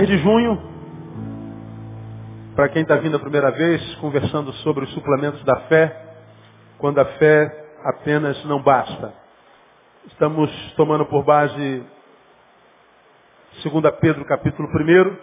desde 0.00 0.16
junho, 0.16 0.58
para 2.56 2.70
quem 2.70 2.80
está 2.80 2.96
vindo 2.96 3.18
a 3.18 3.20
primeira 3.20 3.50
vez, 3.50 3.94
conversando 3.96 4.50
sobre 4.54 4.84
os 4.84 4.94
suplementos 4.94 5.44
da 5.44 5.56
fé, 5.68 5.94
quando 6.78 6.98
a 7.00 7.04
fé 7.04 7.66
apenas 7.84 8.42
não 8.46 8.62
basta. 8.62 9.12
Estamos 10.06 10.50
tomando 10.74 11.04
por 11.04 11.22
base 11.22 11.84
2 13.62 13.94
Pedro 14.00 14.24
capítulo 14.24 14.68
1. 14.68 15.16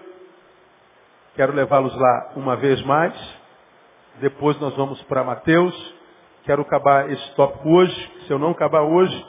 Quero 1.36 1.54
levá-los 1.54 1.96
lá 1.96 2.34
uma 2.36 2.56
vez 2.56 2.80
mais. 2.84 3.16
Depois 4.22 4.60
nós 4.60 4.76
vamos 4.76 5.02
para 5.04 5.24
Mateus. 5.24 5.96
Quero 6.44 6.62
acabar 6.62 7.10
esse 7.10 7.36
tópico 7.36 7.68
hoje. 7.68 8.12
Se 8.28 8.32
eu 8.32 8.38
não 8.38 8.52
acabar 8.52 8.84
hoje, 8.84 9.26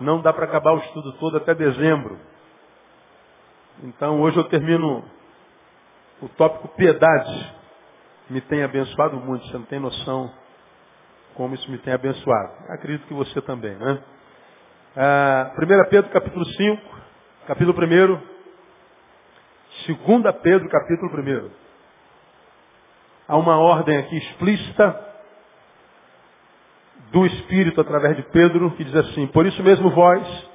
não 0.00 0.20
dá 0.20 0.32
para 0.32 0.44
acabar 0.44 0.74
o 0.74 0.78
estudo 0.78 1.12
todo 1.14 1.38
até 1.38 1.56
dezembro. 1.56 2.29
Então 3.82 4.20
hoje 4.20 4.36
eu 4.36 4.44
termino 4.44 5.02
o 6.20 6.28
tópico 6.28 6.68
piedade. 6.76 7.54
Me 8.28 8.40
tem 8.42 8.62
abençoado 8.62 9.16
muito, 9.16 9.46
você 9.46 9.54
não 9.54 9.64
tem 9.64 9.80
noção 9.80 10.30
como 11.34 11.54
isso 11.54 11.70
me 11.70 11.78
tem 11.78 11.94
abençoado. 11.94 12.52
Acredito 12.68 13.06
que 13.06 13.14
você 13.14 13.40
também, 13.40 13.74
né? 13.76 13.98
Ah, 14.96 15.52
1 15.56 15.88
Pedro 15.88 16.10
capítulo 16.10 16.44
5, 16.44 16.82
capítulo 17.46 17.72
1. 17.72 18.30
2 19.86 20.34
Pedro 20.42 20.68
capítulo 20.68 21.10
1. 21.10 21.50
Há 23.26 23.36
uma 23.36 23.58
ordem 23.58 23.96
aqui 23.96 24.16
explícita 24.18 25.08
do 27.12 27.24
Espírito 27.24 27.80
através 27.80 28.16
de 28.16 28.24
Pedro 28.24 28.72
que 28.72 28.84
diz 28.84 28.94
assim, 28.94 29.26
por 29.28 29.46
isso 29.46 29.62
mesmo 29.62 29.90
vós, 29.90 30.48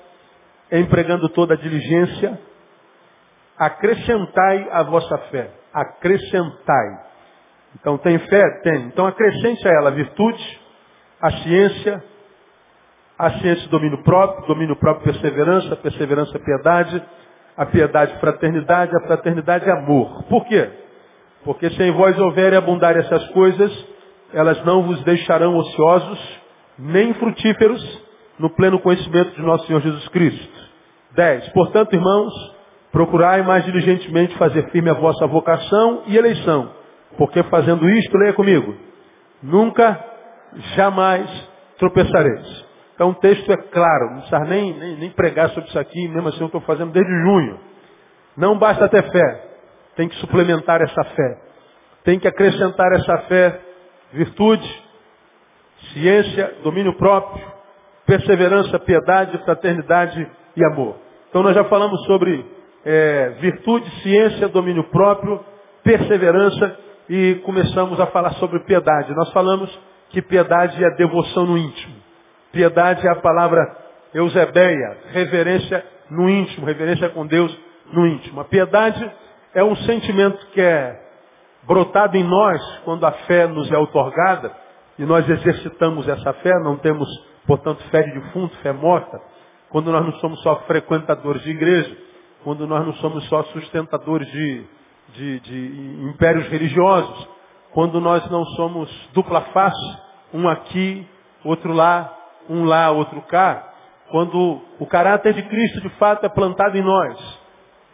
empregando 0.71 1.27
toda 1.29 1.55
a 1.55 1.57
diligência, 1.57 2.39
acrescentai 3.57 4.67
a 4.71 4.83
vossa 4.83 5.17
fé. 5.29 5.49
Acrescentai. 5.73 7.05
Então 7.79 7.97
tem 7.97 8.17
fé? 8.19 8.43
Tem. 8.63 8.85
Então 8.85 9.05
acrescente 9.05 9.67
a 9.67 9.71
ela 9.71 9.89
a 9.89 9.93
virtude, 9.93 10.59
a 11.21 11.31
ciência, 11.31 12.03
a 13.17 13.31
ciência 13.39 13.67
domínio 13.69 14.03
próprio, 14.03 14.47
domínio 14.47 14.75
próprio 14.75 15.11
perseverança, 15.11 15.75
perseverança 15.75 16.39
piedade, 16.39 17.03
a 17.57 17.65
piedade 17.65 18.19
fraternidade, 18.19 18.95
a 18.95 19.07
fraternidade 19.07 19.69
amor. 19.69 20.23
Por 20.23 20.45
quê? 20.45 20.69
Porque 21.43 21.69
se 21.69 21.83
em 21.83 21.91
vós 21.91 22.17
houver 22.19 22.53
abundar 22.53 22.97
essas 22.97 23.27
coisas, 23.29 23.71
elas 24.33 24.63
não 24.65 24.83
vos 24.83 25.01
deixarão 25.03 25.55
ociosos, 25.55 26.41
nem 26.77 27.13
frutíferos, 27.13 28.05
no 28.37 28.49
pleno 28.49 28.79
conhecimento 28.79 29.31
de 29.35 29.41
nosso 29.41 29.65
Senhor 29.65 29.81
Jesus 29.81 30.07
Cristo. 30.09 30.65
10. 31.13 31.49
Portanto, 31.49 31.93
irmãos, 31.93 32.33
procurai 32.95 33.41
mais 33.41 33.65
diligentemente 33.65 34.37
fazer 34.37 34.69
firme 34.69 34.89
a 34.89 34.93
vossa 34.93 35.27
vocação 35.27 36.03
e 36.07 36.15
eleição. 36.15 36.71
Porque 37.17 37.43
fazendo 37.43 37.89
isto, 37.89 38.17
leia 38.17 38.31
comigo, 38.31 38.73
nunca 39.43 40.01
jamais 40.77 41.29
tropeçareis. 41.77 42.65
Então 42.93 43.09
o 43.09 43.15
texto 43.15 43.51
é 43.51 43.57
claro, 43.57 44.11
não 44.11 44.19
precisa 44.19 44.39
nem, 44.45 44.73
nem, 44.79 44.95
nem 44.95 45.09
pregar 45.09 45.49
sobre 45.49 45.67
isso 45.67 45.77
aqui, 45.77 46.07
mesmo 46.07 46.29
assim 46.29 46.39
eu 46.39 46.45
estou 46.45 46.61
fazendo 46.61 46.93
desde 46.93 47.11
junho. 47.11 47.59
Não 48.37 48.57
basta 48.57 48.87
ter 48.87 49.03
fé, 49.11 49.43
tem 49.97 50.07
que 50.07 50.15
suplementar 50.15 50.81
essa 50.81 51.03
fé. 51.03 51.41
Tem 52.05 52.17
que 52.17 52.29
acrescentar 52.29 52.93
essa 52.93 53.17
fé 53.27 53.59
virtude, 54.13 54.83
ciência, 55.91 56.59
domínio 56.63 56.95
próprio, 56.95 57.45
perseverança, 58.05 58.79
piedade, 58.79 59.37
fraternidade 59.39 60.31
e 60.55 60.63
amor. 60.63 60.95
Então 61.29 61.43
nós 61.43 61.53
já 61.53 61.65
falamos 61.65 62.01
sobre 62.05 62.54
é, 62.85 63.29
virtude, 63.41 63.89
ciência, 64.01 64.47
domínio 64.47 64.83
próprio, 64.85 65.43
perseverança 65.83 66.77
e 67.09 67.41
começamos 67.43 67.99
a 67.99 68.05
falar 68.07 68.33
sobre 68.33 68.59
piedade. 68.59 69.13
Nós 69.15 69.31
falamos 69.31 69.69
que 70.09 70.21
piedade 70.21 70.83
é 70.83 70.91
devoção 70.91 71.45
no 71.45 71.57
íntimo. 71.57 71.95
Piedade 72.51 73.05
é 73.05 73.09
a 73.09 73.15
palavra 73.15 73.75
eusebeia, 74.13 74.97
reverência 75.11 75.83
no 76.09 76.29
íntimo, 76.29 76.65
reverência 76.65 77.09
com 77.09 77.25
Deus 77.25 77.55
no 77.91 78.05
íntimo. 78.07 78.39
A 78.39 78.45
piedade 78.45 79.11
é 79.53 79.63
um 79.63 79.75
sentimento 79.77 80.45
que 80.53 80.61
é 80.61 81.01
brotado 81.63 82.15
em 82.15 82.23
nós 82.23 82.61
quando 82.85 83.05
a 83.05 83.11
fé 83.11 83.47
nos 83.47 83.71
é 83.71 83.77
otorgada 83.77 84.51
e 84.97 85.03
nós 85.03 85.27
exercitamos 85.27 86.07
essa 86.07 86.33
fé, 86.33 86.53
não 86.63 86.77
temos, 86.77 87.07
portanto, 87.45 87.83
fé 87.89 88.03
de 88.03 88.13
defunto, 88.13 88.55
fé 88.57 88.71
morta, 88.71 89.19
quando 89.69 89.91
nós 89.91 90.05
não 90.05 90.13
somos 90.13 90.41
só 90.41 90.55
frequentadores 90.67 91.41
de 91.41 91.51
igreja, 91.51 91.97
quando 92.45 92.67
nós 92.67 92.85
não 92.85 92.93
somos 92.97 93.27
só 93.27 93.41
sustentadores 93.45 94.31
de, 94.31 94.63
de, 95.15 95.39
de 95.39 96.09
impérios 96.11 96.47
religiosos, 96.47 97.27
quando 97.73 97.99
nós 97.99 98.29
não 98.29 98.45
somos 98.55 98.87
dupla 99.13 99.41
face, 99.51 99.97
um 100.31 100.47
aqui, 100.47 101.07
outro 101.43 101.73
lá, 101.73 102.15
um 102.47 102.63
lá, 102.63 102.91
outro 102.91 103.19
cá, 103.23 103.67
quando 104.11 104.61
o 104.77 104.85
caráter 104.85 105.33
de 105.33 105.41
Cristo 105.41 105.81
de 105.81 105.89
fato 105.97 106.23
é 106.23 106.29
plantado 106.29 106.77
em 106.77 106.83
nós, 106.83 107.39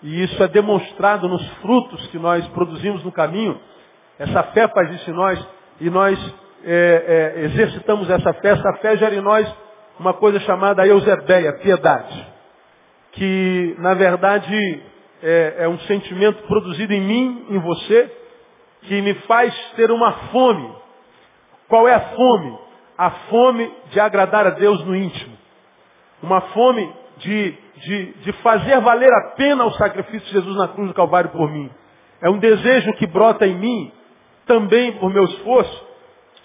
e 0.03 0.21
isso 0.21 0.43
é 0.43 0.49
demonstrado 0.49 1.29
nos 1.29 1.47
frutos 1.61 2.05
que 2.07 2.19
nós 2.19 2.45
produzimos 2.49 3.05
no 3.05 3.11
caminho, 3.11 3.57
essa 4.19 4.43
fé 4.51 4.67
faz 4.67 4.93
isso 4.95 5.09
em 5.09 5.13
nós, 5.13 5.47
e 5.79 5.89
nós 5.89 6.35
é, 6.65 7.35
é, 7.37 7.45
exercitamos 7.45 8.09
essa 8.09 8.33
fé, 8.33 8.49
essa 8.49 8.73
fé 8.81 8.97
gera 8.97 9.15
em 9.15 9.21
nós 9.21 9.49
uma 9.97 10.13
coisa 10.13 10.41
chamada 10.41 10.85
eusebeia, 10.85 11.53
piedade, 11.53 12.40
que 13.13 13.75
na 13.79 13.93
verdade 13.93 14.81
é, 15.21 15.55
é 15.59 15.67
um 15.67 15.79
sentimento 15.79 16.41
produzido 16.43 16.93
em 16.93 17.01
mim, 17.01 17.45
em 17.49 17.59
você, 17.59 18.11
que 18.83 19.01
me 19.01 19.13
faz 19.25 19.53
ter 19.75 19.91
uma 19.91 20.11
fome 20.31 20.81
qual 21.71 21.87
é 21.87 21.93
a 21.93 22.01
fome? 22.01 22.59
A 22.97 23.09
fome 23.29 23.71
de 23.91 23.99
agradar 24.01 24.45
a 24.45 24.49
Deus 24.49 24.83
no 24.83 24.93
íntimo. 24.93 25.37
Uma 26.21 26.41
fome 26.41 26.93
de, 27.19 27.57
de, 27.77 28.13
de 28.23 28.33
fazer 28.43 28.77
valer 28.81 29.09
a 29.09 29.35
pena 29.37 29.63
o 29.63 29.71
sacrifício 29.75 30.27
de 30.27 30.33
Jesus 30.33 30.57
na 30.57 30.67
cruz 30.67 30.89
do 30.89 30.93
Calvário 30.93 31.29
por 31.29 31.49
mim. 31.49 31.71
É 32.21 32.29
um 32.29 32.39
desejo 32.39 32.91
que 32.95 33.07
brota 33.07 33.47
em 33.47 33.55
mim, 33.55 33.93
também 34.45 34.91
por 34.97 35.09
meu 35.13 35.23
esforço, 35.23 35.87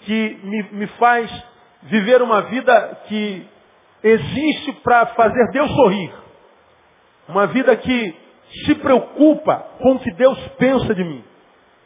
que 0.03 0.39
me, 0.41 0.63
me 0.71 0.87
faz 0.97 1.29
viver 1.83 2.21
uma 2.21 2.43
vida 2.43 3.01
que 3.09 3.45
existe 4.01 4.71
para 4.81 5.07
fazer 5.07 5.51
Deus 5.51 5.69
sorrir. 5.71 6.09
Uma 7.27 7.47
vida 7.47 7.75
que 7.75 8.15
se 8.65 8.75
preocupa 8.75 9.55
com 9.79 9.93
o 9.93 9.99
que 9.99 10.11
Deus 10.11 10.37
pensa 10.57 10.95
de 10.95 11.03
mim. 11.03 11.23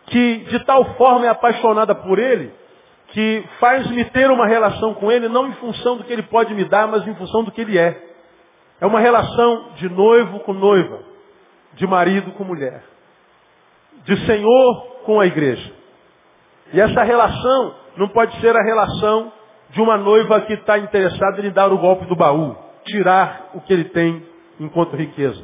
Que 0.07 0.38
de 0.49 0.59
tal 0.65 0.83
forma 0.95 1.25
é 1.25 1.29
apaixonada 1.29 1.95
por 1.95 2.19
Ele, 2.19 2.53
que 3.09 3.43
faz-me 3.59 4.05
ter 4.05 4.29
uma 4.29 4.47
relação 4.47 4.93
com 4.93 5.11
Ele 5.11 5.27
não 5.27 5.47
em 5.47 5.53
função 5.53 5.97
do 5.97 6.03
que 6.03 6.13
Ele 6.13 6.23
pode 6.23 6.53
me 6.53 6.65
dar, 6.65 6.88
mas 6.88 7.07
em 7.07 7.15
função 7.15 7.43
do 7.43 7.51
que 7.51 7.61
Ele 7.61 7.77
é. 7.77 8.09
É 8.79 8.85
uma 8.85 8.99
relação 8.99 9.73
de 9.75 9.89
noivo 9.89 10.39
com 10.39 10.53
noiva, 10.53 10.99
de 11.73 11.85
marido 11.85 12.31
com 12.31 12.44
mulher, 12.44 12.83
de 14.03 14.25
Senhor 14.25 15.01
com 15.05 15.19
a 15.19 15.25
igreja. 15.25 15.71
E 16.73 16.79
essa 16.79 17.03
relação 17.03 17.75
não 17.97 18.07
pode 18.07 18.39
ser 18.39 18.55
a 18.55 18.63
relação 18.63 19.31
de 19.69 19.81
uma 19.81 19.97
noiva 19.97 20.41
que 20.41 20.53
está 20.53 20.77
interessada 20.77 21.39
em 21.39 21.44
lhe 21.44 21.51
dar 21.51 21.71
o 21.71 21.77
golpe 21.77 22.05
do 22.05 22.15
baú, 22.15 22.55
tirar 22.85 23.51
o 23.53 23.61
que 23.61 23.71
ele 23.71 23.85
tem 23.85 24.31
enquanto 24.61 24.95
riqueza. 24.95 25.43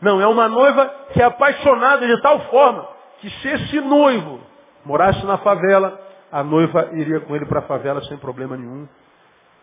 Não, 0.00 0.20
é 0.20 0.26
uma 0.26 0.48
noiva 0.48 0.94
que 1.12 1.20
é 1.20 1.24
apaixonada 1.24 2.06
de 2.06 2.20
tal 2.22 2.40
forma 2.50 2.88
que 3.20 3.28
se 3.28 3.48
esse 3.48 3.80
noivo 3.80 4.40
morasse 4.84 5.24
na 5.26 5.38
favela, 5.38 6.00
a 6.32 6.42
noiva 6.42 6.90
iria 6.92 7.20
com 7.20 7.34
ele 7.34 7.44
para 7.44 7.60
a 7.60 7.62
favela 7.62 8.02
sem 8.04 8.16
problema 8.16 8.56
nenhum. 8.56 8.88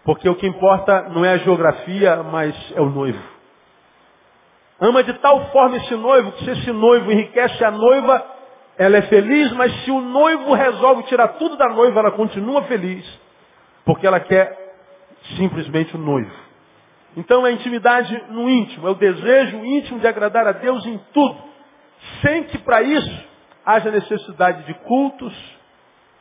Porque 0.04 0.28
o 0.30 0.36
que 0.36 0.48
importa 0.48 1.10
não 1.10 1.26
é 1.26 1.34
a 1.34 1.38
geografia, 1.38 2.24
mas 2.24 2.56
é 2.76 2.82
o 2.82 2.90
noivo. 2.90 3.22
Ama 4.80 5.04
de 5.04 5.14
tal 5.14 5.48
forma 5.48 5.78
esse 5.78 5.96
noivo 5.96 6.32
que 6.34 6.44
se 6.46 6.52
esse 6.52 6.72
noivo 6.72 7.12
enriquece 7.12 7.64
a 7.64 7.72
noiva, 7.72 8.24
ela 8.78 8.98
é 8.98 9.02
feliz, 9.04 9.52
mas 9.54 9.74
se 9.84 9.92
o 9.92 10.00
noivo 10.00 10.54
resolve 10.54 11.04
tirar 11.04 11.30
tudo 11.30 11.58
da 11.58 11.68
noiva, 11.70 12.00
ela 12.00 12.12
continua 12.12 12.62
feliz. 12.64 13.04
Porque 13.84 14.06
ela 14.06 14.20
quer 14.20 14.56
simplesmente 15.36 15.96
o 15.96 16.00
noivo. 16.00 16.47
Então 17.18 17.48
é 17.48 17.52
intimidade 17.52 18.16
no 18.30 18.48
íntimo, 18.48 18.88
é 18.88 18.92
o 18.92 18.96
desejo 18.96 19.66
íntimo 19.66 20.00
de 20.00 20.08
agradar 20.08 20.48
a 20.48 20.52
Deus 20.52 20.86
em 20.86 21.00
tudo. 21.12 21.36
Sem 22.22 22.44
que 22.44 22.60
para 22.60 22.84
isso 22.84 23.26
haja 23.66 23.90
necessidade 23.90 24.64
de 24.66 24.74
cultos, 24.76 25.34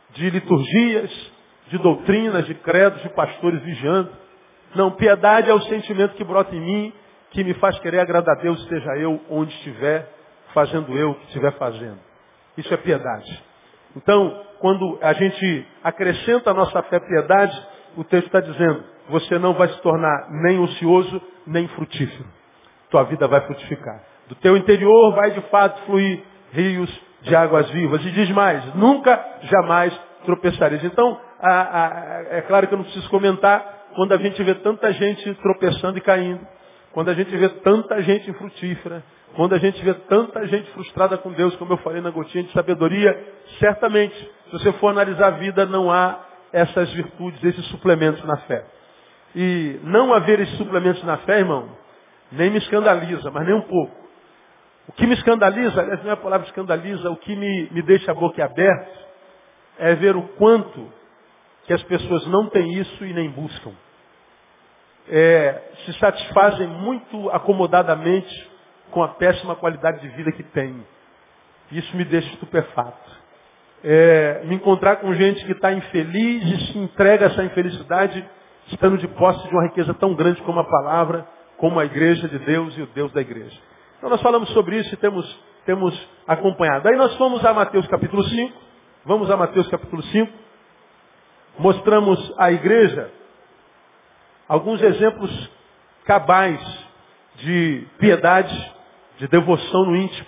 de 0.09 0.27
liturgias, 0.31 1.31
de 1.67 1.77
doutrinas, 1.77 2.47
de 2.47 2.55
credos, 2.55 2.99
de 3.03 3.09
pastores 3.09 3.61
vigiando. 3.61 4.09
Não, 4.73 4.89
piedade 4.89 5.51
é 5.51 5.53
o 5.53 5.61
sentimento 5.61 6.15
que 6.15 6.23
brota 6.23 6.55
em 6.55 6.61
mim, 6.61 6.93
que 7.29 7.43
me 7.43 7.53
faz 7.53 7.77
querer 7.77 7.99
agradar 7.99 8.35
a 8.35 8.41
Deus, 8.41 8.59
esteja 8.61 8.97
eu 8.97 9.21
onde 9.29 9.53
estiver, 9.53 10.11
fazendo 10.51 10.97
eu 10.97 11.11
o 11.11 11.15
que 11.15 11.25
estiver 11.27 11.51
fazendo. 11.59 11.99
Isso 12.57 12.73
é 12.73 12.77
piedade. 12.77 13.43
Então, 13.95 14.45
quando 14.59 14.97
a 14.99 15.13
gente 15.13 15.67
acrescenta 15.83 16.49
a 16.49 16.53
nossa 16.55 16.81
fé 16.83 16.99
piedade, 16.99 17.67
o 17.95 18.03
texto 18.03 18.25
está 18.25 18.39
dizendo, 18.39 18.83
você 19.09 19.39
não 19.39 19.53
vai 19.53 19.69
se 19.69 19.81
tornar 19.81 20.27
nem 20.29 20.59
ocioso, 20.59 21.21
nem 21.45 21.67
frutífero. 21.69 22.25
Tua 22.89 23.03
vida 23.03 23.27
vai 23.27 23.41
frutificar. 23.41 24.01
Do 24.27 24.35
teu 24.35 24.57
interior 24.57 25.13
vai 25.15 25.31
de 25.31 25.41
fato 25.49 25.81
fluir 25.85 26.21
rios 26.51 27.07
de 27.21 27.35
águas 27.35 27.69
vivas. 27.71 28.03
E 28.05 28.11
diz 28.11 28.29
mais, 28.31 28.75
nunca, 28.75 29.23
jamais 29.43 29.97
tropeçareis. 30.25 30.83
Então, 30.83 31.19
a, 31.39 31.51
a, 31.51 32.21
é 32.37 32.41
claro 32.41 32.67
que 32.67 32.73
eu 32.73 32.77
não 32.77 32.85
preciso 32.85 33.09
comentar 33.09 33.87
quando 33.95 34.13
a 34.13 34.17
gente 34.17 34.41
vê 34.43 34.53
tanta 34.55 34.91
gente 34.93 35.33
tropeçando 35.35 35.97
e 35.97 36.01
caindo, 36.01 36.45
quando 36.91 37.09
a 37.09 37.13
gente 37.13 37.35
vê 37.35 37.49
tanta 37.49 38.01
gente 38.01 38.29
infrutífera, 38.29 39.03
quando 39.35 39.53
a 39.53 39.57
gente 39.57 39.83
vê 39.83 39.93
tanta 39.93 40.45
gente 40.47 40.69
frustrada 40.71 41.17
com 41.17 41.31
Deus, 41.31 41.55
como 41.55 41.73
eu 41.73 41.77
falei 41.77 42.01
na 42.01 42.09
gotinha 42.09 42.43
de 42.43 42.51
sabedoria, 42.51 43.17
certamente, 43.59 44.15
se 44.15 44.51
você 44.51 44.71
for 44.73 44.89
analisar 44.89 45.27
a 45.27 45.31
vida, 45.31 45.65
não 45.65 45.91
há 45.91 46.19
essas 46.51 46.91
virtudes, 46.93 47.43
esses 47.43 47.65
suplementos 47.67 48.23
na 48.23 48.37
fé. 48.37 48.65
E 49.39 49.79
não 49.83 50.15
haver 50.15 50.39
esses 50.39 50.57
suplementos 50.57 51.03
na 51.03 51.17
fé, 51.17 51.37
irmão, 51.37 51.69
nem 52.31 52.49
me 52.49 52.57
escandaliza, 52.57 53.29
mas 53.29 53.45
nem 53.45 53.53
um 53.53 53.61
pouco. 53.61 53.95
O 54.87 54.93
que 54.93 55.05
me 55.05 55.13
escandaliza, 55.13 55.79
aliás, 55.79 56.01
não 56.03 56.09
é 56.09 56.13
a 56.13 56.17
palavra 56.17 56.47
escandaliza, 56.47 57.11
o 57.11 57.17
que 57.17 57.35
me, 57.35 57.69
me 57.69 57.83
deixa 57.83 58.11
a 58.11 58.15
boca 58.15 58.43
aberta 58.43 58.89
é 59.77 59.93
ver 59.93 60.15
o 60.15 60.23
quanto 60.39 60.91
que 61.67 61.73
as 61.73 61.83
pessoas 61.83 62.25
não 62.25 62.49
têm 62.49 62.79
isso 62.79 63.05
e 63.05 63.13
nem 63.13 63.29
buscam. 63.29 63.73
É, 65.07 65.61
se 65.85 65.93
satisfazem 65.99 66.67
muito 66.67 67.29
acomodadamente 67.29 68.49
com 68.89 69.03
a 69.03 69.09
péssima 69.09 69.55
qualidade 69.55 70.01
de 70.01 70.07
vida 70.15 70.31
que 70.31 70.41
têm. 70.41 70.83
Isso 71.71 71.95
me 71.95 72.05
deixa 72.05 72.27
estupefato. 72.29 73.11
É, 73.83 74.41
me 74.45 74.55
encontrar 74.55 74.95
com 74.95 75.13
gente 75.13 75.45
que 75.45 75.51
está 75.51 75.71
infeliz 75.71 76.43
e 76.43 76.71
se 76.71 76.79
entrega 76.79 77.27
a 77.27 77.29
essa 77.29 77.43
infelicidade 77.43 78.27
estando 78.71 78.97
de 78.97 79.07
posse 79.07 79.47
de 79.47 79.53
uma 79.53 79.63
riqueza 79.63 79.93
tão 79.93 80.13
grande 80.13 80.41
como 80.41 80.59
a 80.59 80.63
palavra, 80.63 81.27
como 81.57 81.79
a 81.79 81.85
igreja 81.85 82.27
de 82.27 82.39
Deus 82.39 82.77
e 82.77 82.81
o 82.81 82.87
Deus 82.87 83.11
da 83.11 83.21
igreja. 83.21 83.57
Então 83.97 84.09
nós 84.09 84.21
falamos 84.21 84.49
sobre 84.49 84.77
isso 84.77 84.93
e 84.93 84.97
temos, 84.97 85.39
temos 85.65 86.09
acompanhado. 86.27 86.87
Aí 86.87 86.95
nós 86.95 87.15
fomos 87.15 87.43
a 87.45 87.53
Mateus 87.53 87.87
capítulo 87.87 88.23
5, 88.23 88.53
vamos 89.05 89.29
a 89.31 89.37
Mateus 89.37 89.67
capítulo 89.67 90.03
5, 90.03 90.31
mostramos 91.57 92.33
à 92.37 92.51
igreja 92.51 93.11
alguns 94.47 94.81
exemplos 94.81 95.49
cabais 96.05 96.59
de 97.35 97.87
piedade, 97.99 98.75
de 99.17 99.27
devoção 99.27 99.85
no 99.85 99.95
íntimo, 99.95 100.27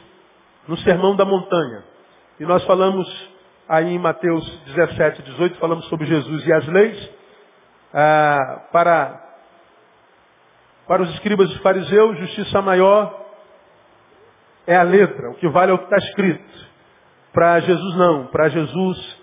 no 0.68 0.78
sermão 0.78 1.16
da 1.16 1.26
montanha. 1.26 1.84
E 2.40 2.46
nós 2.46 2.64
falamos 2.66 3.08
aí 3.68 3.94
em 3.94 4.00
Mateus 4.00 4.46
17, 4.66 5.22
18, 5.22 5.58
falamos 5.60 5.86
sobre 5.86 6.08
Jesus 6.08 6.46
e 6.46 6.54
as 6.54 6.68
leis. 6.68 7.19
Ah, 7.94 8.62
para, 8.72 9.22
para 10.88 11.02
os 11.04 11.10
escribas 11.16 11.50
e 11.52 11.60
fariseus, 11.60 12.18
justiça 12.20 12.62
maior 12.62 13.20
é 14.68 14.76
a 14.76 14.84
letra, 14.84 15.32
o 15.32 15.36
que 15.36 15.48
vale 15.48 15.72
é 15.72 15.74
o 15.74 15.80
que 15.80 15.86
está 15.86 15.98
escrito. 15.98 16.70
Para 17.34 17.60
Jesus 17.60 17.96
não, 17.96 18.28
para 18.28 18.50
Jesus 18.50 19.18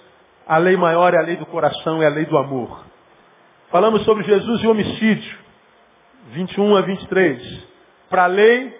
a 0.46 0.58
lei 0.58 0.76
maior 0.76 1.12
é 1.12 1.18
a 1.18 1.22
lei 1.22 1.36
do 1.36 1.46
coração, 1.46 2.02
é 2.02 2.06
a 2.06 2.10
lei 2.10 2.24
do 2.24 2.36
amor. 2.38 2.84
Falamos 3.70 4.04
sobre 4.04 4.24
Jesus 4.24 4.62
e 4.62 4.66
homicídio, 4.66 5.38
21 6.30 6.76
a 6.76 6.80
23. 6.82 7.64
Para 8.08 8.24
a 8.24 8.28
lei, 8.28 8.76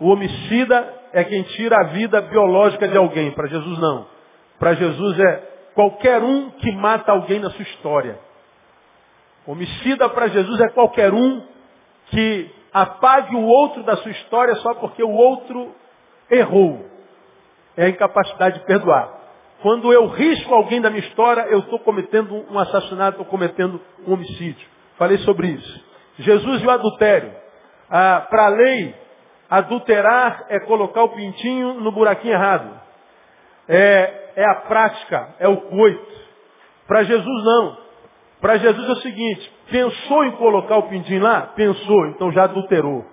o 0.00 0.08
homicida 0.08 0.94
é 1.12 1.24
quem 1.24 1.42
tira 1.44 1.76
a 1.80 1.84
vida 1.84 2.20
biológica 2.20 2.88
de 2.88 2.96
alguém, 2.96 3.30
para 3.32 3.46
Jesus 3.46 3.78
não. 3.78 4.06
Para 4.58 4.74
Jesus 4.74 5.18
é 5.18 5.36
qualquer 5.74 6.22
um 6.22 6.50
que 6.50 6.72
mata 6.72 7.12
alguém 7.12 7.38
na 7.38 7.50
sua 7.50 7.62
história. 7.62 8.18
Homicida 9.46 10.08
para 10.08 10.28
Jesus 10.28 10.60
é 10.60 10.68
qualquer 10.70 11.12
um 11.12 11.42
que 12.06 12.50
apague 12.72 13.34
o 13.34 13.44
outro 13.44 13.82
da 13.84 13.96
sua 13.96 14.10
história 14.10 14.54
só 14.56 14.74
porque 14.74 15.02
o 15.02 15.10
outro 15.10 15.74
errou. 16.30 16.84
É 17.76 17.86
a 17.86 17.88
incapacidade 17.88 18.58
de 18.58 18.66
perdoar. 18.66 19.16
Quando 19.62 19.92
eu 19.92 20.06
risco 20.08 20.54
alguém 20.54 20.80
da 20.80 20.90
minha 20.90 21.06
história, 21.06 21.42
eu 21.48 21.60
estou 21.60 21.78
cometendo 21.78 22.44
um 22.50 22.58
assassinato, 22.58 23.20
estou 23.20 23.26
cometendo 23.26 23.80
um 24.06 24.12
homicídio. 24.12 24.68
Falei 24.98 25.18
sobre 25.18 25.48
isso. 25.48 25.84
Jesus 26.18 26.62
e 26.62 26.66
o 26.66 26.70
adultério. 26.70 27.32
Ah, 27.90 28.26
para 28.28 28.46
a 28.46 28.48
lei, 28.48 28.94
adulterar 29.48 30.46
é 30.48 30.60
colocar 30.60 31.04
o 31.04 31.10
pintinho 31.10 31.74
no 31.74 31.92
buraquinho 31.92 32.34
errado. 32.34 32.80
É, 33.68 34.32
é 34.36 34.44
a 34.44 34.54
prática, 34.56 35.34
é 35.38 35.48
o 35.48 35.56
coito. 35.56 36.16
Para 36.86 37.04
Jesus 37.04 37.44
não. 37.44 37.85
Para 38.40 38.58
Jesus 38.58 38.88
é 38.88 38.92
o 38.92 38.96
seguinte, 38.96 39.52
pensou 39.70 40.24
em 40.24 40.32
colocar 40.32 40.76
o 40.76 40.88
pintinho 40.88 41.22
lá? 41.22 41.42
Pensou, 41.54 42.06
então 42.08 42.30
já 42.32 42.44
adulterou. 42.44 43.04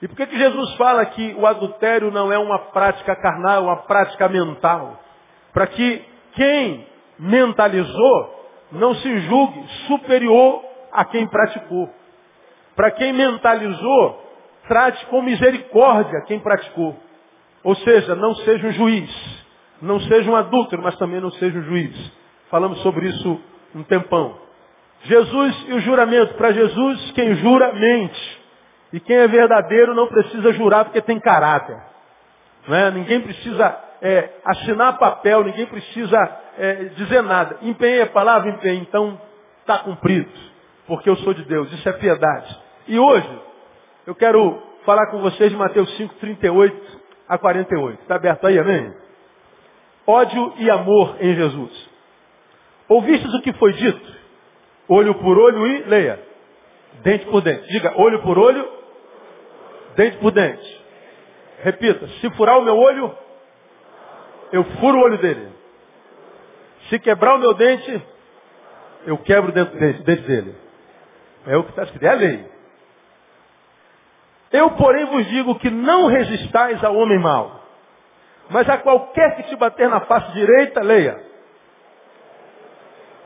E 0.00 0.08
por 0.08 0.16
que, 0.16 0.26
que 0.26 0.38
Jesus 0.38 0.74
fala 0.74 1.04
que 1.06 1.34
o 1.38 1.46
adultério 1.46 2.10
não 2.10 2.32
é 2.32 2.38
uma 2.38 2.58
prática 2.58 3.14
carnal, 3.16 3.56
é 3.56 3.66
uma 3.66 3.76
prática 3.84 4.28
mental? 4.28 5.00
Para 5.52 5.66
que 5.66 6.04
quem 6.32 6.86
mentalizou 7.18 8.44
não 8.72 8.94
se 8.94 9.18
julgue 9.20 9.64
superior 9.86 10.62
a 10.92 11.04
quem 11.04 11.26
praticou. 11.26 11.88
Para 12.74 12.90
quem 12.90 13.12
mentalizou, 13.12 14.22
trate 14.68 15.06
com 15.06 15.22
misericórdia 15.22 16.24
quem 16.26 16.40
praticou. 16.40 16.96
Ou 17.62 17.74
seja, 17.76 18.14
não 18.14 18.34
seja 18.36 18.66
um 18.66 18.72
juiz. 18.72 19.44
Não 19.80 20.00
seja 20.00 20.30
um 20.30 20.36
adúltero, 20.36 20.82
mas 20.82 20.96
também 20.96 21.20
não 21.20 21.30
seja 21.32 21.58
um 21.58 21.62
juiz. 21.62 22.12
Falamos 22.50 22.78
sobre 22.82 23.08
isso 23.08 23.40
um 23.74 23.82
tempão. 23.82 24.38
Jesus 25.02 25.64
e 25.68 25.72
o 25.74 25.80
juramento. 25.80 26.34
Para 26.34 26.52
Jesus, 26.52 27.10
quem 27.12 27.34
jura, 27.36 27.72
mente. 27.72 28.42
E 28.92 29.00
quem 29.00 29.16
é 29.16 29.28
verdadeiro 29.28 29.94
não 29.94 30.06
precisa 30.06 30.52
jurar 30.52 30.84
porque 30.84 31.00
tem 31.00 31.18
caráter. 31.18 31.76
Não 32.66 32.76
é? 32.76 32.90
Ninguém 32.90 33.20
precisa 33.20 33.78
é, 34.00 34.30
assinar 34.44 34.98
papel, 34.98 35.44
ninguém 35.44 35.66
precisa 35.66 36.16
é, 36.58 36.74
dizer 36.96 37.22
nada. 37.22 37.58
Empenhei 37.62 38.02
a 38.02 38.06
palavra, 38.06 38.50
empenhei. 38.50 38.78
Então, 38.78 39.20
está 39.60 39.78
cumprido. 39.78 40.30
Porque 40.86 41.08
eu 41.08 41.16
sou 41.16 41.34
de 41.34 41.44
Deus. 41.44 41.72
Isso 41.72 41.88
é 41.88 41.92
piedade. 41.92 42.58
E 42.86 42.98
hoje, 42.98 43.42
eu 44.06 44.14
quero 44.14 44.62
falar 44.84 45.10
com 45.10 45.18
vocês 45.20 45.50
de 45.50 45.56
Mateus 45.56 45.94
5, 45.96 46.14
38 46.16 47.00
a 47.28 47.38
48. 47.38 48.02
Está 48.02 48.16
aberto 48.16 48.46
aí, 48.46 48.58
amém? 48.58 48.94
Ódio 50.06 50.52
e 50.58 50.70
amor 50.70 51.16
em 51.20 51.34
Jesus. 51.34 51.93
Ouvistes 52.88 53.32
o 53.34 53.42
que 53.42 53.52
foi 53.54 53.72
dito? 53.72 54.14
Olho 54.88 55.14
por 55.14 55.38
olho 55.38 55.66
e 55.66 55.82
leia. 55.84 56.20
Dente 57.02 57.24
por 57.26 57.40
dente. 57.40 57.66
Diga, 57.68 57.94
olho 57.96 58.22
por 58.22 58.38
olho, 58.38 58.68
dente 59.96 60.16
por 60.18 60.30
dente. 60.30 60.84
Repita, 61.62 62.06
se 62.20 62.30
furar 62.30 62.58
o 62.58 62.62
meu 62.62 62.76
olho, 62.76 63.16
eu 64.52 64.64
furo 64.64 64.98
o 64.98 65.02
olho 65.02 65.18
dele. 65.18 65.48
Se 66.88 66.98
quebrar 66.98 67.36
o 67.36 67.38
meu 67.38 67.54
dente, 67.54 68.02
eu 69.06 69.18
quebro 69.18 69.50
o 69.50 69.52
dente 69.52 70.22
dele. 70.22 70.54
É 71.46 71.56
o 71.56 71.64
que 71.64 71.70
está 71.70 71.84
escrito, 71.84 72.04
é 72.04 72.08
a 72.08 72.14
lei. 72.14 72.54
Eu, 74.52 74.70
porém, 74.72 75.04
vos 75.06 75.26
digo 75.26 75.58
que 75.58 75.70
não 75.70 76.06
resistais 76.06 76.82
ao 76.84 76.94
homem 76.94 77.18
mau. 77.18 77.60
Mas 78.50 78.68
a 78.68 78.78
qualquer 78.78 79.36
que 79.36 79.44
te 79.44 79.56
bater 79.56 79.88
na 79.88 80.02
face 80.02 80.32
direita, 80.32 80.82
leia. 80.82 81.33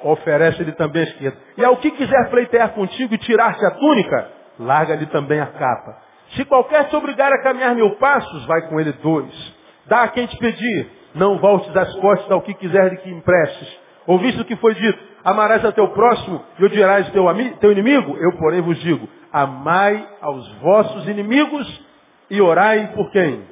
Oferece-lhe 0.02 0.73
também 0.73 1.02
a 1.02 1.05
esquerda. 1.07 1.38
E 1.57 1.64
ao 1.64 1.76
que 1.76 1.90
quiser 1.90 2.31
pleitear 2.31 2.71
contigo 2.71 3.14
e 3.14 3.19
tirar-te 3.19 3.64
a 3.64 3.71
túnica, 3.73 4.31
larga-lhe 4.59 5.07
também 5.07 5.40
a 5.40 5.47
capa. 5.47 5.97
Se 6.31 6.45
qualquer 6.45 6.88
te 6.88 6.97
obrigar 6.97 7.33
a 7.33 7.43
caminhar 7.43 7.75
mil 7.75 7.97
passos, 7.97 8.47
vai 8.47 8.69
com 8.69 8.78
ele 8.78 8.93
dois. 9.02 9.55
Dá 9.87 10.02
a 10.02 10.09
quem 10.09 10.26
te 10.26 10.37
pedir. 10.37 10.90
Não 11.14 11.38
voltes 11.38 11.75
as 11.76 11.95
costas 11.97 12.31
ao 12.31 12.43
que 12.43 12.55
quiser 12.55 12.90
de 12.90 12.97
que 12.99 13.11
emprestes. 13.11 13.78
Ouviste 14.07 14.40
o 14.40 14.45
que 14.45 14.57
foi 14.57 14.75
dito? 14.75 14.99
Amarás 15.25 15.64
a 15.64 15.73
teu 15.73 15.88
próximo 15.88 16.43
e 16.59 16.64
odiarás 16.64 17.11
teu, 17.11 17.25
teu 17.61 17.73
inimigo? 17.73 18.17
Eu, 18.19 18.33
porém, 18.38 18.61
vos 18.61 18.78
digo, 18.78 19.09
amai 19.33 20.07
aos 20.21 20.49
vossos 20.61 21.09
inimigos 21.09 21.87
e 22.31 22.40
orai 22.40 22.93
por 22.95 23.11
quem? 23.11 23.43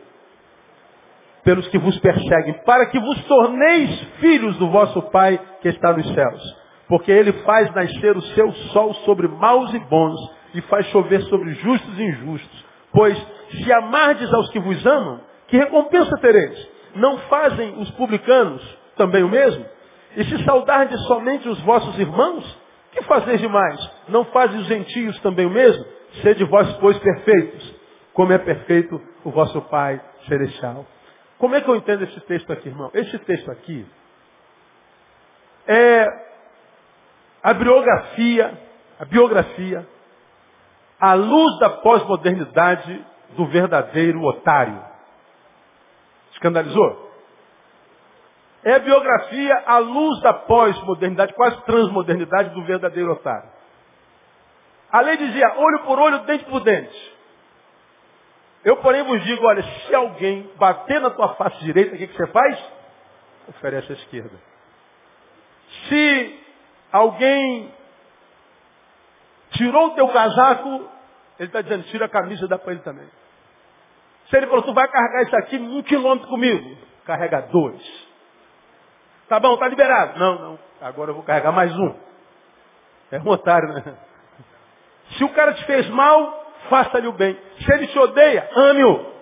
Pelos 1.46 1.68
que 1.68 1.78
vos 1.78 1.96
perseguem, 2.00 2.54
para 2.64 2.86
que 2.86 2.98
vos 2.98 3.24
torneis 3.26 4.00
filhos 4.18 4.56
do 4.56 4.68
vosso 4.68 5.00
Pai 5.12 5.40
que 5.62 5.68
está 5.68 5.92
nos 5.92 6.12
céus. 6.12 6.42
Porque 6.88 7.12
ele 7.12 7.32
faz 7.44 7.72
nascer 7.72 8.16
o 8.16 8.22
seu 8.22 8.52
sol 8.72 8.92
sobre 9.06 9.28
maus 9.28 9.72
e 9.72 9.78
bons 9.78 10.18
e 10.54 10.60
faz 10.62 10.86
chover 10.86 11.22
sobre 11.22 11.52
justos 11.52 11.98
e 12.00 12.02
injustos. 12.02 12.64
Pois 12.92 13.16
se 13.52 13.72
amardes 13.72 14.34
aos 14.34 14.50
que 14.50 14.58
vos 14.58 14.84
amam, 14.84 15.20
que 15.46 15.56
recompensa 15.56 16.16
tereis? 16.20 16.68
Não 16.96 17.16
fazem 17.18 17.78
os 17.78 17.92
publicanos 17.92 18.60
também 18.96 19.22
o 19.22 19.28
mesmo? 19.28 19.64
E 20.16 20.24
se 20.24 20.44
saudardes 20.44 21.00
somente 21.06 21.48
os 21.48 21.60
vossos 21.60 21.96
irmãos, 21.96 22.58
que 22.90 23.02
fazeis 23.04 23.40
demais? 23.40 23.78
Não 24.08 24.24
fazem 24.24 24.58
os 24.58 24.66
gentios 24.66 25.16
também 25.20 25.46
o 25.46 25.50
mesmo? 25.50 25.84
Sede 26.22 26.42
vós, 26.42 26.72
pois, 26.80 26.98
perfeitos, 26.98 27.72
como 28.12 28.32
é 28.32 28.38
perfeito 28.38 29.00
o 29.22 29.30
vosso 29.30 29.60
Pai 29.62 30.00
Celestial. 30.26 30.84
Como 31.38 31.54
é 31.54 31.60
que 31.60 31.68
eu 31.68 31.76
entendo 31.76 32.04
esse 32.04 32.20
texto 32.22 32.52
aqui, 32.52 32.68
irmão? 32.68 32.90
Esse 32.94 33.18
texto 33.20 33.50
aqui 33.50 33.86
é 35.66 36.26
a 37.42 37.52
biografia, 37.52 38.58
a 38.98 39.04
biografia, 39.04 39.86
à 40.98 41.14
luz 41.14 41.58
da 41.58 41.70
pós-modernidade 41.70 43.04
do 43.36 43.46
verdadeiro 43.46 44.22
otário. 44.22 44.82
Escandalizou? 46.32 47.06
É 48.64 48.74
a 48.74 48.78
biografia 48.78 49.62
à 49.66 49.78
luz 49.78 50.20
da 50.22 50.32
pós-modernidade, 50.32 51.34
quase 51.34 51.60
transmodernidade 51.64 52.50
do 52.50 52.64
verdadeiro 52.64 53.12
otário. 53.12 53.48
A 54.90 55.00
lei 55.00 55.16
dizia 55.16 55.54
olho 55.56 55.80
por 55.80 55.98
olho, 55.98 56.20
dente 56.20 56.44
por 56.46 56.60
dente. 56.60 57.15
Eu, 58.64 58.76
porém, 58.78 59.02
vos 59.04 59.22
digo, 59.24 59.46
olha, 59.46 59.62
se 59.62 59.94
alguém 59.94 60.50
bater 60.56 61.00
na 61.00 61.10
tua 61.10 61.34
face 61.34 61.58
direita, 61.64 61.94
o 61.94 61.98
que, 61.98 62.06
que 62.08 62.16
você 62.16 62.26
faz? 62.28 62.58
Oferece 63.48 63.92
a 63.92 63.94
esquerda. 63.94 64.36
Se 65.88 66.40
alguém 66.90 67.72
tirou 69.52 69.88
o 69.88 69.90
teu 69.90 70.08
casaco, 70.08 70.88
ele 71.38 71.48
está 71.48 71.60
dizendo, 71.60 71.84
tira 71.84 72.06
a 72.06 72.08
camisa 72.08 72.44
e 72.44 72.48
dá 72.48 72.58
para 72.58 72.72
ele 72.72 72.82
também. 72.82 73.08
Se 74.28 74.36
ele 74.36 74.46
falou, 74.46 74.62
tu 74.62 74.74
vai 74.74 74.88
carregar 74.88 75.22
isso 75.22 75.36
aqui 75.36 75.56
um 75.56 75.82
quilômetro 75.82 76.28
comigo, 76.28 76.76
carrega 77.04 77.42
dois. 77.42 78.06
Tá 79.28 79.38
bom, 79.38 79.56
tá 79.56 79.68
liberado. 79.68 80.18
Não, 80.18 80.38
não. 80.38 80.58
Agora 80.80 81.10
eu 81.10 81.14
vou 81.14 81.22
carregar 81.22 81.52
mais 81.52 81.72
um. 81.72 81.94
É 83.10 83.18
um 83.18 83.28
otário, 83.28 83.72
né? 83.72 83.96
Se 85.16 85.24
o 85.24 85.28
cara 85.30 85.54
te 85.54 85.64
fez 85.64 85.88
mal, 85.88 86.45
faça-lhe 86.68 87.06
o 87.06 87.12
bem. 87.12 87.38
Se 87.60 87.72
ele 87.72 87.86
te 87.88 87.98
odeia, 87.98 88.50
ame-o. 88.54 89.16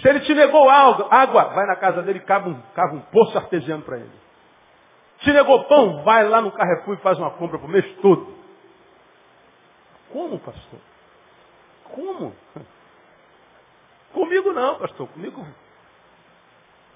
Se 0.00 0.08
ele 0.08 0.20
te 0.20 0.34
negou 0.34 0.68
algo, 0.68 1.06
água, 1.10 1.44
vai 1.54 1.66
na 1.66 1.76
casa 1.76 2.02
dele 2.02 2.18
e 2.18 2.22
cava 2.22 2.48
um, 2.48 2.60
cava 2.74 2.94
um 2.94 3.00
poço 3.00 3.36
artesiano 3.36 3.82
para 3.82 3.98
ele. 3.98 4.12
Te 5.20 5.32
negou 5.32 5.64
pão, 5.64 6.02
vai 6.02 6.28
lá 6.28 6.40
no 6.40 6.52
Carrefour 6.52 6.94
e 6.94 7.00
faz 7.00 7.18
uma 7.18 7.30
compra 7.30 7.58
para 7.58 7.66
o 7.66 7.70
mês 7.70 7.86
todo. 8.02 8.36
Como, 10.12 10.38
pastor? 10.38 10.80
Como? 11.84 12.34
Comigo 14.12 14.52
não, 14.52 14.76
pastor. 14.76 15.08
Comigo. 15.08 15.46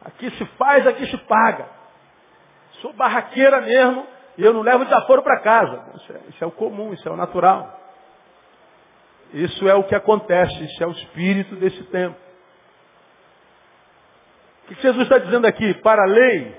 Aqui 0.02 0.30
se 0.32 0.44
faz, 0.56 0.86
aqui 0.86 1.06
se 1.06 1.16
paga. 1.18 1.68
Sou 2.80 2.92
barraqueira 2.92 3.60
mesmo 3.62 4.06
e 4.38 4.44
eu 4.44 4.52
não 4.52 4.62
levo 4.62 4.84
desaforo 4.84 5.22
para 5.22 5.40
casa. 5.40 5.84
Isso 5.96 6.12
é, 6.12 6.20
isso 6.28 6.44
é 6.44 6.46
o 6.46 6.50
comum, 6.50 6.92
isso 6.92 7.08
é 7.08 7.12
o 7.12 7.16
natural. 7.16 7.79
Isso 9.32 9.68
é 9.68 9.74
o 9.74 9.84
que 9.84 9.94
acontece, 9.94 10.64
isso 10.64 10.82
é 10.82 10.86
o 10.86 10.92
espírito 10.92 11.54
desse 11.56 11.82
tempo. 11.84 12.16
O 14.64 14.74
que 14.74 14.82
Jesus 14.82 15.02
está 15.02 15.18
dizendo 15.18 15.46
aqui? 15.46 15.74
Para 15.74 16.02
a 16.02 16.06
lei, 16.06 16.56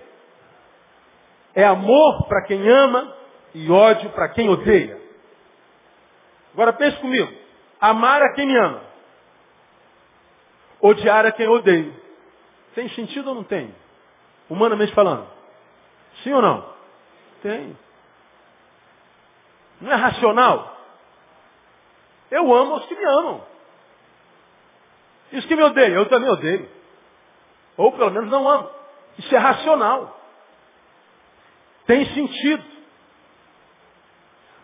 é 1.54 1.66
amor 1.66 2.28
para 2.28 2.44
quem 2.44 2.68
ama 2.70 3.16
e 3.54 3.70
ódio 3.70 4.10
para 4.12 4.30
quem 4.30 4.50
odeia. 4.50 5.00
Agora 6.54 6.74
pense 6.74 6.98
comigo. 6.98 7.32
Amar 7.80 8.22
a 8.22 8.34
quem 8.34 8.46
me 8.46 8.58
ama. 8.58 8.82
Odiar 10.80 11.26
a 11.26 11.32
quem 11.32 11.48
odeia. 11.48 11.94
Tem 12.76 12.90
sentido 12.90 13.30
ou 13.30 13.36
não 13.36 13.44
tem? 13.44 13.74
Humanamente 14.50 14.94
falando. 14.94 15.28
Sim 16.24 16.34
ou 16.34 16.42
não? 16.42 16.74
Tem. 17.42 17.78
Não 19.80 19.92
é 19.92 19.96
racional? 19.96 20.81
Eu 22.32 22.54
amo 22.54 22.76
os 22.76 22.86
que 22.86 22.96
me 22.96 23.06
amam. 23.06 23.46
E 25.34 25.38
os 25.38 25.46
que 25.46 25.56
me 25.56 25.64
odeiam, 25.64 25.96
eu 25.96 26.10
também 26.10 26.30
odeio. 26.30 26.70
Ou 27.78 27.92
pelo 27.92 28.12
menos 28.12 28.30
não 28.30 28.48
amo. 28.48 28.70
Isso 29.18 29.36
é 29.36 29.38
racional. 29.38 30.18
Tem 31.86 32.06
sentido. 32.14 32.64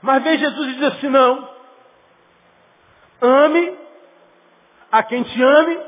Mas 0.02 0.24
vem 0.24 0.38
Jesus 0.38 0.70
e 0.70 0.74
diz 0.76 0.84
assim, 0.84 1.10
não. 1.10 1.50
Ame 3.22 3.78
a 4.92 5.04
quem 5.04 5.24
te 5.24 5.44
ame, 5.44 5.80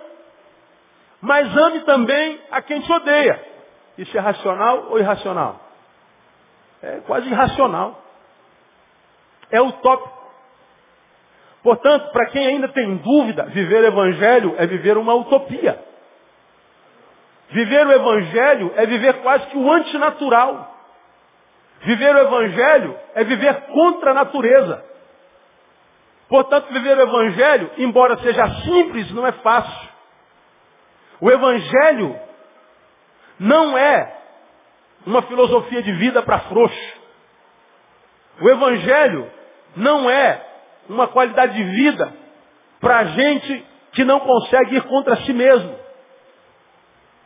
mas 1.21 1.55
ame 1.55 1.81
também 1.81 2.41
a 2.51 2.61
quem 2.61 2.81
te 2.81 2.91
odeia. 2.91 3.45
Isso 3.97 4.17
é 4.17 4.19
racional 4.19 4.87
ou 4.89 4.99
irracional? 4.99 5.59
É 6.81 6.99
quase 7.01 7.27
irracional. 7.27 8.01
É 9.51 9.61
utópico. 9.61 10.18
Portanto, 11.63 12.11
para 12.11 12.27
quem 12.27 12.47
ainda 12.47 12.69
tem 12.69 12.97
dúvida, 12.97 13.43
viver 13.45 13.83
o 13.83 13.87
Evangelho 13.87 14.55
é 14.57 14.65
viver 14.65 14.97
uma 14.97 15.13
utopia. 15.13 15.83
Viver 17.49 17.85
o 17.85 17.91
Evangelho 17.91 18.73
é 18.75 18.85
viver 18.85 19.21
quase 19.21 19.47
que 19.47 19.57
o 19.57 19.71
antinatural. 19.71 20.75
Viver 21.81 22.15
o 22.15 22.19
Evangelho 22.19 22.97
é 23.15 23.23
viver 23.23 23.61
contra 23.67 24.11
a 24.11 24.13
natureza. 24.13 24.85
Portanto, 26.29 26.71
viver 26.71 26.97
o 26.97 27.01
Evangelho, 27.01 27.71
embora 27.77 28.17
seja 28.19 28.47
simples, 28.61 29.11
não 29.11 29.25
é 29.25 29.31
fácil. 29.33 29.89
O 31.19 31.29
Evangelho 31.29 32.17
não 33.39 33.77
é 33.77 34.15
uma 35.05 35.21
filosofia 35.23 35.81
de 35.81 35.91
vida 35.93 36.21
para 36.21 36.39
frouxo. 36.41 36.99
O 38.41 38.49
Evangelho 38.49 39.29
não 39.75 40.09
é 40.09 40.48
uma 40.93 41.07
qualidade 41.07 41.53
de 41.53 41.63
vida 41.63 42.13
para 42.79 43.05
gente 43.05 43.65
que 43.91 44.03
não 44.03 44.19
consegue 44.19 44.77
ir 44.77 44.83
contra 44.83 45.17
si 45.17 45.33
mesmo. 45.33 45.77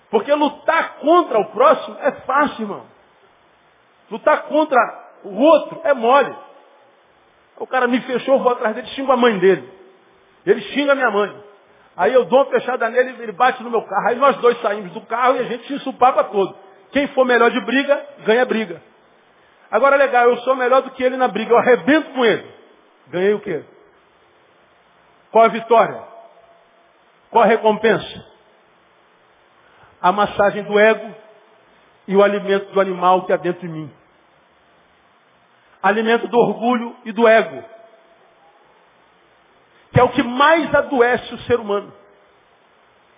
Porque 0.10 0.34
lutar 0.34 0.96
contra 1.00 1.39
o 1.39 1.46
próximo 1.46 1.98
é 2.00 2.12
fácil, 2.12 2.63
irmão. 2.63 2.86
Lutar 4.12 4.43
contra 4.43 4.79
o 5.24 5.41
outro 5.41 5.82
é 5.84 5.93
mole. 5.93 6.36
O 7.58 7.65
cara 7.65 7.88
me 7.88 8.00
fechou, 8.01 8.36
eu 8.36 8.39
vou 8.41 8.51
atrás 8.51 8.75
dele, 8.75 8.88
xingo 8.88 9.12
a 9.12 9.17
mãe 9.17 9.38
dele. 9.39 9.67
Ele 10.46 10.62
xinga 10.62 10.91
a 10.91 10.96
minha 10.96 11.10
mãe. 11.10 11.43
Aí 11.96 12.13
eu 12.13 12.25
dou 12.25 12.39
uma 12.39 12.51
fechada 12.51 12.89
nele, 12.89 13.15
ele 13.22 13.32
bate 13.32 13.62
no 13.63 13.70
meu 13.70 13.82
carro. 13.84 14.08
Aí 14.08 14.15
nós 14.15 14.36
dois 14.38 14.60
saímos 14.62 14.91
do 14.91 15.01
carro 15.01 15.36
e 15.36 15.39
a 15.39 15.43
gente 15.43 15.67
se 15.67 15.74
ensupava 15.74 16.24
todo. 16.25 16.55
Quem 16.91 17.08
for 17.08 17.25
melhor 17.25 17.50
de 17.50 17.62
briga, 17.62 18.05
ganha 18.25 18.46
briga. 18.46 18.82
Agora 19.72 19.96
legal, 19.96 20.29
eu 20.29 20.38
sou 20.38 20.55
melhor 20.55 20.82
do 20.82 20.91
que 20.91 21.03
ele 21.03 21.17
na 21.17 21.27
briga, 21.27 21.51
eu 21.51 21.58
arrebento 21.58 22.12
com 22.12 22.24
ele. 22.24 22.62
Ganhei 23.08 23.34
o 23.34 23.40
quê? 23.40 23.64
Qual 25.32 25.46
a 25.46 25.50
vitória? 25.50 26.04
Qual 27.30 27.44
a 27.44 27.48
recompensa? 27.48 28.26
A 30.02 30.12
massagem 30.12 30.64
do 30.64 30.78
ego 30.78 31.16
e 32.08 32.16
o 32.16 32.24
alimento 32.24 32.72
do 32.72 32.80
animal 32.80 33.26
que 33.26 33.34
há 33.34 33.38
dentro 33.38 33.62
de 33.62 33.68
mim. 33.68 33.92
Alimento 35.82 36.28
do 36.28 36.38
orgulho 36.38 36.96
e 37.04 37.12
do 37.12 37.28
ego. 37.28 37.64
Que 39.92 40.00
é 40.00 40.04
o 40.04 40.10
que 40.10 40.24
mais 40.24 40.74
adoece 40.74 41.34
o 41.34 41.40
ser 41.40 41.60
humano. 41.60 41.92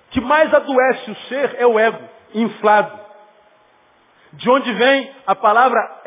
O 0.07 0.11
que 0.11 0.21
mais 0.21 0.53
adoece 0.53 1.11
o 1.11 1.15
ser 1.27 1.55
é 1.55 1.65
o 1.65 1.77
ego, 1.77 2.07
inflado. 2.33 2.99
De 4.33 4.49
onde 4.49 4.71
vem 4.73 5.13
a 5.27 5.35
palavra 5.35 6.01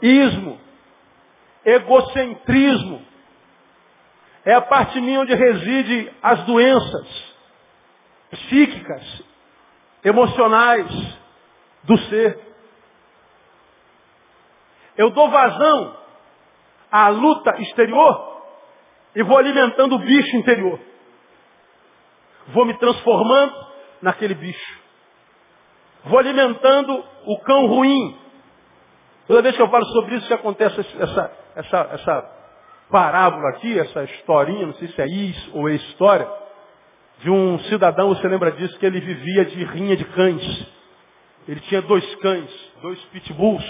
egoísmo 0.00 0.67
egocentrismo. 1.68 3.02
É 4.44 4.54
a 4.54 4.62
parte 4.62 5.00
minha 5.00 5.20
onde 5.20 5.34
reside 5.34 6.12
as 6.22 6.42
doenças 6.44 7.34
psíquicas, 8.30 9.22
emocionais 10.04 10.86
do 11.84 11.98
ser. 11.98 12.38
Eu 14.96 15.10
dou 15.10 15.30
vazão 15.30 15.96
à 16.90 17.08
luta 17.08 17.60
exterior 17.60 18.42
e 19.14 19.22
vou 19.22 19.36
alimentando 19.36 19.96
o 19.96 19.98
bicho 19.98 20.36
interior. 20.36 20.80
Vou 22.48 22.64
me 22.64 22.74
transformando 22.78 23.66
naquele 24.00 24.34
bicho. 24.34 24.78
Vou 26.04 26.18
alimentando 26.18 27.04
o 27.26 27.38
cão 27.40 27.66
ruim. 27.66 28.18
Toda 29.26 29.42
vez 29.42 29.54
que 29.56 29.62
eu 29.62 29.68
falo 29.68 29.84
sobre 29.86 30.16
isso, 30.16 30.26
que 30.26 30.34
acontece 30.34 30.80
essa, 30.80 31.32
essa, 31.58 31.88
essa 31.92 32.30
parábola 32.88 33.50
aqui, 33.50 33.78
essa 33.78 34.04
historinha, 34.04 34.66
não 34.66 34.74
sei 34.74 34.88
se 34.88 35.02
é 35.02 35.06
isso 35.06 35.50
ou 35.54 35.68
é 35.68 35.74
história, 35.74 36.28
de 37.18 37.28
um 37.28 37.58
cidadão, 37.64 38.14
você 38.14 38.28
lembra 38.28 38.52
disso, 38.52 38.78
que 38.78 38.86
ele 38.86 39.00
vivia 39.00 39.44
de 39.44 39.64
rinha 39.64 39.96
de 39.96 40.04
cães. 40.04 40.66
Ele 41.48 41.60
tinha 41.62 41.82
dois 41.82 42.14
cães, 42.16 42.48
dois 42.80 42.98
pitbulls. 43.06 43.64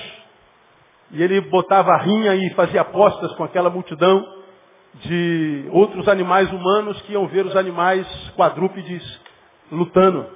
E 1.13 1.23
ele 1.23 1.41
botava 1.41 1.91
a 1.93 1.99
rinha 1.99 2.35
e 2.35 2.51
fazia 2.51 2.83
apostas 2.83 3.33
com 3.37 3.45
aquela 3.45 3.71
multidão 3.71 4.23
de 4.97 5.67
outros 5.71 6.07
animais 6.09 6.53
humanos 6.53 7.01
que 7.03 7.13
iam 7.13 7.27
ver 7.27 7.47
os 7.47 7.57
animais 7.57 8.07
quadrúpedes 8.37 9.03
lutando. 9.73 10.27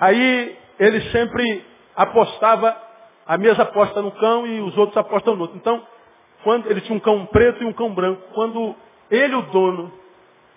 Aí 0.00 0.58
ele 0.80 1.00
sempre 1.12 1.64
apostava 1.94 2.85
a 3.26 3.36
mesa 3.38 3.62
aposta 3.62 4.00
no 4.02 4.12
cão 4.12 4.46
e 4.46 4.60
os 4.60 4.76
outros 4.76 4.96
apostam 4.96 5.34
no 5.34 5.42
outro. 5.42 5.56
Então, 5.56 5.82
quando 6.42 6.70
ele 6.70 6.80
tinha 6.80 6.96
um 6.96 7.00
cão 7.00 7.26
preto 7.26 7.62
e 7.62 7.66
um 7.66 7.72
cão 7.72 7.92
branco, 7.92 8.22
quando 8.32 8.74
ele, 9.10 9.34
o 9.34 9.42
dono, 9.42 9.92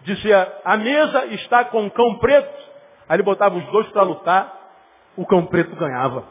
dizia, 0.01 0.61
a 0.63 0.77
mesa 0.77 1.25
está 1.27 1.65
com 1.65 1.81
um 1.81 1.89
cão 1.89 2.15
preto, 2.15 2.53
aí 3.07 3.15
ele 3.15 3.23
botava 3.23 3.57
os 3.57 3.65
dois 3.71 3.87
para 3.87 4.03
lutar, 4.03 4.53
o 5.17 5.25
cão 5.25 5.45
preto 5.45 5.75
ganhava. 5.75 6.23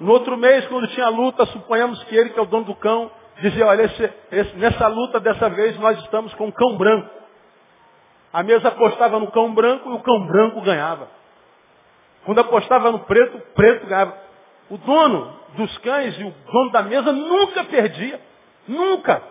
No 0.00 0.12
outro 0.12 0.36
mês, 0.36 0.66
quando 0.66 0.88
tinha 0.88 1.08
luta, 1.08 1.46
suponhamos 1.46 2.02
que 2.04 2.16
ele, 2.16 2.30
que 2.30 2.38
é 2.38 2.42
o 2.42 2.46
dono 2.46 2.64
do 2.64 2.74
cão, 2.74 3.10
Dizia, 3.40 3.66
olha, 3.66 3.84
esse, 3.84 4.12
esse, 4.32 4.56
nessa 4.56 4.86
luta 4.86 5.18
dessa 5.18 5.48
vez 5.48 5.78
nós 5.78 5.98
estamos 6.00 6.32
com 6.34 6.46
um 6.46 6.50
cão 6.50 6.76
branco. 6.76 7.08
A 8.32 8.42
mesa 8.42 8.68
apostava 8.68 9.18
no 9.18 9.30
cão 9.30 9.52
branco 9.54 9.88
e 9.90 9.94
o 9.94 10.00
cão 10.00 10.26
branco 10.26 10.60
ganhava. 10.60 11.08
Quando 12.24 12.38
apostava 12.38 12.92
no 12.92 13.00
preto, 13.00 13.38
o 13.38 13.40
preto 13.54 13.86
ganhava. 13.86 14.14
O 14.70 14.78
dono 14.78 15.36
dos 15.56 15.78
cães 15.78 16.18
e 16.18 16.24
o 16.24 16.30
dono 16.30 16.70
da 16.70 16.82
mesa 16.82 17.12
nunca 17.12 17.64
perdia. 17.64 18.20
Nunca. 18.68 19.22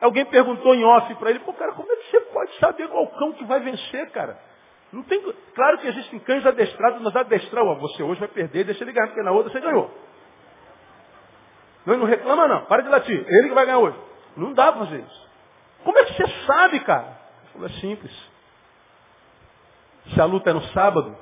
Alguém 0.00 0.24
perguntou 0.26 0.74
em 0.74 0.84
off 0.84 1.14
para 1.16 1.30
ele, 1.30 1.40
pô, 1.40 1.52
cara, 1.52 1.72
como 1.72 1.90
é 1.92 1.96
que 1.96 2.10
você 2.10 2.20
pode 2.20 2.52
saber 2.58 2.88
qual 2.88 3.06
cão 3.08 3.32
que 3.32 3.44
vai 3.44 3.60
vencer, 3.60 4.10
cara? 4.10 4.38
Não 4.92 5.02
tem, 5.02 5.20
claro 5.54 5.78
que 5.78 5.88
existem 5.88 6.18
cães 6.20 6.46
adestrados, 6.46 7.02
mas 7.02 7.14
adestrar, 7.14 7.64
ó, 7.64 7.74
você 7.74 8.02
hoje 8.02 8.20
vai 8.20 8.28
perder, 8.28 8.64
deixa 8.64 8.84
ele 8.84 8.92
ganhar, 8.92 9.08
porque 9.08 9.22
na 9.22 9.32
outra 9.32 9.52
você 9.52 9.60
ganhou. 9.60 9.90
Não, 11.84 11.98
não 11.98 12.06
reclama 12.06 12.48
não, 12.48 12.64
para 12.64 12.82
de 12.82 12.88
latir, 12.88 13.26
ele 13.26 13.48
que 13.48 13.54
vai 13.54 13.66
ganhar 13.66 13.78
hoje. 13.78 13.98
Não 14.36 14.52
dá 14.54 14.72
para 14.72 14.86
fazer 14.86 15.00
isso. 15.00 15.28
Como 15.84 15.98
é 15.98 16.04
que 16.04 16.14
você 16.14 16.26
sabe, 16.46 16.80
cara? 16.80 17.18
É 17.60 17.68
simples. 17.80 18.12
Se 20.14 20.20
a 20.20 20.24
luta 20.24 20.50
é 20.50 20.52
no 20.52 20.62
sábado, 20.68 21.16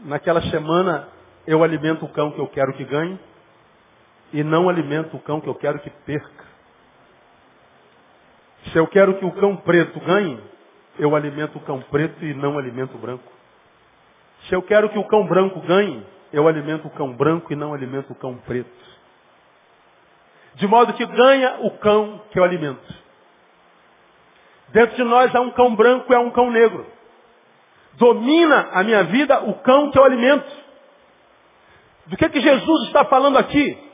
naquela 0.00 0.42
semana 0.42 1.08
eu 1.48 1.64
alimento 1.64 2.04
o 2.04 2.08
cão 2.10 2.30
que 2.30 2.38
eu 2.38 2.46
quero 2.46 2.74
que 2.74 2.84
ganhe 2.84 3.18
e 4.34 4.44
não 4.44 4.68
alimento 4.68 5.16
o 5.16 5.20
cão 5.20 5.40
que 5.40 5.48
eu 5.48 5.54
quero 5.54 5.78
que 5.78 5.88
perca. 5.88 6.44
Se 8.70 8.76
eu 8.76 8.86
quero 8.86 9.14
que 9.14 9.24
o 9.24 9.32
cão 9.32 9.56
preto 9.56 9.98
ganhe, 9.98 10.38
eu 10.98 11.16
alimento 11.16 11.56
o 11.56 11.60
cão 11.62 11.80
preto 11.80 12.22
e 12.22 12.34
não 12.34 12.58
alimento 12.58 12.96
o 12.96 12.98
branco. 12.98 13.32
Se 14.42 14.54
eu 14.54 14.60
quero 14.60 14.90
que 14.90 14.98
o 14.98 15.04
cão 15.04 15.26
branco 15.26 15.58
ganhe, 15.60 16.06
eu 16.34 16.46
alimento 16.46 16.86
o 16.86 16.90
cão 16.90 17.14
branco 17.14 17.50
e 17.50 17.56
não 17.56 17.72
alimento 17.72 18.12
o 18.12 18.16
cão 18.16 18.36
preto. 18.36 18.68
De 20.56 20.66
modo 20.66 20.92
que 20.92 21.06
ganha 21.06 21.60
o 21.60 21.70
cão 21.78 22.20
que 22.30 22.38
eu 22.38 22.44
alimento. 22.44 22.94
Dentro 24.68 24.96
de 24.96 25.02
nós 25.02 25.34
há 25.34 25.40
um 25.40 25.52
cão 25.52 25.74
branco 25.74 26.12
e 26.12 26.14
há 26.14 26.20
um 26.20 26.30
cão 26.30 26.50
negro. 26.50 26.84
Domina 27.94 28.68
a 28.70 28.84
minha 28.84 29.04
vida 29.04 29.44
o 29.44 29.54
cão 29.60 29.90
que 29.90 29.98
eu 29.98 30.04
alimento. 30.04 30.67
Do 32.08 32.16
que, 32.16 32.28
que 32.28 32.40
Jesus 32.40 32.86
está 32.86 33.04
falando 33.04 33.36
aqui? 33.38 33.90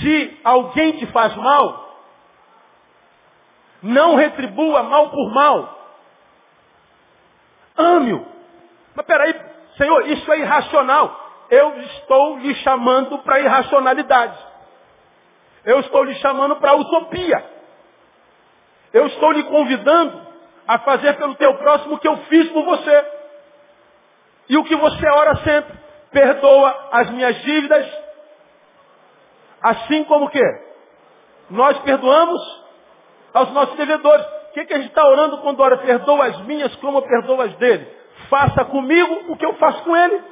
Se 0.00 0.40
alguém 0.42 0.92
te 0.98 1.06
faz 1.06 1.34
mal, 1.36 1.86
não 3.82 4.16
retribua 4.16 4.82
mal 4.82 5.10
por 5.10 5.32
mal. 5.32 5.76
Ame-o. 7.76 8.26
Mas 8.96 9.06
peraí, 9.06 9.34
Senhor, 9.76 10.08
isso 10.08 10.32
é 10.32 10.38
irracional. 10.40 11.46
Eu 11.50 11.78
estou 11.82 12.38
lhe 12.38 12.54
chamando 12.56 13.18
para 13.18 13.38
irracionalidade. 13.38 14.36
Eu 15.64 15.78
estou 15.80 16.02
lhe 16.02 16.16
chamando 16.16 16.56
para 16.56 16.74
utopia. 16.74 17.48
Eu 18.92 19.06
estou 19.06 19.30
lhe 19.30 19.44
convidando 19.44 20.26
a 20.66 20.78
fazer 20.80 21.16
pelo 21.16 21.36
teu 21.36 21.54
próximo 21.58 21.94
o 21.94 21.98
que 21.98 22.08
eu 22.08 22.16
fiz 22.24 22.50
por 22.50 22.64
você. 22.64 23.12
E 24.48 24.56
o 24.56 24.64
que 24.64 24.74
você 24.74 25.06
ora 25.08 25.36
sempre. 25.44 25.85
Perdoa 26.16 26.88
as 26.92 27.10
minhas 27.10 27.36
dívidas. 27.42 27.86
Assim 29.60 30.02
como 30.04 30.30
que? 30.30 30.42
Nós 31.50 31.78
perdoamos 31.80 32.40
aos 33.34 33.52
nossos 33.52 33.76
devedores. 33.76 34.24
O 34.24 34.52
que, 34.54 34.64
que 34.64 34.72
a 34.72 34.78
gente 34.78 34.88
está 34.88 35.06
orando 35.06 35.42
quando 35.42 35.60
ora? 35.60 35.76
Perdoa 35.76 36.24
as 36.24 36.40
minhas 36.46 36.74
como 36.76 37.04
eu 37.06 37.40
as 37.42 37.54
dele. 37.56 37.86
Faça 38.30 38.64
comigo 38.64 39.24
o 39.28 39.36
que 39.36 39.44
eu 39.44 39.56
faço 39.56 39.84
com 39.84 39.94
ele. 39.94 40.22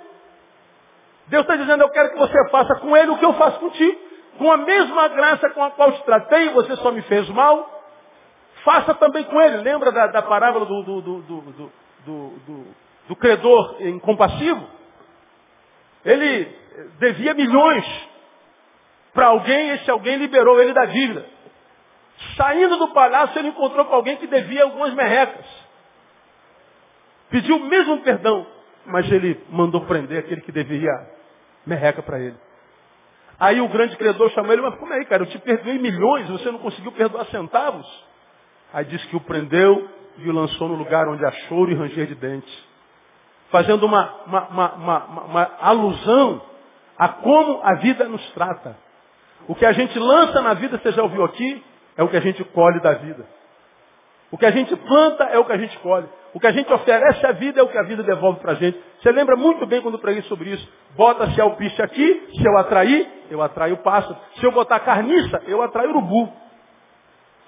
Deus 1.26 1.42
está 1.42 1.54
dizendo, 1.54 1.82
eu 1.82 1.90
quero 1.90 2.12
que 2.12 2.18
você 2.18 2.48
faça 2.48 2.76
com 2.76 2.96
ele 2.96 3.10
o 3.10 3.18
que 3.18 3.24
eu 3.26 3.34
faço 3.34 3.60
contigo. 3.60 4.00
Com 4.38 4.50
a 4.50 4.56
mesma 4.56 5.08
graça 5.08 5.50
com 5.50 5.62
a 5.62 5.70
qual 5.72 5.92
te 5.92 6.02
tratei, 6.04 6.48
você 6.48 6.76
só 6.76 6.92
me 6.92 7.02
fez 7.02 7.28
mal. 7.28 7.82
Faça 8.64 8.94
também 8.94 9.24
com 9.24 9.38
ele. 9.38 9.58
Lembra 9.58 9.92
da, 9.92 10.06
da 10.06 10.22
parábola 10.22 10.64
do, 10.64 10.82
do, 10.82 11.00
do, 11.02 11.22
do, 12.06 12.66
do 13.06 13.16
credor 13.16 13.76
incompassivo? 13.80 14.83
Ele 16.04 16.48
devia 16.98 17.34
milhões 17.34 17.84
para 19.12 19.26
alguém, 19.26 19.70
esse 19.70 19.90
alguém 19.90 20.16
liberou 20.16 20.60
ele 20.60 20.72
da 20.72 20.84
dívida. 20.86 21.24
Saindo 22.36 22.76
do 22.76 22.88
palácio, 22.92 23.38
ele 23.38 23.48
encontrou 23.48 23.84
com 23.84 23.94
alguém 23.94 24.16
que 24.16 24.26
devia 24.26 24.64
algumas 24.64 24.92
merrecas. 24.94 25.46
Pediu 27.30 27.56
o 27.56 27.64
mesmo 27.66 28.00
perdão, 28.02 28.46
mas 28.86 29.10
ele 29.10 29.40
mandou 29.48 29.80
prender 29.86 30.18
aquele 30.18 30.40
que 30.40 30.52
devia 30.52 30.90
merreca 31.66 32.02
para 32.02 32.18
ele. 32.18 32.36
Aí 33.38 33.60
o 33.60 33.68
grande 33.68 33.96
credor 33.96 34.30
chamou 34.30 34.52
ele, 34.52 34.62
mas 34.62 34.76
como 34.76 34.92
é 34.92 34.98
aí, 34.98 35.04
cara? 35.06 35.22
Eu 35.22 35.26
te 35.26 35.38
perdoei 35.38 35.78
milhões, 35.78 36.28
você 36.28 36.50
não 36.50 36.58
conseguiu 36.58 36.92
perdoar 36.92 37.26
centavos? 37.26 37.86
Aí 38.72 38.84
disse 38.84 39.06
que 39.08 39.16
o 39.16 39.20
prendeu 39.20 39.88
e 40.18 40.28
o 40.28 40.32
lançou 40.32 40.68
no 40.68 40.74
lugar 40.74 41.08
onde 41.08 41.24
há 41.24 41.32
choro 41.48 41.70
e 41.70 41.74
ranger 41.74 42.06
de 42.06 42.14
dentes. 42.14 42.64
Fazendo 43.54 43.86
uma, 43.86 44.12
uma, 44.26 44.74
uma, 44.74 45.04
uma 45.26 45.50
alusão 45.60 46.42
a 46.98 47.08
como 47.08 47.60
a 47.62 47.74
vida 47.74 48.08
nos 48.08 48.28
trata. 48.32 48.76
O 49.46 49.54
que 49.54 49.64
a 49.64 49.70
gente 49.70 49.96
lança 49.96 50.42
na 50.42 50.54
vida, 50.54 50.76
você 50.76 50.90
já 50.90 51.04
ouviu 51.04 51.22
aqui, 51.22 51.62
é 51.96 52.02
o 52.02 52.08
que 52.08 52.16
a 52.16 52.20
gente 52.20 52.42
colhe 52.46 52.80
da 52.80 52.94
vida. 52.94 53.24
O 54.32 54.36
que 54.36 54.44
a 54.44 54.50
gente 54.50 54.74
planta 54.74 55.22
é 55.26 55.38
o 55.38 55.44
que 55.44 55.52
a 55.52 55.56
gente 55.56 55.78
colhe. 55.78 56.08
O 56.32 56.40
que 56.40 56.48
a 56.48 56.50
gente 56.50 56.72
oferece 56.72 57.24
à 57.24 57.30
vida 57.30 57.60
é 57.60 57.62
o 57.62 57.68
que 57.68 57.78
a 57.78 57.84
vida 57.84 58.02
devolve 58.02 58.40
para 58.40 58.50
a 58.50 58.54
gente. 58.56 58.76
Você 59.00 59.12
lembra 59.12 59.36
muito 59.36 59.64
bem 59.66 59.80
quando 59.80 59.94
eu 59.94 60.00
preguei 60.00 60.22
sobre 60.22 60.50
isso. 60.50 60.68
Bota-se 60.96 61.40
alpiste 61.40 61.80
aqui, 61.80 62.26
se 62.36 62.44
eu 62.44 62.58
atrair, 62.58 63.08
eu 63.30 63.40
atraio 63.40 63.74
o 63.74 63.82
pássaro. 63.84 64.16
Se 64.40 64.44
eu 64.44 64.50
botar 64.50 64.80
carniça, 64.80 65.44
eu 65.46 65.62
atraio 65.62 65.90
urubu. 65.90 66.28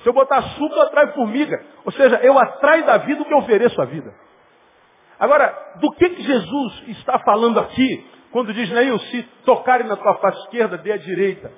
Se 0.04 0.08
eu 0.08 0.12
botar 0.12 0.36
açúcar, 0.36 0.76
eu 0.76 0.82
atraio 0.82 1.14
formiga. 1.14 1.60
Ou 1.84 1.90
seja, 1.90 2.20
eu 2.22 2.38
atraio 2.38 2.86
da 2.86 2.96
vida 2.98 3.22
o 3.22 3.24
que 3.24 3.34
eu 3.34 3.38
ofereço 3.38 3.82
à 3.82 3.84
vida. 3.86 4.14
Agora, 5.18 5.76
do 5.80 5.90
que, 5.92 6.10
que 6.10 6.22
Jesus 6.22 6.82
está 6.88 7.18
falando 7.20 7.58
aqui, 7.58 8.06
quando 8.30 8.52
diz, 8.52 8.70
Neil, 8.70 8.98
se 8.98 9.22
tocarem 9.44 9.86
na 9.86 9.96
tua 9.96 10.14
face 10.16 10.38
esquerda, 10.40 10.76
dê 10.76 10.92
a 10.92 10.98
direita. 10.98 11.50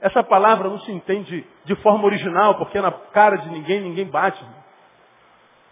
Essa 0.00 0.22
palavra 0.22 0.68
não 0.68 0.80
se 0.80 0.90
entende 0.90 1.46
de 1.64 1.74
forma 1.76 2.04
original, 2.04 2.56
porque 2.56 2.80
na 2.80 2.90
cara 2.90 3.36
de 3.36 3.50
ninguém, 3.50 3.80
ninguém 3.80 4.06
bate. 4.06 4.44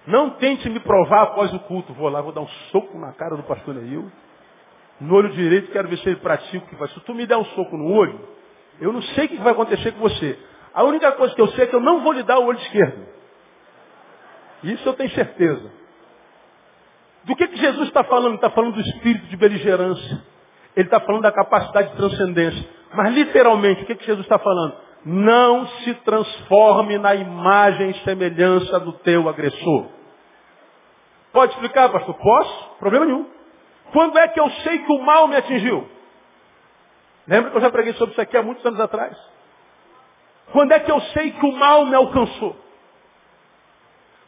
Não 0.07 0.31
tente 0.31 0.69
me 0.69 0.81
provar 0.81 1.23
após 1.23 1.53
o 1.53 1.59
culto. 1.61 1.93
Vou 1.95 2.09
lá, 2.09 2.21
vou 2.21 2.33
dar 2.33 2.41
um 2.41 2.49
soco 2.71 2.99
na 2.99 3.13
cara 3.13 3.37
do 3.37 3.43
pastor 3.43 3.75
Neil. 3.75 4.11
No 5.01 5.15
olho 5.15 5.31
direito, 5.31 5.73
quero 5.73 5.89
ver 5.89 5.99
se 5.99 6.09
ele 6.09 6.21
pratica 6.21 6.65
o 6.65 6.69
que 6.69 6.77
faz. 6.77 6.93
Se 6.93 7.01
tu 7.01 7.15
me 7.15 7.27
der 7.27 7.37
um 7.37 7.45
soco 7.45 7.77
no 7.77 7.93
olho, 7.93 8.21
eu 8.81 8.93
não 8.93 9.03
sei 9.03 9.27
o 9.27 9.29
que 9.29 9.37
vai 9.39 9.53
acontecer 9.53 9.93
com 9.93 10.01
você. 10.01 10.39
A 10.75 10.85
única 10.85 11.13
coisa 11.13 11.35
que 11.35 11.41
eu 11.41 11.49
sei 11.49 11.65
é 11.65 11.67
que 11.67 11.75
eu 11.75 11.81
não 11.81 12.03
vou 12.03 12.13
lhe 12.13 12.23
dar 12.23 12.39
o 12.39 12.45
olho 12.45 12.59
esquerdo. 12.59 13.07
Isso 14.63 14.89
eu 14.89 14.93
tenho 14.93 15.11
certeza. 15.11 15.71
Do 17.25 17.37
que, 17.37 17.47
que 17.49 17.57
Jesus 17.57 17.89
está 17.89 18.03
falando? 18.05 18.37
Está 18.37 18.51
falando 18.51 18.75
do 18.75 18.81
espírito 18.81 19.27
de 19.27 19.37
beligerância. 19.37 20.23
Ele 20.77 20.87
está 20.87 21.01
falando 21.01 21.23
da 21.23 21.33
capacidade 21.33 21.91
de 21.91 21.97
transcendência. 21.97 22.69
Mas 22.95 23.13
literalmente, 23.15 23.83
o 23.83 23.87
que, 23.87 23.95
que 23.95 24.07
Jesus 24.07 24.25
está 24.25 24.39
falando? 24.39 24.75
Não 25.05 25.67
se 25.67 25.95
transforme 25.95 26.99
na 26.99 27.15
imagem 27.15 27.91
e 27.91 27.95
semelhança 28.05 28.81
do 28.81 28.93
teu 28.95 29.29
agressor. 29.29 29.87
Pode 31.33 31.53
explicar, 31.53 31.89
pastor? 31.91 32.15
Posso? 32.15 32.71
Problema 32.79 33.07
nenhum. 33.07 33.27
Quando 33.93 34.19
é 34.19 34.29
que 34.29 34.41
eu 34.41 34.49
sei 34.63 34.79
que 34.79 34.93
o 34.93 35.03
mal 35.03 35.29
me 35.29 35.37
atingiu? 35.37 35.89
Lembra 37.27 37.51
que 37.51 37.57
eu 37.57 37.61
já 37.61 37.71
preguei 37.71 37.93
sobre 37.95 38.13
isso 38.13 38.21
aqui 38.21 38.37
há 38.37 38.43
muitos 38.43 38.65
anos 38.65 38.81
atrás? 38.81 39.17
Quando 40.53 40.73
é 40.73 40.81
que 40.81 40.91
eu 40.91 41.01
sei 41.01 41.31
que 41.33 41.47
o 41.47 41.53
mal 41.53 41.87
me 41.87 41.95
alcançou? 41.95 42.57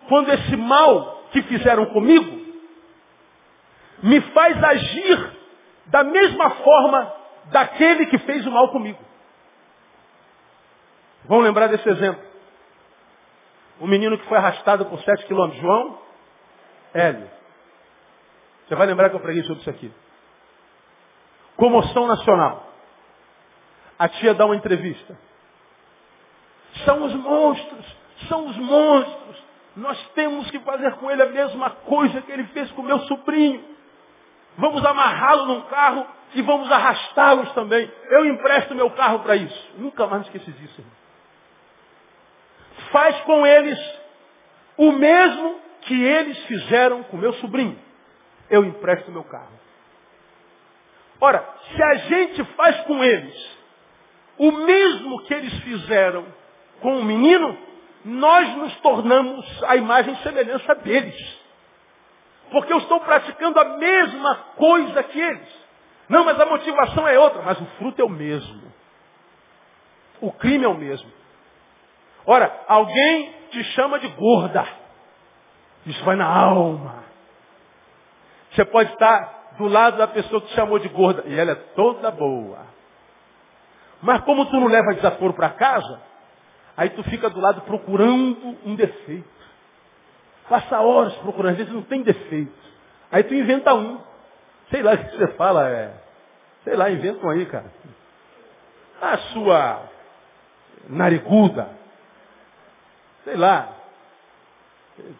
Quando 0.09 0.31
esse 0.31 0.57
mal 0.57 1.22
que 1.33 1.42
fizeram 1.42 1.87
comigo 1.87 2.41
me 4.03 4.21
faz 4.33 4.62
agir 4.62 5.37
da 5.87 6.03
mesma 6.03 6.51
forma 6.51 7.15
daquele 7.47 8.07
que 8.07 8.19
fez 8.19 8.47
o 8.47 8.51
mal 8.51 8.71
comigo. 8.71 8.99
Vamos 11.25 11.45
lembrar 11.45 11.69
desse 11.69 11.88
exemplo. 11.88 12.23
O 13.81 13.87
menino 13.87 14.19
que 14.19 14.27
foi 14.27 14.38
arrastado 14.38 14.87
por 14.87 15.01
sete 15.01 15.25
quilômetros. 15.27 15.61
João 15.61 15.99
Hélio. 16.93 17.31
Você 18.67 18.75
vai 18.75 18.87
lembrar 18.87 19.11
que 19.11 19.17
eu 19.17 19.21
preguei 19.21 19.43
sobre 19.45 19.61
isso 19.61 19.71
aqui. 19.71 19.93
Comoção 21.57 22.07
nacional. 22.07 22.67
A 23.99 24.09
tia 24.09 24.35
dá 24.35 24.47
uma 24.47 24.57
entrevista. 24.57 25.17
São 26.85 27.05
os 27.05 27.15
monstros, 27.15 27.97
são 28.29 28.47
os 28.47 28.57
monstros. 28.57 29.45
Nós 29.77 29.99
temos 30.15 30.51
que 30.51 30.59
fazer 30.61 30.95
com 30.97 31.11
ele 31.11 31.23
a 31.23 31.27
mesma 31.27 31.71
coisa 31.71 32.21
que 32.23 32.33
ele 32.33 32.45
fez 32.49 32.71
com 32.73 32.83
meu 32.83 32.99
sobrinho. 33.01 33.71
Vamos 34.57 34.85
amarrá-lo 34.85 35.47
num 35.47 35.62
carro 35.62 36.07
e 36.35 36.43
vamos 36.43 36.71
arrastá-los 36.71 37.53
também. 37.53 37.91
Eu 38.11 38.27
empresto 38.27 38.75
meu 38.75 38.91
carro 38.91 39.21
para 39.21 39.37
isso. 39.37 39.71
Nunca 39.79 40.07
mais 40.07 40.23
esqueci 40.23 40.51
disso. 40.53 40.81
Irmão. 40.81 40.97
Faz 42.91 43.21
com 43.23 43.47
eles 43.47 43.79
o 44.77 44.93
mesmo 44.93 45.61
que 45.83 46.03
eles 46.03 46.38
fizeram 46.45 47.03
com 47.05 47.17
meu 47.17 47.33
sobrinho. 47.35 47.79
Eu 48.51 48.65
empresto 48.65 49.11
meu 49.11 49.25
carro. 49.25 49.61
Ora, 51.21 51.47
se 51.71 51.83
a 51.83 51.95
gente 51.95 52.45
faz 52.57 52.81
com 52.85 53.03
eles 53.03 53.53
o 54.38 54.51
mesmo 54.51 55.23
que 55.23 55.35
eles 55.35 55.55
fizeram 55.61 56.27
com 56.81 56.99
o 56.99 57.05
menino, 57.05 57.57
nós 58.05 58.57
nos 58.57 58.75
tornamos 58.81 59.62
a 59.65 59.77
imagem 59.77 60.15
e 60.15 60.23
semelhança 60.23 60.75
deles. 60.77 61.41
Porque 62.53 62.73
eu 62.73 62.79
estou 62.79 63.01
praticando 63.01 63.59
a 63.59 63.65
mesma 63.79 64.35
coisa 64.57 65.03
que 65.03 65.19
eles. 65.19 65.62
Não, 66.09 66.25
mas 66.25 66.38
a 66.38 66.47
motivação 66.47 67.09
é 67.09 67.19
outra, 67.19 67.43
mas 67.43 67.61
o 67.61 67.65
fruto 67.79 68.01
é 68.01 68.05
o 68.05 68.11
mesmo. 68.11 68.62
O 70.21 70.31
crime 70.31 70.65
é 70.65 70.69
o 70.69 70.75
mesmo. 70.75 71.11
Ora, 72.27 72.65
alguém 72.69 73.35
te 73.51 73.65
chama 73.73 73.99
de 73.99 74.09
gorda. 74.09 74.65
Isso 75.87 76.05
vai 76.05 76.15
na 76.15 76.27
alma. 76.27 77.03
Você 78.53 78.65
pode 78.67 78.93
estar 78.93 79.55
do 79.57 79.67
lado 79.67 79.97
da 79.97 80.07
pessoa 80.07 80.41
que 80.43 80.49
te 80.49 80.55
chamou 80.55 80.79
de 80.79 80.88
gorda 80.88 81.25
e 81.27 81.38
ela 81.38 81.53
é 81.53 81.57
toda 81.75 82.11
boa. 82.11 82.67
Mas 84.03 84.21
como 84.23 84.45
tu 84.47 84.61
não 84.61 84.67
leva 84.67 84.95
desaforo 84.95 85.33
para 85.33 85.51
casa, 85.51 86.01
aí 86.77 86.91
tu 86.91 87.03
fica 87.05 87.31
do 87.31 87.41
lado 87.41 87.62
procurando 87.62 88.59
um 88.65 88.75
defeito. 88.75 89.41
Passa 90.48 90.81
horas 90.81 91.14
procurando, 91.16 91.52
às 91.52 91.59
vezes 91.59 91.72
não 91.72 91.83
tem 91.83 92.02
defeito. 92.02 92.52
Aí 93.11 93.22
tu 93.24 93.35
inventa 93.35 93.74
um. 93.74 94.00
Sei 94.70 94.83
lá 94.83 94.94
o 94.94 94.98
que 94.98 95.16
você 95.16 95.28
fala, 95.35 95.68
é. 95.68 95.92
Sei 96.64 96.74
lá, 96.74 96.90
inventa 96.90 97.26
um 97.26 97.31
aí, 97.31 97.46
cara. 97.46 97.70
A 99.00 99.18
sua 99.18 99.83
nariguda. 100.88 101.68
Sei 103.24 103.37
lá. 103.37 103.68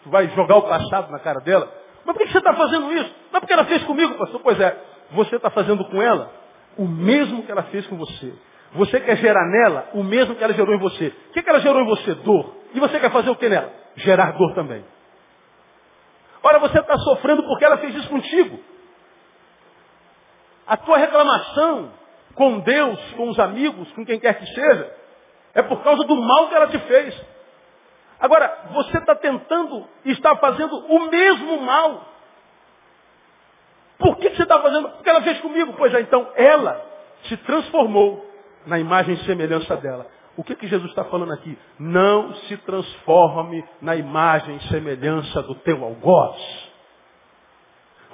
Tu 0.03 0.11
vai 0.11 0.29
jogar 0.29 0.57
o 0.57 0.63
passado 0.63 1.11
na 1.11 1.19
cara 1.19 1.41
dela. 1.41 1.73
Mas 2.05 2.17
por 2.17 2.27
que 2.27 2.33
você 2.33 2.39
está 2.39 2.55
fazendo 2.55 2.93
isso? 2.93 3.15
Não 3.31 3.39
é 3.39 3.41
porque 3.41 3.53
ela 3.53 3.65
fez 3.65 3.83
comigo, 3.85 4.15
pastor. 4.15 4.41
Pois 4.41 4.61
é, 4.61 4.77
você 5.13 5.37
está 5.37 5.51
fazendo 5.51 5.85
com 5.87 6.03
ela 6.03 6.31
o 6.77 6.87
mesmo 6.87 7.43
que 7.43 7.53
ela 7.53 7.63
fez 7.65 7.87
com 7.87 7.97
você. 7.97 8.33
Você 8.75 9.01
quer 9.01 9.17
gerar 9.17 9.47
nela 9.47 9.91
o 9.93 10.03
mesmo 10.03 10.35
que 10.35 10.43
ela 10.43 10.53
gerou 10.55 10.75
em 10.75 10.79
você. 10.79 11.09
O 11.09 11.33
que, 11.33 11.43
que 11.43 11.49
ela 11.49 11.61
gerou 11.61 11.83
em 11.83 11.87
você? 11.87 12.15
Dor. 12.17 12.57
E 12.75 12.81
você 12.81 12.99
quer 12.99 13.11
fazer 13.11 13.31
o 13.31 13.37
que 13.37 13.49
nela? 13.49 13.71
Gerar 13.97 14.33
dor 14.33 14.55
também. 14.55 14.85
Ora, 16.43 16.59
você 16.59 16.79
está 16.79 16.99
sofrendo 16.99 17.43
porque 17.45 17.65
ela 17.65 17.79
fez 17.79 17.95
isso 17.95 18.09
contigo. 18.09 18.59
A 20.67 20.77
tua 20.77 20.97
reclamação 20.97 21.93
com 22.35 22.61
Deus, 22.61 22.99
com 23.13 23.29
os 23.29 23.39
amigos, 23.39 23.91
com 23.93 24.05
quem 24.05 24.19
quer 24.19 24.39
que 24.39 24.47
seja, 24.47 24.95
é 25.55 25.63
por 25.63 25.83
causa 25.83 26.05
do 26.05 26.17
mal 26.17 26.49
que 26.49 26.55
ela 26.55 26.69
te 26.69 26.79
fez. 26.81 27.15
Agora, 28.19 28.71
você 28.73 28.99
está 28.99 29.15
tentando 29.15 29.87
e 30.05 30.13
está 30.13 30.37
fazendo 30.37 30.77
o 30.87 31.11
mesmo 31.11 31.61
mal. 31.61 32.07
Por 33.99 34.17
que 34.17 34.31
você 34.31 34.43
está 34.43 34.61
fazendo? 34.61 34.89
Porque 34.91 35.11
ela 35.11 35.23
fez 35.23 35.41
comigo. 35.41 35.75
Pois 35.77 35.93
é, 35.95 36.01
então 36.01 36.31
ela 36.35 36.81
se 37.25 37.37
transformou 37.39 38.25
na 38.67 38.79
imagem 38.79 39.15
e 39.15 39.25
semelhança 39.25 39.77
dela. 39.77 40.07
O 40.37 40.43
que, 40.43 40.55
que 40.55 40.67
Jesus 40.67 40.89
está 40.91 41.05
falando 41.05 41.33
aqui? 41.33 41.59
Não 41.79 42.35
se 42.35 42.57
transforme 42.59 43.65
na 43.83 43.95
imagem 43.95 44.57
e 44.57 44.69
semelhança 44.69 45.43
do 45.43 45.55
teu 45.57 45.85
algoz. 45.85 46.71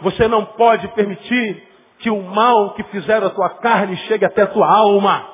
Você 0.01 0.27
não 0.27 0.45
pode 0.45 0.89
permitir 0.89 1.63
que 1.99 2.11
o 2.11 2.23
mal 2.23 2.75
que 2.75 2.83
fizeram 2.85 3.29
a 3.29 3.31
tua 3.31 3.51
carne 3.59 3.97
chegue 4.09 4.25
até 4.25 4.43
a 4.43 4.47
tua 4.49 4.67
alma. 4.67 5.29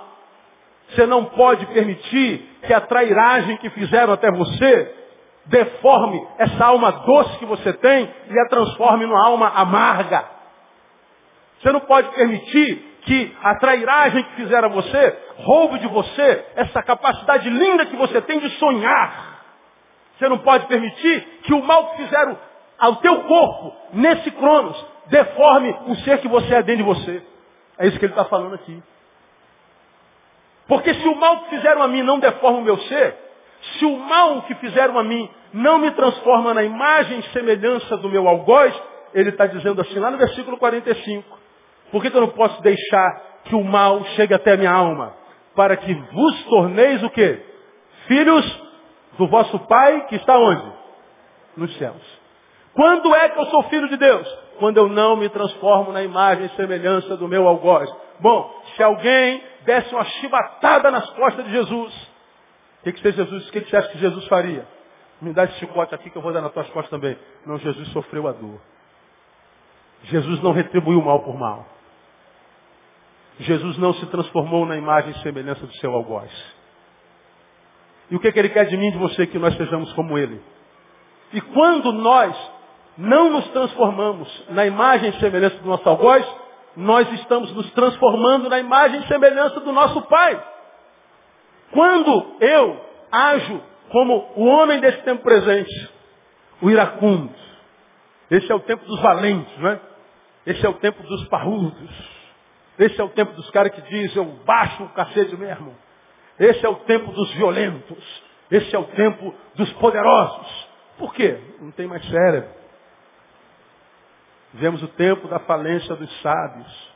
Você 0.91 1.07
não 1.07 1.25
pode 1.25 1.67
permitir 1.67 2.59
que 2.67 2.73
a 2.73 2.81
trairagem 2.81 3.57
que 3.59 3.71
fizeram 3.71 4.13
até 4.13 4.31
você 4.31 4.95
deforme 5.47 6.27
essa 6.39 6.65
alma 6.65 6.91
doce 6.91 7.39
que 7.39 7.47
você 7.47 7.73
tem 7.73 8.15
e 8.31 8.39
a 8.39 8.49
transforme 8.49 9.07
numa 9.07 9.27
alma 9.27 9.49
amarga. 9.49 10.25
Você 11.61 11.73
não 11.73 11.81
pode 11.81 12.09
permitir 12.15 12.94
que 13.05 13.37
a 13.43 13.55
trairagem 13.57 14.23
que 14.25 14.37
fizeram 14.37 14.69
a 14.69 14.73
você 14.73 15.19
roube 15.39 15.79
de 15.79 15.87
você 15.89 16.47
essa 16.57 16.83
capacidade 16.83 17.49
linda 17.49 17.87
que 17.87 17.97
você 17.97 18.21
tem 18.23 18.41
de 18.41 18.49
sonhar. 18.59 19.43
Você 20.17 20.29
não 20.29 20.39
pode 20.39 20.67
permitir 20.67 21.21
que 21.43 21.53
o 21.53 21.63
mal 21.63 21.91
que 21.91 22.05
fizeram 22.05 22.39
ao 22.79 22.97
teu 22.97 23.23
corpo, 23.25 23.77
nesse 23.93 24.31
cronos, 24.33 24.85
deforme 25.07 25.77
o 25.87 25.97
ser 25.97 26.19
que 26.19 26.29
você 26.29 26.55
é 26.55 26.63
dentro 26.63 26.77
de 26.79 26.83
você. 26.83 27.23
É 27.79 27.87
isso 27.87 27.99
que 27.99 28.05
ele 28.07 28.13
está 28.13 28.25
falando 28.25 28.55
aqui. 28.55 28.83
Porque 30.67 30.95
se 30.95 31.07
o 31.07 31.17
mal 31.17 31.41
que 31.41 31.51
fizeram 31.51 31.83
a 31.83 31.89
mim 31.89 32.03
não 32.03 32.19
deforma 32.19 32.59
o 32.59 32.63
meu 32.63 32.79
ser, 32.79 33.17
se 33.79 33.85
o 33.85 33.97
mal 33.99 34.43
que 34.43 34.55
fizeram 34.57 34.99
a 34.99 35.05
mim 35.05 35.29
não 35.53 35.79
me 35.79 35.91
transforma 35.91 36.55
na 36.55 36.63
imagem 36.63 37.19
e 37.19 37.23
semelhança 37.33 37.99
do 37.99 38.09
meu 38.09 38.27
algoz, 38.27 38.75
ele 39.13 39.29
está 39.29 39.47
dizendo 39.47 39.81
assim 39.83 39.99
lá 39.99 40.11
no 40.11 40.17
versículo 40.17 40.57
45. 40.57 41.44
Por 41.95 42.03
que, 42.03 42.11
que 42.11 42.17
eu 42.17 42.23
não 42.23 42.31
posso 42.31 42.61
deixar 42.61 43.23
que 43.45 43.55
o 43.55 43.63
mal 43.63 44.05
chegue 44.17 44.35
até 44.35 44.55
a 44.55 44.57
minha 44.57 44.73
alma? 44.73 45.15
Para 45.55 45.77
que 45.77 45.95
vos 45.95 46.45
torneis 46.47 47.01
o 47.05 47.11
quê? 47.11 47.41
Filhos 48.09 48.63
do 49.17 49.29
vosso 49.29 49.57
Pai 49.61 50.05
que 50.09 50.17
está 50.17 50.37
onde? 50.37 50.73
Nos 51.57 51.73
céus. 51.79 52.03
Quando 52.73 53.15
é 53.15 53.29
que 53.29 53.39
eu 53.39 53.47
sou 53.47 53.63
filho 53.65 53.89
de 53.89 53.97
Deus? 53.97 54.29
Quando 54.59 54.77
eu 54.79 54.89
não 54.89 55.15
me 55.15 55.29
transformo 55.29 55.93
na 55.93 56.03
imagem 56.03 56.47
e 56.47 56.57
semelhança 56.57 57.17
do 57.17 57.29
meu 57.29 57.47
algoz. 57.47 57.89
Bom, 58.19 58.53
se 58.75 58.83
alguém 58.83 59.41
desse 59.65 59.95
uma 59.95 60.05
chibatada 60.05 60.91
nas 60.91 61.09
costas 61.11 61.45
de 61.45 61.53
Jesus. 61.53 61.95
O 62.81 62.83
que, 62.83 62.93
que, 62.93 63.13
Jesus, 63.13 63.51
que, 63.51 63.61
que 63.61 63.71
você 63.71 63.83
que 63.93 63.99
Jesus 63.99 64.27
faria? 64.27 64.67
Me 65.23 65.33
dá 65.33 65.45
esse 65.45 65.61
chicote 65.61 65.95
aqui 65.95 66.11
que 66.11 66.19
eu 66.19 66.23
vou 66.23 66.33
dar 66.33 66.41
nas 66.41 66.53
tuas 66.53 66.69
costas 66.71 66.91
também. 66.91 67.17
Não, 67.47 67.57
Jesus 67.57 67.87
sofreu 67.93 68.27
a 68.27 68.33
dor. 68.33 68.61
Jesus 70.03 70.43
não 70.43 70.51
retribuiu 70.51 71.01
mal 71.01 71.21
por 71.21 71.39
mal. 71.39 71.73
Jesus 73.41 73.77
não 73.79 73.93
se 73.95 74.07
transformou 74.07 74.65
na 74.65 74.77
imagem 74.77 75.11
e 75.11 75.23
semelhança 75.23 75.67
do 75.67 75.75
seu 75.75 75.93
algoz. 75.93 76.31
E 78.11 78.17
o 78.17 78.21
que, 78.21 78.31
que 78.31 78.39
ele 78.39 78.51
quer 78.51 78.67
de 78.67 78.77
mim 78.77 78.89
e 78.89 78.93
de 78.93 78.99
você? 78.99 79.27
Que 79.27 79.39
nós 79.39 79.57
sejamos 79.57 79.93
como 79.95 80.17
ele. 80.17 80.41
E 81.33 81.41
quando 81.41 81.93
nós 81.93 82.37
não 82.97 83.31
nos 83.31 83.49
transformamos 83.49 84.45
na 84.51 84.67
imagem 84.67 85.11
e 85.11 85.19
semelhança 85.19 85.57
do 85.57 85.69
nosso 85.69 85.89
algoz, 85.89 86.25
nós 86.77 87.11
estamos 87.15 87.53
nos 87.53 87.71
transformando 87.73 88.49
na 88.49 88.59
imagem 88.61 89.01
e 89.01 89.07
semelhança 89.09 89.61
do 89.61 89.73
nosso 89.73 90.01
Pai. 90.03 90.43
Quando 91.73 92.37
eu 92.41 92.81
ajo 93.11 93.61
como 93.91 94.33
o 94.37 94.45
homem 94.45 94.81
desse 94.81 95.03
tempo 95.03 95.23
presente, 95.23 95.91
o 96.61 96.71
iracundo, 96.71 97.35
esse 98.31 98.51
é 98.51 98.55
o 98.55 98.61
tempo 98.61 98.85
dos 98.85 99.01
valentes, 99.01 99.59
não 99.59 99.71
é? 99.71 99.81
Esse 100.47 100.65
é 100.65 100.69
o 100.69 100.75
tempo 100.75 101.03
dos 101.03 101.29
parrudos. 101.29 102.14
Esse 102.79 103.01
é 103.01 103.05
o 103.05 103.11
tempo 103.11 103.33
dos 103.33 103.49
caras 103.51 103.73
que 103.73 103.83
dizem, 103.83 104.17
eu 104.17 104.25
baixo 104.45 104.83
o 104.83 104.89
cacete 104.91 105.37
mesmo. 105.37 105.77
Esse 106.39 106.65
é 106.65 106.69
o 106.69 106.77
tempo 106.77 107.13
dos 107.13 107.33
violentos. 107.35 108.23
Esse 108.51 108.75
é 108.75 108.79
o 108.79 108.85
tempo 108.85 109.35
dos 109.55 109.73
poderosos. 109.75 110.69
Por 110.99 111.15
quê? 111.15 111.39
Não 111.61 111.71
tem 111.71 111.87
mais 111.87 112.05
cérebro. 112.09 112.51
Vivemos 114.53 114.83
o 114.83 114.89
tempo 114.89 115.29
da 115.29 115.41
falência 115.41 115.95
dos 115.97 116.21
sábios. 116.21 116.93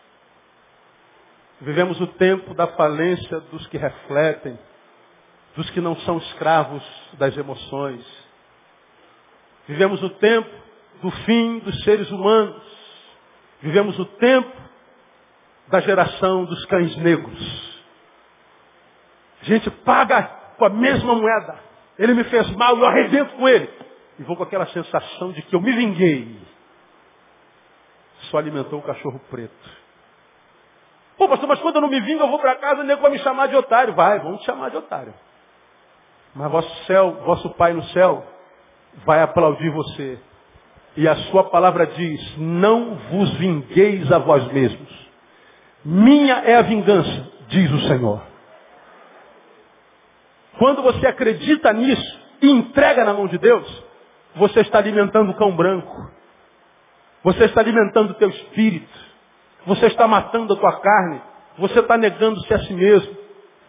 Vivemos 1.61 2.01
o 2.01 2.07
tempo 2.07 2.55
da 2.55 2.69
falência 2.69 3.41
dos 3.41 3.67
que 3.67 3.77
refletem, 3.77 4.57
dos 5.57 5.69
que 5.71 5.81
não 5.81 5.97
são 5.97 6.19
escravos 6.19 6.85
das 7.15 7.37
emoções. 7.37 8.07
Vivemos 9.67 10.01
o 10.03 10.11
tempo 10.11 10.51
do 11.03 11.11
fim 11.11 11.59
dos 11.59 11.83
seres 11.83 12.11
humanos. 12.11 12.63
Vivemos 13.61 13.99
o 13.99 14.05
tempo 14.05 14.68
da 15.71 15.81
geração 15.81 16.45
dos 16.45 16.65
cães 16.67 16.97
negros. 16.97 17.83
A 19.43 19.45
gente 19.45 19.71
paga 19.71 20.23
com 20.57 20.65
a 20.65 20.71
mesma 20.71 21.15
moeda. 21.15 21.59
Ele 21.99 22.15
me 22.15 22.25
fez 22.25 22.51
mal 22.57 22.77
eu 22.77 22.87
arrebento 22.87 23.35
com 23.37 23.49
ele. 23.49 23.71
E 24.19 24.23
vou 24.23 24.37
com 24.37 24.43
aquela 24.43 24.67
sensação 24.67 25.33
de 25.33 25.43
que 25.43 25.55
eu 25.55 25.61
me 25.61 25.73
vinguei 25.73 26.49
só 28.31 28.39
alimentou 28.39 28.79
o 28.79 28.83
cachorro 28.83 29.21
preto. 29.31 29.79
Pô, 31.17 31.29
pastor, 31.29 31.49
mas 31.49 31.61
quando 31.61 31.77
eu 31.77 31.81
não 31.81 31.89
me 31.89 32.01
vingo, 32.01 32.23
eu 32.23 32.29
vou 32.29 32.39
para 32.39 32.55
casa, 32.57 32.81
o 32.81 32.85
nego 32.85 33.03
vai 33.03 33.11
me 33.11 33.19
chamar 33.19 33.49
de 33.49 33.57
otário. 33.57 33.95
Vai, 33.95 34.21
vão 34.21 34.37
te 34.37 34.45
chamar 34.45 34.71
de 34.71 34.77
otário. 34.77 35.13
Mas 36.35 36.51
vosso 36.51 36.85
céu, 36.85 37.13
vosso 37.25 37.51
Pai 37.51 37.73
no 37.73 37.83
céu, 37.85 38.25
vai 39.05 39.21
aplaudir 39.21 39.71
você. 39.71 40.21
E 40.97 41.09
a 41.09 41.17
sua 41.31 41.45
palavra 41.45 41.87
diz, 41.87 42.39
não 42.39 42.95
vos 43.11 43.33
vingueis 43.35 44.11
a 44.13 44.19
vós 44.19 44.47
mesmos. 44.53 45.08
Minha 45.85 46.35
é 46.37 46.57
a 46.57 46.63
vingança, 46.63 47.31
diz 47.49 47.71
o 47.71 47.81
Senhor. 47.89 48.23
Quando 50.59 50.83
você 50.83 51.07
acredita 51.07 51.73
nisso 51.73 52.21
e 52.43 52.51
entrega 52.51 53.05
na 53.05 53.15
mão 53.15 53.29
de 53.29 53.39
Deus, 53.39 53.85
você 54.35 54.61
está 54.61 54.79
alimentando 54.79 55.31
o 55.31 55.35
cão 55.35 55.55
branco. 55.55 56.11
Você 57.23 57.45
está 57.45 57.61
alimentando 57.61 58.11
o 58.11 58.15
teu 58.15 58.29
espírito. 58.29 58.99
Você 59.67 59.87
está 59.87 60.07
matando 60.09 60.55
a 60.55 60.57
tua 60.57 60.81
carne. 60.81 61.21
Você 61.59 61.81
está 61.81 61.97
negando-se 61.97 62.53
a 62.53 62.59
si 62.61 62.73
mesmo. 62.73 63.17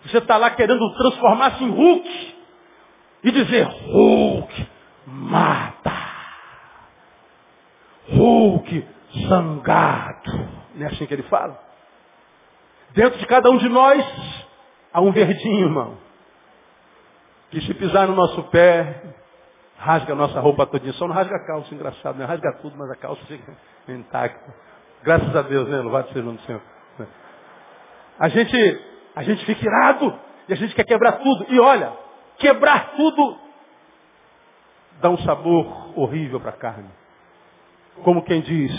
Você 0.06 0.18
está 0.18 0.38
lá 0.38 0.50
querendo 0.52 0.94
transformar-se 0.96 1.64
em 1.64 1.70
Hulk. 1.70 2.36
E 3.24 3.32
dizer, 3.32 3.68
Hulk, 3.68 4.68
mata. 5.06 5.92
Hulk, 8.12 8.88
zangado. 9.28 10.50
Não 10.76 10.86
é 10.86 10.90
assim 10.90 11.06
que 11.06 11.14
ele 11.14 11.24
fala? 11.24 11.69
Dentro 12.92 13.20
de 13.20 13.26
cada 13.28 13.50
um 13.50 13.58
de 13.58 13.70
nós 13.70 14.04
Há 14.92 15.02
um 15.02 15.12
verdinho, 15.12 15.68
irmão. 15.68 15.98
Que 17.52 17.62
se 17.62 17.74
pisar 17.74 18.08
no 18.08 18.16
nosso 18.16 18.44
pé, 18.46 19.02
rasga 19.78 20.14
a 20.14 20.16
nossa 20.16 20.40
roupa 20.40 20.66
todinha. 20.66 20.94
Só 20.94 21.08
não 21.08 21.16
rasga 21.16 21.36
a 21.36 21.46
calça, 21.46 21.74
engraçado, 21.74 22.18
né? 22.18 22.26
Rasga 22.26 22.54
tudo, 22.62 22.76
mas 22.78 22.90
a 22.90 22.96
calça 22.96 23.24
fica 23.26 23.56
intacta. 23.88 24.54
Graças 25.04 25.36
a 25.36 25.42
Deus, 25.44 25.68
né? 25.70 25.80
Louvado 25.80 26.08
seja 26.10 26.22
o 26.22 26.24
nome 26.24 26.38
do 26.38 26.44
Senhor. 26.46 26.62
A 28.20 28.28
gente, 28.28 28.82
a 29.16 29.24
gente 29.24 29.46
fica 29.46 29.66
irado 29.66 30.20
e 30.48 30.54
a 30.54 30.56
gente 30.56 30.76
quer 30.76 30.84
quebrar 30.84 31.14
tudo. 31.14 31.46
E 31.50 31.60
olha, 31.60 31.94
quebrar 32.38 32.92
tudo 32.98 33.38
dá 35.00 35.10
um 35.10 35.18
sabor 35.20 35.98
horrível 35.98 36.40
para 36.40 36.50
a 36.50 36.58
carne. 36.58 36.90
Como 38.04 38.24
quem 38.24 38.42
diz, 38.42 38.72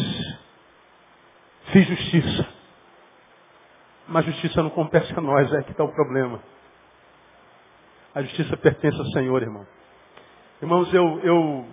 fiz 1.72 1.86
justiça. 1.86 2.46
Mas 4.10 4.24
justiça 4.24 4.60
não 4.60 4.70
compete 4.70 5.16
a 5.16 5.20
nós, 5.20 5.52
é 5.54 5.62
que 5.62 5.70
está 5.70 5.84
o 5.84 5.92
problema. 5.92 6.42
A 8.12 8.22
justiça 8.22 8.56
pertence 8.56 8.98
ao 8.98 9.06
Senhor, 9.12 9.40
irmão. 9.40 9.64
Irmãos, 10.60 10.92
eu, 10.92 11.20
eu, 11.20 11.68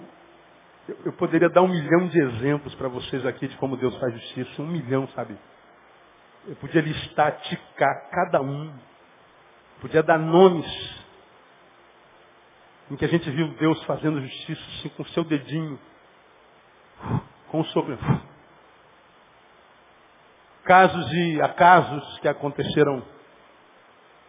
eu 1.06 1.14
poderia 1.14 1.50
dar 1.50 1.64
um 1.64 1.68
milhão 1.68 2.08
de 2.08 2.20
exemplos 2.20 2.76
para 2.76 2.88
vocês 2.88 3.26
aqui 3.26 3.48
de 3.48 3.58
como 3.58 3.76
Deus 3.76 3.98
faz 3.98 4.14
justiça. 4.14 4.62
Um 4.62 4.68
milhão, 4.68 5.08
sabe? 5.10 5.36
Eu 6.46 6.56
podia 6.58 6.80
listar, 6.80 7.42
ticar 7.42 8.10
cada 8.12 8.40
um. 8.40 8.72
Podia 9.82 10.04
dar 10.04 10.20
nomes 10.20 10.68
em 12.92 12.96
que 12.96 13.04
a 13.04 13.10
gente 13.10 13.30
viu 13.32 13.48
Deus 13.56 13.84
fazendo 13.86 14.22
justiça 14.22 14.62
assim 14.78 14.90
com 14.90 15.02
o 15.02 15.08
seu 15.08 15.24
dedinho, 15.24 15.80
com 17.50 17.62
o 17.62 17.66
sobre. 17.66 17.98
Casos 20.68 21.14
e 21.14 21.42
acasos 21.42 22.20
que 22.20 22.28
aconteceram 22.28 23.02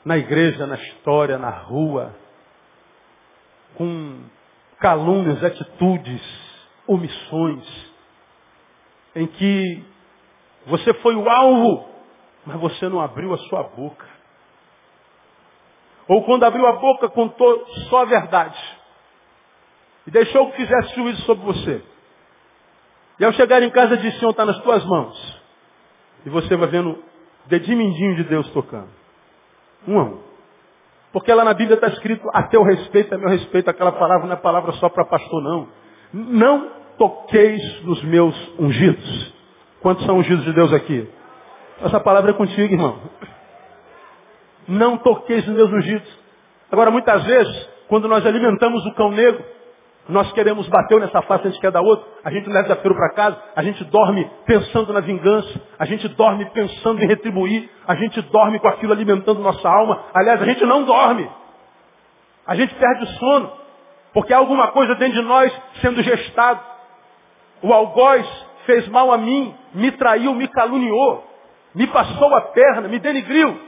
na 0.05 0.17
igreja, 0.17 0.69
na 0.69 0.77
história, 0.77 1.37
na 1.37 1.51
rua, 1.51 2.15
com 3.75 4.23
calúnias, 4.79 5.43
atitudes, 5.43 6.23
omissões, 6.87 7.67
em 9.17 9.27
que 9.27 9.85
você 10.67 10.95
foi 10.95 11.17
o 11.17 11.29
alvo, 11.29 11.89
mas 12.47 12.61
você 12.61 12.89
não 12.89 13.01
abriu 13.01 13.35
a 13.35 13.39
sua 13.39 13.65
boca. 13.65 14.07
Ou 16.07 16.25
quando 16.25 16.45
abriu 16.45 16.65
a 16.69 16.75
boca, 16.75 17.09
contou 17.09 17.67
só 17.91 18.03
a 18.03 18.05
verdade. 18.05 18.79
E 20.07 20.11
deixou 20.13 20.53
que 20.53 20.59
fizesse 20.59 20.95
juízo 20.95 21.21
sobre 21.23 21.45
você. 21.45 21.83
E 23.19 23.25
ao 23.25 23.33
chegar 23.33 23.61
em 23.61 23.71
casa, 23.71 23.97
disse, 23.97 24.21
Senhor, 24.21 24.31
está 24.31 24.47
nas 24.47 24.59
tuas 24.61 24.85
mãos. 24.85 25.38
E 26.27 26.31
você 26.31 26.57
vai 26.57 26.69
vendo 26.69 26.99
dedinho 27.47 27.79
mindinho 27.79 28.17
de 28.17 28.25
Deus 28.25 28.49
tocando. 28.51 28.89
Um 29.87 29.99
a 29.99 30.05
um. 30.05 30.29
Porque 31.13 31.33
lá 31.33 31.45
na 31.45 31.55
Bíblia 31.55 31.75
está 31.75 31.89
escrito, 31.89 32.29
a 32.33 32.43
teu 32.45 32.63
respeito, 32.63 33.15
a 33.15 33.19
meu 33.19 33.29
respeito, 33.29 33.71
aquela 33.71 33.93
palavra 33.93 34.27
não 34.27 34.35
é 34.35 34.37
palavra 34.37 34.73
só 34.73 34.89
para 34.89 35.05
pastor, 35.07 35.43
não. 35.43 35.69
Não 36.13 36.71
toqueis 36.99 37.83
nos 37.85 38.03
meus 38.05 38.35
ungidos. 38.59 39.35
Quantos 39.81 40.05
são 40.05 40.19
ungidos 40.19 40.45
de 40.45 40.53
Deus 40.53 40.73
aqui? 40.73 41.09
Essa 41.81 42.01
palavra 42.01 42.33
é 42.33 42.35
contigo, 42.35 42.75
irmão. 42.75 42.99
Não 44.67 44.99
toqueis 44.99 45.47
nos 45.47 45.57
meus 45.57 45.73
ungidos. 45.73 46.19
Agora, 46.71 46.91
muitas 46.91 47.25
vezes, 47.25 47.69
quando 47.89 48.09
nós 48.09 48.27
alimentamos 48.27 48.85
o 48.85 48.95
cão 48.95 49.11
negro, 49.11 49.43
nós 50.09 50.33
queremos 50.33 50.67
bater 50.69 50.99
nessa 51.01 51.21
face, 51.23 51.47
a 51.47 51.51
gente 51.51 51.61
quer 51.61 51.71
dar 51.71 51.83
outro, 51.83 52.07
a 52.25 52.31
gente 52.31 52.49
leva 52.49 52.69
desafio 52.69 52.95
para 52.95 53.13
casa, 53.13 53.37
a 53.55 53.63
gente 53.63 53.85
dorme 53.85 54.29
pensando 54.47 54.91
na 54.91 55.01
vingança, 55.01 55.61
a 55.79 55.85
gente 55.85 56.09
dorme 56.09 56.47
pensando 56.47 57.03
em 57.03 57.07
retribuir, 57.07 57.69
a 57.87 57.95
gente 57.95 58.23
dorme 58.23 58.59
com 58.59 58.69
aquilo 58.69 58.93
alimentando 58.93 59.41
nossa 59.41 59.69
alma. 59.69 60.07
Aliás, 60.15 60.41
a 60.41 60.47
gente 60.47 60.65
não 60.65 60.85
dorme. 60.85 61.31
A 62.47 62.55
gente 62.55 62.75
perde 62.75 63.05
o 63.05 63.07
sono, 63.19 63.53
porque 64.15 64.33
há 64.33 64.39
alguma 64.39 64.69
coisa 64.69 64.95
dentro 64.95 65.21
de 65.21 65.29
nós 65.29 65.53
sendo 65.83 66.03
gestado. 66.03 66.61
O 67.61 67.71
algoz 67.75 68.27
fez 68.65 68.89
mal 68.89 69.13
a 69.13 69.19
mim, 69.19 69.55
me 69.75 69.93
traiu, 69.93 70.35
me 70.35 70.49
caluniou, 70.49 71.23
me 71.75 71.87
passou 71.87 72.35
a 72.35 72.41
perna, 72.41 72.89
me 72.89 72.99
denigriu. 72.99 73.61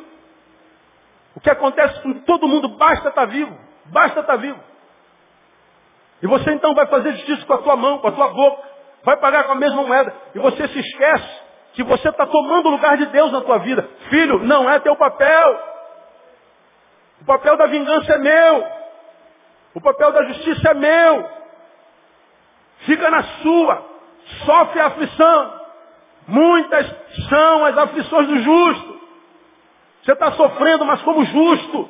O 1.35 1.41
que 1.41 1.51
acontece 1.51 2.01
com 2.01 2.15
todo 2.21 2.49
mundo, 2.49 2.69
basta 2.77 3.11
estar 3.11 3.13
tá 3.13 3.25
vivo, 3.27 3.55
basta 3.93 4.21
estar 4.21 4.33
tá 4.33 4.37
vivo. 4.37 4.71
E 6.23 6.27
você 6.27 6.53
então 6.53 6.75
vai 6.75 6.87
fazer 6.87 7.13
justiça 7.13 7.47
com 7.47 7.55
a 7.55 7.59
tua 7.59 7.77
mão, 7.77 7.99
com 7.99 8.09
a 8.09 8.13
tua 8.13 8.29
boca. 8.29 8.63
Vai 9.03 9.17
pagar 9.17 9.45
com 9.45 9.53
a 9.53 9.57
mesma 9.57 9.83
moeda. 9.83 10.15
E 10.35 10.39
você 10.39 10.69
se 10.69 10.79
esquece 10.79 11.41
que 11.73 11.83
você 11.83 12.09
está 12.09 12.27
tomando 12.27 12.67
o 12.67 12.71
lugar 12.71 12.97
de 12.97 13.07
Deus 13.07 13.33
na 13.33 13.41
tua 13.41 13.59
vida. 13.59 13.89
Filho, 14.11 14.41
não 14.41 14.69
é 14.69 14.79
teu 14.81 14.95
papel. 14.97 15.61
O 17.23 17.25
papel 17.25 17.57
da 17.57 17.67
vingança 17.67 18.13
é 18.13 18.19
meu. 18.19 18.67
O 19.75 19.81
papel 19.81 20.13
da 20.13 20.25
justiça 20.25 20.71
é 20.71 20.75
meu. 20.75 21.31
Fica 22.81 23.11
na 23.11 23.23
sua. 23.23 23.87
Sofre 24.45 24.81
a 24.81 24.87
aflição. 24.87 25.61
Muitas 26.27 26.87
são 27.29 27.65
as 27.65 27.79
aflições 27.79 28.27
do 28.27 28.39
justo. 28.39 29.01
Você 30.03 30.13
está 30.13 30.33
sofrendo, 30.33 30.85
mas 30.85 31.01
como 31.03 31.25
justo. 31.25 31.89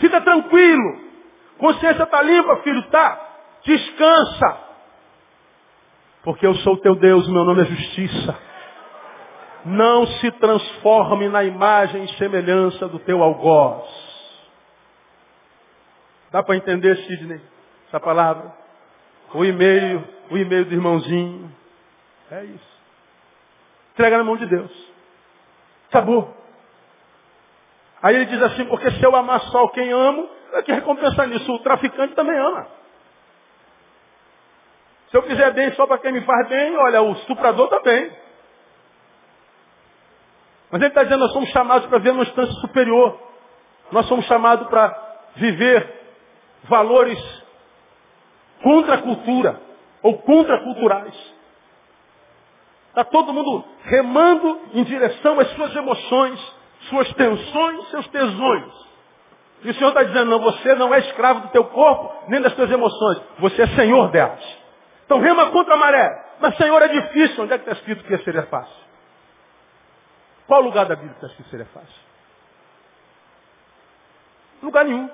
Fica 0.00 0.20
tranquilo. 0.20 1.00
Consciência 1.58 2.02
está 2.02 2.22
limpa, 2.22 2.56
filho, 2.56 2.82
tá? 2.90 3.31
Descansa. 3.64 4.58
Porque 6.22 6.46
eu 6.46 6.54
sou 6.56 6.76
teu 6.78 6.94
Deus, 6.94 7.28
meu 7.28 7.44
nome 7.44 7.62
é 7.62 7.66
justiça. 7.66 8.38
Não 9.64 10.06
se 10.06 10.30
transforme 10.32 11.28
na 11.28 11.44
imagem 11.44 12.04
e 12.04 12.16
semelhança 12.16 12.88
do 12.88 12.98
teu 13.00 13.22
algoz. 13.22 13.88
Dá 16.30 16.42
para 16.42 16.56
entender, 16.56 16.96
Sidney, 16.96 17.40
essa 17.88 18.00
palavra? 18.00 18.52
O 19.34 19.44
e-mail, 19.44 20.04
o 20.30 20.36
e-mail 20.36 20.64
do 20.64 20.74
irmãozinho. 20.74 21.50
É 22.30 22.44
isso. 22.44 22.72
Entrega 23.92 24.18
na 24.18 24.24
mão 24.24 24.36
de 24.36 24.46
Deus. 24.46 24.70
Acabou. 25.88 26.34
Aí 28.02 28.16
ele 28.16 28.24
diz 28.26 28.42
assim, 28.42 28.64
porque 28.64 28.90
se 28.92 29.02
eu 29.02 29.14
amar 29.14 29.40
só 29.42 29.68
quem 29.68 29.92
amo, 29.92 30.28
é 30.54 30.62
que 30.62 30.72
recompensar 30.72 31.28
nisso. 31.28 31.52
O 31.52 31.58
traficante 31.60 32.14
também 32.14 32.36
ama. 32.36 32.66
Se 35.12 35.18
eu 35.18 35.22
fizer 35.24 35.50
bem 35.52 35.70
só 35.74 35.86
para 35.86 35.98
quem 35.98 36.10
me 36.10 36.22
faz 36.22 36.48
bem, 36.48 36.74
olha, 36.74 37.02
o 37.02 37.12
estuprador 37.12 37.68
também. 37.68 38.10
Mas 40.70 40.80
ele 40.80 40.88
está 40.88 41.02
dizendo, 41.02 41.20
nós 41.20 41.34
somos 41.34 41.50
chamados 41.50 41.86
para 41.86 41.98
ver 41.98 42.12
uma 42.12 42.22
instância 42.22 42.54
superior. 42.62 43.20
Nós 43.92 44.06
somos 44.06 44.24
chamados 44.24 44.66
para 44.68 45.18
viver 45.36 45.86
valores 46.64 47.18
contra 48.62 48.94
a 48.94 49.02
cultura 49.02 49.60
ou 50.02 50.16
contraculturais. 50.22 51.14
Está 52.88 53.04
todo 53.04 53.34
mundo 53.34 53.62
remando 53.84 54.60
em 54.72 54.82
direção 54.82 55.38
às 55.38 55.50
suas 55.50 55.76
emoções, 55.76 56.56
suas 56.88 57.12
tensões, 57.12 57.90
seus 57.90 58.08
tesões. 58.08 58.72
E 59.62 59.68
o 59.68 59.74
Senhor 59.74 59.90
está 59.90 60.04
dizendo, 60.04 60.30
não, 60.30 60.38
você 60.38 60.74
não 60.74 60.94
é 60.94 61.00
escravo 61.00 61.40
do 61.40 61.48
teu 61.48 61.64
corpo, 61.64 62.14
nem 62.28 62.40
das 62.40 62.54
tuas 62.54 62.70
emoções. 62.70 63.20
Você 63.40 63.60
é 63.60 63.66
senhor 63.76 64.10
delas. 64.10 64.42
Então 65.04 65.18
rema 65.20 65.50
contra 65.50 65.74
a 65.74 65.76
maré. 65.76 66.24
Mas 66.40 66.56
Senhor, 66.56 66.80
é 66.82 66.88
difícil. 66.88 67.44
Onde 67.44 67.54
é 67.54 67.58
que 67.58 67.68
está 67.68 67.78
escrito 67.78 68.04
que 68.04 68.24
seria 68.24 68.44
fácil? 68.44 68.82
Qual 70.46 70.60
lugar 70.60 70.86
da 70.86 70.96
Bíblia 70.96 71.14
está 71.14 71.26
escrito 71.26 71.44
que 71.44 71.50
seria 71.50 71.66
fácil? 71.66 72.12
Lugar 74.62 74.84
nenhum. 74.84 75.10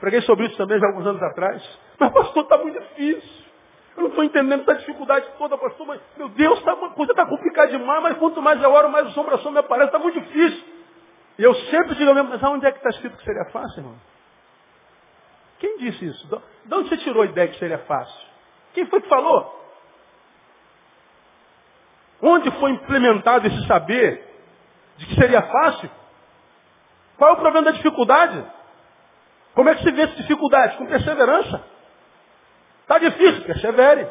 Preguei 0.00 0.22
sobre 0.22 0.46
isso 0.46 0.56
também 0.56 0.78
já 0.78 0.86
alguns 0.86 1.06
anos 1.06 1.22
atrás. 1.22 1.62
Mas 1.98 2.12
pastor, 2.12 2.44
está 2.44 2.56
muito 2.58 2.80
difícil. 2.80 3.44
Eu 3.96 4.04
não 4.04 4.08
estou 4.10 4.24
entendendo 4.24 4.62
essa 4.62 4.78
dificuldade 4.78 5.26
toda, 5.36 5.58
pastor. 5.58 5.86
Mas, 5.86 6.00
meu 6.16 6.28
Deus, 6.28 6.62
tá, 6.62 6.74
uma 6.74 6.90
coisa 6.90 7.12
está 7.12 7.26
complicada 7.26 7.68
demais, 7.68 8.02
mas 8.02 8.18
quanto 8.18 8.40
mais 8.40 8.62
eu 8.62 8.72
oro, 8.72 8.88
mais 8.88 9.06
o 9.06 9.08
assombração 9.10 9.52
me 9.52 9.58
aparece. 9.58 9.88
Está 9.88 9.98
muito 9.98 10.18
difícil. 10.20 10.64
E 11.38 11.42
eu 11.42 11.54
sempre 11.54 11.94
digo 11.96 12.14
mesmo, 12.14 12.30
mas 12.30 12.42
onde 12.44 12.66
é 12.66 12.72
que 12.72 12.78
está 12.78 12.90
escrito 12.90 13.16
que 13.16 13.24
seria 13.24 13.44
fácil, 13.46 13.80
irmão? 13.80 13.96
Quem 15.58 15.76
disse 15.78 16.06
isso? 16.06 16.26
De 16.64 16.74
onde 16.74 16.88
você 16.88 16.96
tirou 16.98 17.22
a 17.22 17.26
ideia 17.26 17.48
que 17.48 17.58
seria 17.58 17.78
fácil? 17.80 18.29
Quem 18.74 18.86
foi 18.86 19.00
que 19.00 19.08
falou? 19.08 19.58
Onde 22.22 22.50
foi 22.52 22.70
implementado 22.72 23.46
esse 23.46 23.66
saber 23.66 24.24
de 24.98 25.06
que 25.06 25.14
seria 25.14 25.42
fácil? 25.42 25.90
Qual 27.16 27.30
é 27.30 27.32
o 27.32 27.36
problema 27.36 27.66
da 27.66 27.76
dificuldade? 27.76 28.44
Como 29.54 29.68
é 29.68 29.74
que 29.74 29.82
se 29.82 29.90
vence 29.90 30.14
dificuldade? 30.16 30.76
Com 30.76 30.86
perseverança. 30.86 31.64
Está 32.82 32.98
difícil, 32.98 33.44
persevere. 33.44 34.06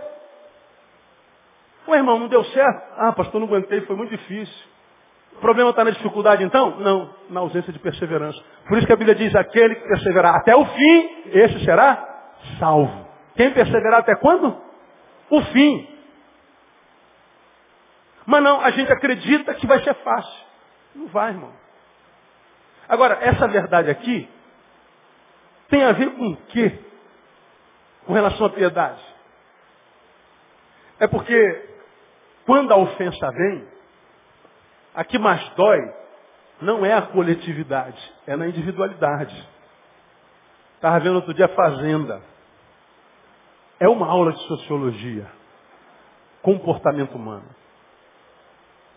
O 1.88 1.96
irmão, 1.96 2.20
não 2.20 2.28
deu 2.28 2.44
certo? 2.46 2.84
Ah, 2.98 3.12
pastor, 3.14 3.40
não 3.42 3.48
aguentei, 3.48 3.82
foi 3.82 3.96
muito 3.96 4.12
difícil. 4.12 4.70
O 5.34 5.40
problema 5.40 5.70
está 5.70 5.84
na 5.84 5.92
dificuldade 5.92 6.44
então? 6.44 6.80
Não, 6.80 7.16
na 7.30 7.40
ausência 7.40 7.72
de 7.72 7.80
perseverança. 7.80 8.40
Por 8.68 8.78
isso 8.78 8.86
que 8.86 8.94
a 8.94 8.96
Bíblia 8.98 9.16
diz, 9.16 9.34
aquele 9.36 9.76
que 9.76 9.88
perseverar 9.88 10.36
até 10.36 10.56
o 10.56 10.66
fim, 10.66 11.24
esse 11.32 11.64
será 11.66 12.06
salvo. 12.60 13.09
Quem 13.40 13.54
perseverar 13.54 14.02
até 14.02 14.18
quando? 14.18 14.62
O 15.30 15.42
fim. 15.44 15.88
Mas 18.26 18.44
não, 18.44 18.60
a 18.60 18.70
gente 18.72 18.92
acredita 18.92 19.54
que 19.54 19.66
vai 19.66 19.82
ser 19.82 19.94
fácil. 20.04 20.46
Não 20.94 21.08
vai, 21.08 21.30
irmão. 21.30 21.54
Agora, 22.90 23.18
essa 23.22 23.48
verdade 23.48 23.90
aqui 23.90 24.30
tem 25.70 25.86
a 25.86 25.94
ver 25.94 26.14
com 26.18 26.32
o 26.32 26.36
quê? 26.48 26.80
Com 28.06 28.12
relação 28.12 28.48
à 28.48 28.50
piedade. 28.50 29.02
É 31.00 31.08
porque 31.08 31.70
quando 32.46 32.74
a 32.74 32.78
ofensa 32.78 33.32
vem, 33.32 33.66
a 34.94 35.06
que 35.06 35.18
mais 35.18 35.48
dói 35.52 35.80
não 36.60 36.86
é 36.86 36.94
a 36.94 37.04
coletividade, 37.04 38.14
é 38.28 38.36
na 38.36 38.50
individualidade. 38.50 39.48
Estava 40.76 41.00
vendo 41.00 41.16
outro 41.16 41.34
dia 41.34 41.46
a 41.46 41.56
Fazenda. 41.56 42.22
É 43.80 43.88
uma 43.88 44.08
aula 44.08 44.34
de 44.34 44.40
sociologia. 44.48 45.32
Comportamento 46.42 47.16
humano. 47.16 47.48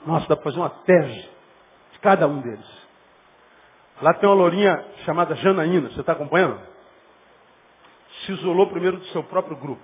Nossa, 0.04 0.26
dá 0.28 0.36
para 0.36 0.44
fazer 0.44 0.58
uma 0.58 0.70
tese 0.70 1.28
de 1.92 1.98
cada 2.00 2.26
um 2.26 2.40
deles. 2.40 2.82
Lá 4.00 4.14
tem 4.14 4.28
uma 4.28 4.34
lourinha 4.34 4.84
chamada 5.04 5.36
Janaína, 5.36 5.90
você 5.90 6.00
está 6.00 6.12
acompanhando? 6.12 6.60
Se 8.24 8.32
isolou 8.32 8.66
primeiro 8.68 8.98
do 8.98 9.04
seu 9.06 9.22
próprio 9.22 9.56
grupo. 9.56 9.82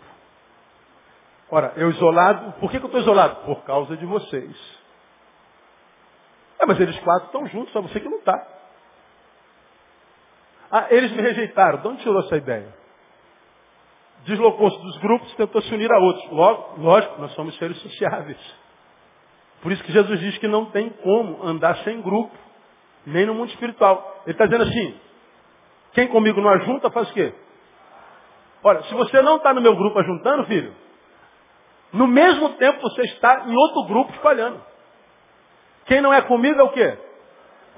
Ora, 1.51 1.73
eu 1.77 1.91
isolado, 1.91 2.53
por 2.61 2.71
que, 2.71 2.79
que 2.79 2.85
eu 2.85 2.89
estou 2.89 3.01
isolado? 3.01 3.45
Por 3.47 3.63
causa 3.63 3.97
de 3.97 4.05
vocês. 4.05 4.79
É, 6.59 6.67
mas 6.67 6.79
eles 6.81 6.99
quatro 7.01 7.27
estão 7.27 7.47
juntos, 7.47 7.73
só 7.73 7.81
você 7.81 8.01
que 8.01 8.09
não 8.09 8.19
está. 8.19 8.47
Ah, 10.71 10.87
eles 10.91 11.13
me 11.13 11.23
rejeitaram. 11.23 11.81
De 11.81 11.89
onde 11.89 12.03
tirou 12.03 12.21
essa 12.21 12.37
ideia? 12.37 12.75
Deslocou-se 14.25 14.77
dos 14.83 14.99
grupos, 14.99 15.35
tentou 15.35 15.63
se 15.63 15.75
unir 15.75 15.91
a 15.91 15.99
outros. 15.99 16.31
Logo, 16.31 16.81
lógico, 16.81 17.21
nós 17.21 17.33
somos 17.33 17.57
seres 17.57 17.79
sociáveis. 17.79 18.39
Por 19.63 19.73
isso 19.73 19.83
que 19.83 19.93
Jesus 19.93 20.21
diz 20.21 20.39
que 20.39 20.49
não 20.49 20.67
tem 20.67 20.91
como 20.91 21.43
andar 21.45 21.77
sem 21.79 22.01
grupo, 22.01 22.35
nem 23.07 23.27
no 23.27 23.35
mundo 23.35 23.51
espiritual. 23.51 24.23
Ele 24.25 24.33
está 24.33 24.45
dizendo 24.45 24.65
assim, 24.65 24.95
quem 25.93 26.09
comigo 26.09 26.41
não 26.41 26.51
ajunta, 26.51 26.91
faz 26.91 27.11
o 27.11 27.13
quê? 27.15 27.33
Olha, 28.63 28.83
se 28.85 28.95
você 28.95 29.23
não 29.23 29.37
está 29.37 29.55
no 29.55 29.61
meu 29.61 29.75
grupo 29.75 29.99
ajuntando, 29.99 30.45
filho, 30.45 30.75
no 31.93 32.07
mesmo 32.07 32.51
tempo 32.51 32.81
você 32.83 33.03
está 33.03 33.47
em 33.47 33.57
outro 33.57 33.85
grupo 33.85 34.13
espalhando. 34.13 34.61
Quem 35.87 36.01
não 36.01 36.13
é 36.13 36.21
comigo 36.23 36.61
é 36.61 36.63
o 36.63 36.71
quê? 36.71 36.99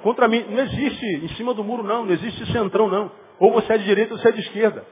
Contra 0.03 0.27
mim. 0.27 0.45
Não 0.49 0.65
existe 0.65 1.07
em 1.07 1.29
cima 1.37 1.55
do 1.55 1.63
muro, 1.63 1.85
não. 1.85 2.05
Não 2.05 2.13
existe 2.13 2.51
centrão, 2.53 2.89
não. 2.89 3.13
Ou 3.39 3.53
você 3.53 3.75
é 3.75 3.79
de 3.79 3.85
direita 3.85 4.15
ou 4.15 4.19
você 4.19 4.29
é 4.29 4.33
de 4.33 4.41
esquerda. 4.41 4.85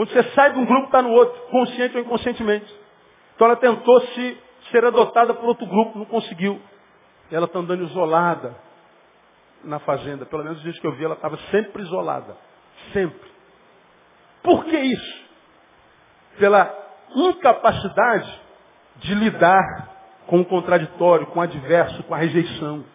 Quando 0.00 0.12
você 0.12 0.22
sai 0.30 0.54
de 0.54 0.58
um 0.58 0.64
grupo, 0.64 0.86
está 0.86 1.02
no 1.02 1.10
outro, 1.10 1.38
consciente 1.50 1.94
ou 1.94 2.02
inconscientemente. 2.02 2.74
Então 3.34 3.46
ela 3.46 3.56
tentou 3.56 4.00
se 4.00 4.38
ser 4.70 4.82
adotada 4.82 5.34
por 5.34 5.44
outro 5.44 5.66
grupo, 5.66 5.98
não 5.98 6.06
conseguiu. 6.06 6.58
Ela 7.30 7.44
está 7.44 7.58
andando 7.58 7.84
isolada 7.84 8.56
na 9.62 9.78
fazenda. 9.80 10.24
Pelo 10.24 10.42
menos 10.42 10.56
os 10.56 10.64
dias 10.64 10.78
que 10.78 10.86
eu 10.86 10.92
vi, 10.92 11.04
ela 11.04 11.16
estava 11.16 11.36
sempre 11.50 11.82
isolada. 11.82 12.34
Sempre. 12.94 13.30
Por 14.42 14.64
que 14.64 14.74
isso? 14.74 15.24
Pela 16.38 16.74
incapacidade 17.14 18.40
de 18.96 19.14
lidar 19.14 19.62
com 20.28 20.40
o 20.40 20.46
contraditório, 20.46 21.26
com 21.26 21.40
o 21.40 21.42
adverso, 21.42 22.02
com 22.04 22.14
a 22.14 22.16
rejeição. 22.16 22.86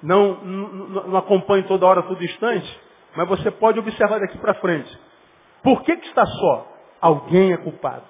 Não, 0.00 0.34
não, 0.36 1.08
não 1.08 1.16
acompanhe 1.16 1.64
toda 1.64 1.84
hora, 1.84 2.04
todo 2.04 2.22
instante, 2.22 2.80
mas 3.16 3.26
você 3.26 3.50
pode 3.50 3.80
observar 3.80 4.20
daqui 4.20 4.38
para 4.38 4.54
frente. 4.54 5.02
Por 5.64 5.82
que, 5.82 5.96
que 5.96 6.06
está 6.08 6.26
só? 6.26 6.68
Alguém 7.00 7.54
é 7.54 7.56
culpado. 7.56 8.04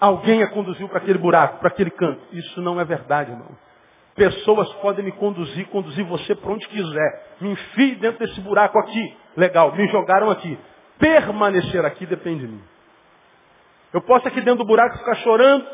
Alguém 0.00 0.42
a 0.42 0.48
conduziu 0.48 0.88
para 0.88 0.96
aquele 0.96 1.18
buraco, 1.18 1.58
para 1.58 1.68
aquele 1.68 1.90
canto. 1.90 2.20
Isso 2.32 2.62
não 2.62 2.80
é 2.80 2.84
verdade, 2.84 3.30
irmão. 3.30 3.50
Pessoas 4.14 4.72
podem 4.76 5.04
me 5.04 5.12
conduzir, 5.12 5.68
conduzir 5.68 6.04
você 6.06 6.34
para 6.34 6.50
onde 6.50 6.66
quiser. 6.66 7.36
Me 7.42 7.50
enfie 7.50 7.94
dentro 7.96 8.26
desse 8.26 8.40
buraco 8.40 8.78
aqui. 8.78 9.16
Legal, 9.36 9.72
me 9.76 9.86
jogaram 9.88 10.30
aqui. 10.30 10.58
Permanecer 10.98 11.84
aqui 11.84 12.06
depende 12.06 12.46
de 12.46 12.52
mim. 12.52 12.62
Eu 13.92 14.00
posso 14.00 14.26
aqui 14.26 14.40
dentro 14.40 14.64
do 14.64 14.64
buraco 14.64 14.96
ficar 14.96 15.16
chorando 15.16 15.66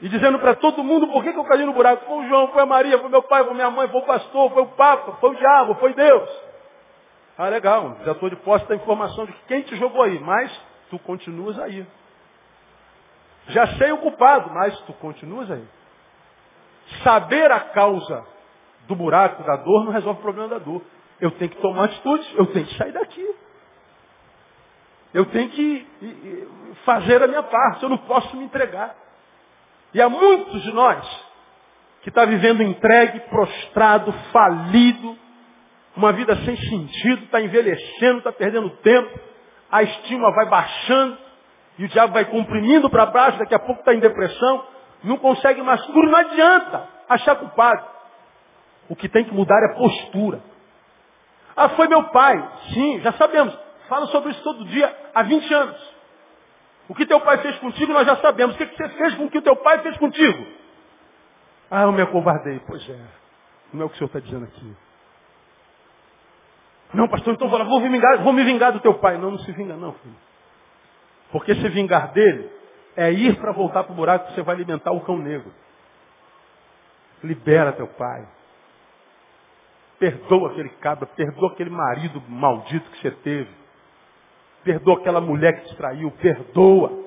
e 0.00 0.08
dizendo 0.08 0.38
para 0.38 0.54
todo 0.54 0.84
mundo 0.84 1.08
por 1.08 1.24
que, 1.24 1.32
que 1.32 1.38
eu 1.38 1.44
caí 1.44 1.64
no 1.64 1.72
buraco. 1.72 2.06
Foi 2.06 2.24
o 2.24 2.28
João, 2.28 2.48
foi 2.48 2.62
a 2.62 2.66
Maria, 2.66 2.98
foi 2.98 3.08
meu 3.08 3.22
pai, 3.22 3.44
foi 3.44 3.54
minha 3.54 3.70
mãe, 3.70 3.88
foi 3.88 4.00
o 4.00 4.04
pastor, 4.04 4.52
foi 4.52 4.62
o 4.62 4.68
Papa, 4.68 5.12
foi 5.20 5.30
o 5.30 5.34
diabo, 5.34 5.74
foi 5.74 5.94
Deus. 5.94 6.45
Ah, 7.38 7.48
legal, 7.48 7.98
já 8.04 8.12
estou 8.12 8.30
de 8.30 8.36
posse 8.36 8.66
da 8.66 8.74
informação 8.74 9.26
de 9.26 9.32
quem 9.46 9.62
te 9.62 9.76
jogou 9.76 10.02
aí, 10.02 10.18
mas 10.20 10.50
tu 10.88 10.98
continuas 10.98 11.58
aí. 11.58 11.86
Já 13.48 13.66
sei 13.76 13.92
o 13.92 13.98
culpado, 13.98 14.50
mas 14.50 14.78
tu 14.80 14.92
continuas 14.94 15.50
aí. 15.50 15.64
Saber 17.02 17.50
a 17.52 17.60
causa 17.60 18.24
do 18.88 18.96
buraco, 18.96 19.42
da 19.42 19.56
dor, 19.56 19.84
não 19.84 19.92
resolve 19.92 20.18
o 20.18 20.22
problema 20.22 20.48
da 20.48 20.58
dor. 20.58 20.82
Eu 21.20 21.30
tenho 21.32 21.50
que 21.50 21.60
tomar 21.60 21.84
atitude, 21.84 22.34
eu 22.36 22.46
tenho 22.46 22.66
que 22.66 22.76
sair 22.76 22.92
daqui. 22.92 23.34
Eu 25.12 25.26
tenho 25.26 25.50
que 25.50 25.86
fazer 26.84 27.22
a 27.22 27.26
minha 27.26 27.42
parte, 27.42 27.82
eu 27.82 27.88
não 27.88 27.98
posso 27.98 28.36
me 28.36 28.44
entregar. 28.44 28.94
E 29.92 30.00
há 30.00 30.08
muitos 30.08 30.62
de 30.62 30.72
nós 30.72 31.26
que 32.02 32.08
está 32.08 32.24
vivendo 32.24 32.62
entregue, 32.62 33.20
prostrado, 33.20 34.12
falido, 34.32 35.18
uma 35.96 36.12
vida 36.12 36.36
sem 36.44 36.56
sentido, 36.56 37.24
está 37.24 37.40
envelhecendo, 37.40 38.18
está 38.18 38.32
perdendo 38.32 38.70
tempo, 38.78 39.18
a 39.70 39.82
estima 39.82 40.30
vai 40.32 40.46
baixando, 40.46 41.18
e 41.78 41.84
o 41.84 41.88
diabo 41.88 42.12
vai 42.12 42.24
comprimindo 42.26 42.88
para 42.90 43.06
baixo, 43.06 43.38
daqui 43.38 43.54
a 43.54 43.58
pouco 43.58 43.80
está 43.80 43.94
em 43.94 44.00
depressão, 44.00 44.66
não 45.04 45.16
consegue 45.16 45.62
mais 45.62 45.84
tudo, 45.86 46.02
não 46.02 46.18
adianta 46.18 46.88
achar 47.08 47.36
culpado. 47.36 47.84
O 48.88 48.96
que 48.96 49.08
tem 49.08 49.24
que 49.24 49.34
mudar 49.34 49.58
é 49.70 49.74
postura. 49.74 50.40
Ah, 51.56 51.70
foi 51.70 51.88
meu 51.88 52.04
pai. 52.04 52.50
Sim, 52.72 53.00
já 53.00 53.12
sabemos. 53.12 53.56
Fala 53.88 54.06
sobre 54.06 54.30
isso 54.30 54.42
todo 54.42 54.64
dia 54.66 54.94
há 55.14 55.22
20 55.22 55.54
anos. 55.54 55.96
O 56.88 56.94
que 56.94 57.06
teu 57.06 57.20
pai 57.20 57.38
fez 57.38 57.56
contigo 57.58 57.92
nós 57.92 58.06
já 58.06 58.16
sabemos. 58.16 58.54
O 58.54 58.58
que 58.58 58.64
você 58.66 58.88
fez 58.90 59.14
com 59.14 59.24
o 59.24 59.30
que 59.30 59.40
teu 59.40 59.56
pai 59.56 59.80
fez 59.80 59.96
contigo? 59.96 60.46
Ah, 61.70 61.82
eu 61.82 61.92
me 61.92 62.02
acovardei. 62.02 62.60
Pois 62.66 62.88
é. 62.88 62.98
Não 63.72 63.82
é 63.82 63.84
o 63.86 63.88
que 63.88 63.96
o 63.96 63.98
senhor 63.98 64.06
está 64.06 64.20
dizendo 64.20 64.44
aqui. 64.44 64.76
Não, 66.94 67.08
pastor, 67.08 67.34
então 67.34 67.48
vou, 67.48 67.64
vou, 67.64 67.80
me 67.80 67.88
vingar, 67.88 68.22
vou 68.22 68.32
me 68.32 68.44
vingar 68.44 68.72
do 68.72 68.80
teu 68.80 68.94
pai. 68.94 69.18
Não, 69.18 69.30
não 69.30 69.38
se 69.38 69.52
vinga 69.52 69.76
não, 69.76 69.92
filho. 69.94 70.16
Porque 71.30 71.54
se 71.54 71.68
vingar 71.68 72.12
dele 72.12 72.50
é 72.96 73.12
ir 73.12 73.36
para 73.36 73.52
voltar 73.52 73.84
para 73.84 73.92
o 73.92 73.96
buraco 73.96 74.28
que 74.28 74.34
você 74.34 74.42
vai 74.42 74.54
alimentar 74.54 74.92
o 74.92 75.00
cão 75.00 75.18
negro. 75.18 75.52
Libera 77.22 77.72
teu 77.72 77.88
pai. 77.88 78.26
Perdoa 79.98 80.50
aquele 80.50 80.68
cabra, 80.68 81.06
perdoa 81.06 81.52
aquele 81.52 81.70
marido 81.70 82.22
maldito 82.28 82.90
que 82.90 83.00
você 83.00 83.10
teve. 83.10 83.50
Perdoa 84.62 84.98
aquela 84.98 85.20
mulher 85.20 85.60
que 85.60 85.68
te 85.68 85.76
traiu, 85.76 86.10
perdoa. 86.12 87.06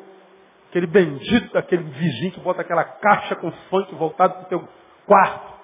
Aquele 0.70 0.88
bendito 0.88 1.54
daquele 1.54 1.84
vizinho 1.84 2.32
que 2.32 2.40
bota 2.40 2.62
aquela 2.62 2.84
caixa 2.84 3.36
com 3.36 3.52
funk 3.70 3.94
voltado 3.96 4.34
para 4.34 4.44
o 4.44 4.46
teu 4.46 4.70
quarto. 5.06 5.59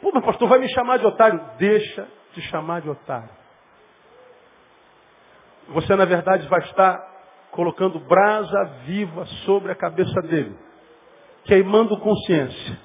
Pô, 0.00 0.10
mas 0.12 0.24
pastor, 0.24 0.48
vai 0.48 0.58
me 0.58 0.68
chamar 0.70 0.98
de 0.98 1.06
otário? 1.06 1.40
Deixa 1.58 2.06
de 2.34 2.42
chamar 2.42 2.82
de 2.82 2.90
otário. 2.90 3.30
Você, 5.68 5.96
na 5.96 6.04
verdade, 6.04 6.46
vai 6.48 6.60
estar 6.60 7.14
colocando 7.50 7.98
brasa 7.98 8.64
viva 8.84 9.24
sobre 9.44 9.72
a 9.72 9.74
cabeça 9.74 10.20
dele, 10.22 10.56
queimando 11.44 11.98
consciência. 11.98 12.78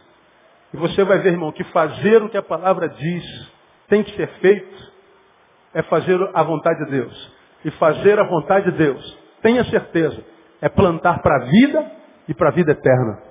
E 0.73 0.77
você 0.77 1.03
vai 1.03 1.19
ver, 1.19 1.33
irmão, 1.33 1.51
que 1.51 1.63
fazer 1.65 2.23
o 2.23 2.29
que 2.29 2.37
a 2.37 2.43
palavra 2.43 2.87
diz 2.87 3.51
tem 3.87 4.03
que 4.03 4.15
ser 4.15 4.27
feito 4.39 4.91
é 5.73 5.83
fazer 5.83 6.17
a 6.33 6.43
vontade 6.43 6.85
de 6.85 6.91
Deus. 6.91 7.41
E 7.63 7.71
fazer 7.71 8.19
a 8.19 8.23
vontade 8.23 8.71
de 8.71 8.77
Deus, 8.77 9.17
tenha 9.41 9.63
certeza, 9.65 10.23
é 10.61 10.69
plantar 10.69 11.21
para 11.21 11.35
a 11.35 11.45
vida 11.45 11.91
e 12.27 12.33
para 12.33 12.49
a 12.49 12.51
vida 12.51 12.71
eterna. 12.71 13.21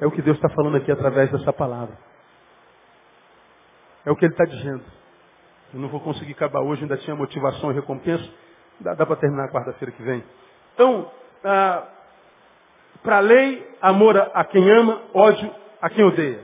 É 0.00 0.06
o 0.06 0.10
que 0.10 0.22
Deus 0.22 0.36
está 0.36 0.48
falando 0.48 0.76
aqui 0.76 0.90
através 0.90 1.30
dessa 1.30 1.52
palavra. 1.52 1.96
É 4.04 4.10
o 4.10 4.16
que 4.16 4.24
Ele 4.24 4.32
está 4.32 4.44
dizendo. 4.44 4.84
Eu 5.72 5.80
não 5.80 5.88
vou 5.88 6.00
conseguir 6.00 6.32
acabar 6.32 6.60
hoje, 6.60 6.82
ainda 6.82 6.96
tinha 6.98 7.16
motivação 7.16 7.70
e 7.70 7.74
recompensa. 7.74 8.24
Dá, 8.80 8.94
dá 8.94 9.06
para 9.06 9.16
terminar 9.16 9.50
quarta-feira 9.50 9.92
que 9.92 10.02
vem. 10.02 10.22
Então, 10.74 11.10
ah, 11.44 11.84
para 13.02 13.18
a 13.18 13.20
lei, 13.20 13.66
amor 13.82 14.16
a 14.16 14.44
quem 14.44 14.70
ama, 14.70 15.02
ódio 15.12 15.50
a 15.80 15.90
quem 15.90 16.04
odeia. 16.04 16.40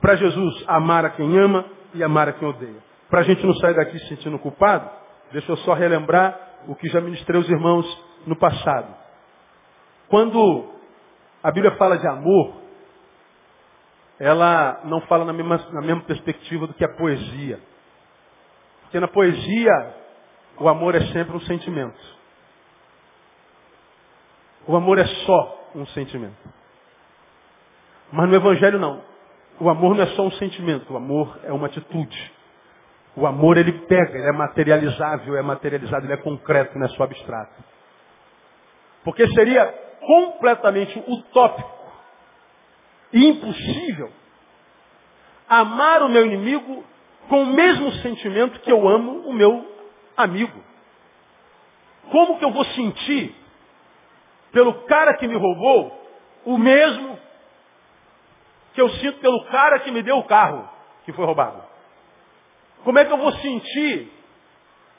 Para 0.00 0.14
Jesus, 0.16 0.64
amar 0.68 1.04
a 1.04 1.10
quem 1.10 1.38
ama 1.38 1.64
e 1.94 2.02
amar 2.02 2.28
a 2.28 2.32
quem 2.32 2.46
odeia. 2.46 2.76
Para 3.08 3.20
a 3.20 3.22
gente 3.22 3.44
não 3.44 3.54
sair 3.54 3.74
daqui 3.74 3.98
se 3.98 4.08
sentindo 4.08 4.38
culpado, 4.38 4.88
deixa 5.32 5.50
eu 5.50 5.56
só 5.58 5.74
relembrar 5.74 6.38
o 6.68 6.74
que 6.74 6.88
já 6.88 7.00
ministrei 7.00 7.38
aos 7.38 7.48
irmãos 7.48 7.86
no 8.26 8.36
passado. 8.36 8.94
Quando 10.08 10.70
a 11.42 11.50
Bíblia 11.50 11.76
fala 11.76 11.98
de 11.98 12.06
amor, 12.06 12.54
ela 14.18 14.80
não 14.84 15.00
fala 15.02 15.24
na 15.24 15.32
mesma, 15.32 15.58
na 15.72 15.80
mesma 15.80 16.02
perspectiva 16.02 16.66
do 16.66 16.74
que 16.74 16.84
a 16.84 16.88
poesia. 16.88 17.60
Porque 18.82 18.98
na 18.98 19.08
poesia, 19.08 19.94
o 20.58 20.68
amor 20.68 20.94
é 20.94 21.00
sempre 21.12 21.36
um 21.36 21.40
sentimento. 21.40 22.16
O 24.66 24.74
amor 24.74 24.98
é 24.98 25.06
só 25.06 25.70
um 25.74 25.86
sentimento. 25.88 26.36
Mas 28.10 28.28
no 28.28 28.34
Evangelho 28.36 28.78
não. 28.78 29.02
O 29.60 29.68
amor 29.68 29.94
não 29.94 30.02
é 30.02 30.06
só 30.08 30.22
um 30.22 30.30
sentimento, 30.32 30.92
o 30.92 30.96
amor 30.96 31.38
é 31.44 31.52
uma 31.52 31.66
atitude. 31.66 32.32
O 33.14 33.26
amor 33.26 33.56
ele 33.56 33.72
pega, 33.72 34.18
ele 34.18 34.28
é 34.28 34.32
materializável, 34.32 35.36
é 35.36 35.42
materializado, 35.42 36.04
ele 36.04 36.12
é 36.12 36.18
concreto, 36.18 36.78
não 36.78 36.86
é 36.86 36.88
só 36.90 37.04
abstrato. 37.04 37.64
Porque 39.02 39.26
seria 39.28 39.66
completamente 40.00 41.02
utópico 41.06 41.75
impossível 43.12 44.10
amar 45.48 46.02
o 46.02 46.08
meu 46.08 46.26
inimigo 46.26 46.84
com 47.28 47.42
o 47.42 47.46
mesmo 47.46 47.92
sentimento 47.94 48.60
que 48.60 48.70
eu 48.70 48.88
amo 48.88 49.28
o 49.28 49.32
meu 49.32 49.66
amigo. 50.16 50.64
Como 52.10 52.38
que 52.38 52.44
eu 52.44 52.50
vou 52.50 52.64
sentir 52.66 53.34
pelo 54.52 54.74
cara 54.84 55.14
que 55.14 55.26
me 55.26 55.36
roubou 55.36 56.06
o 56.44 56.56
mesmo 56.56 57.18
que 58.74 58.80
eu 58.80 58.88
sinto 58.90 59.18
pelo 59.18 59.44
cara 59.46 59.80
que 59.80 59.90
me 59.90 60.02
deu 60.02 60.18
o 60.18 60.24
carro 60.24 60.68
que 61.04 61.12
foi 61.12 61.24
roubado? 61.24 61.62
Como 62.84 62.98
é 62.98 63.04
que 63.04 63.12
eu 63.12 63.18
vou 63.18 63.32
sentir 63.32 64.12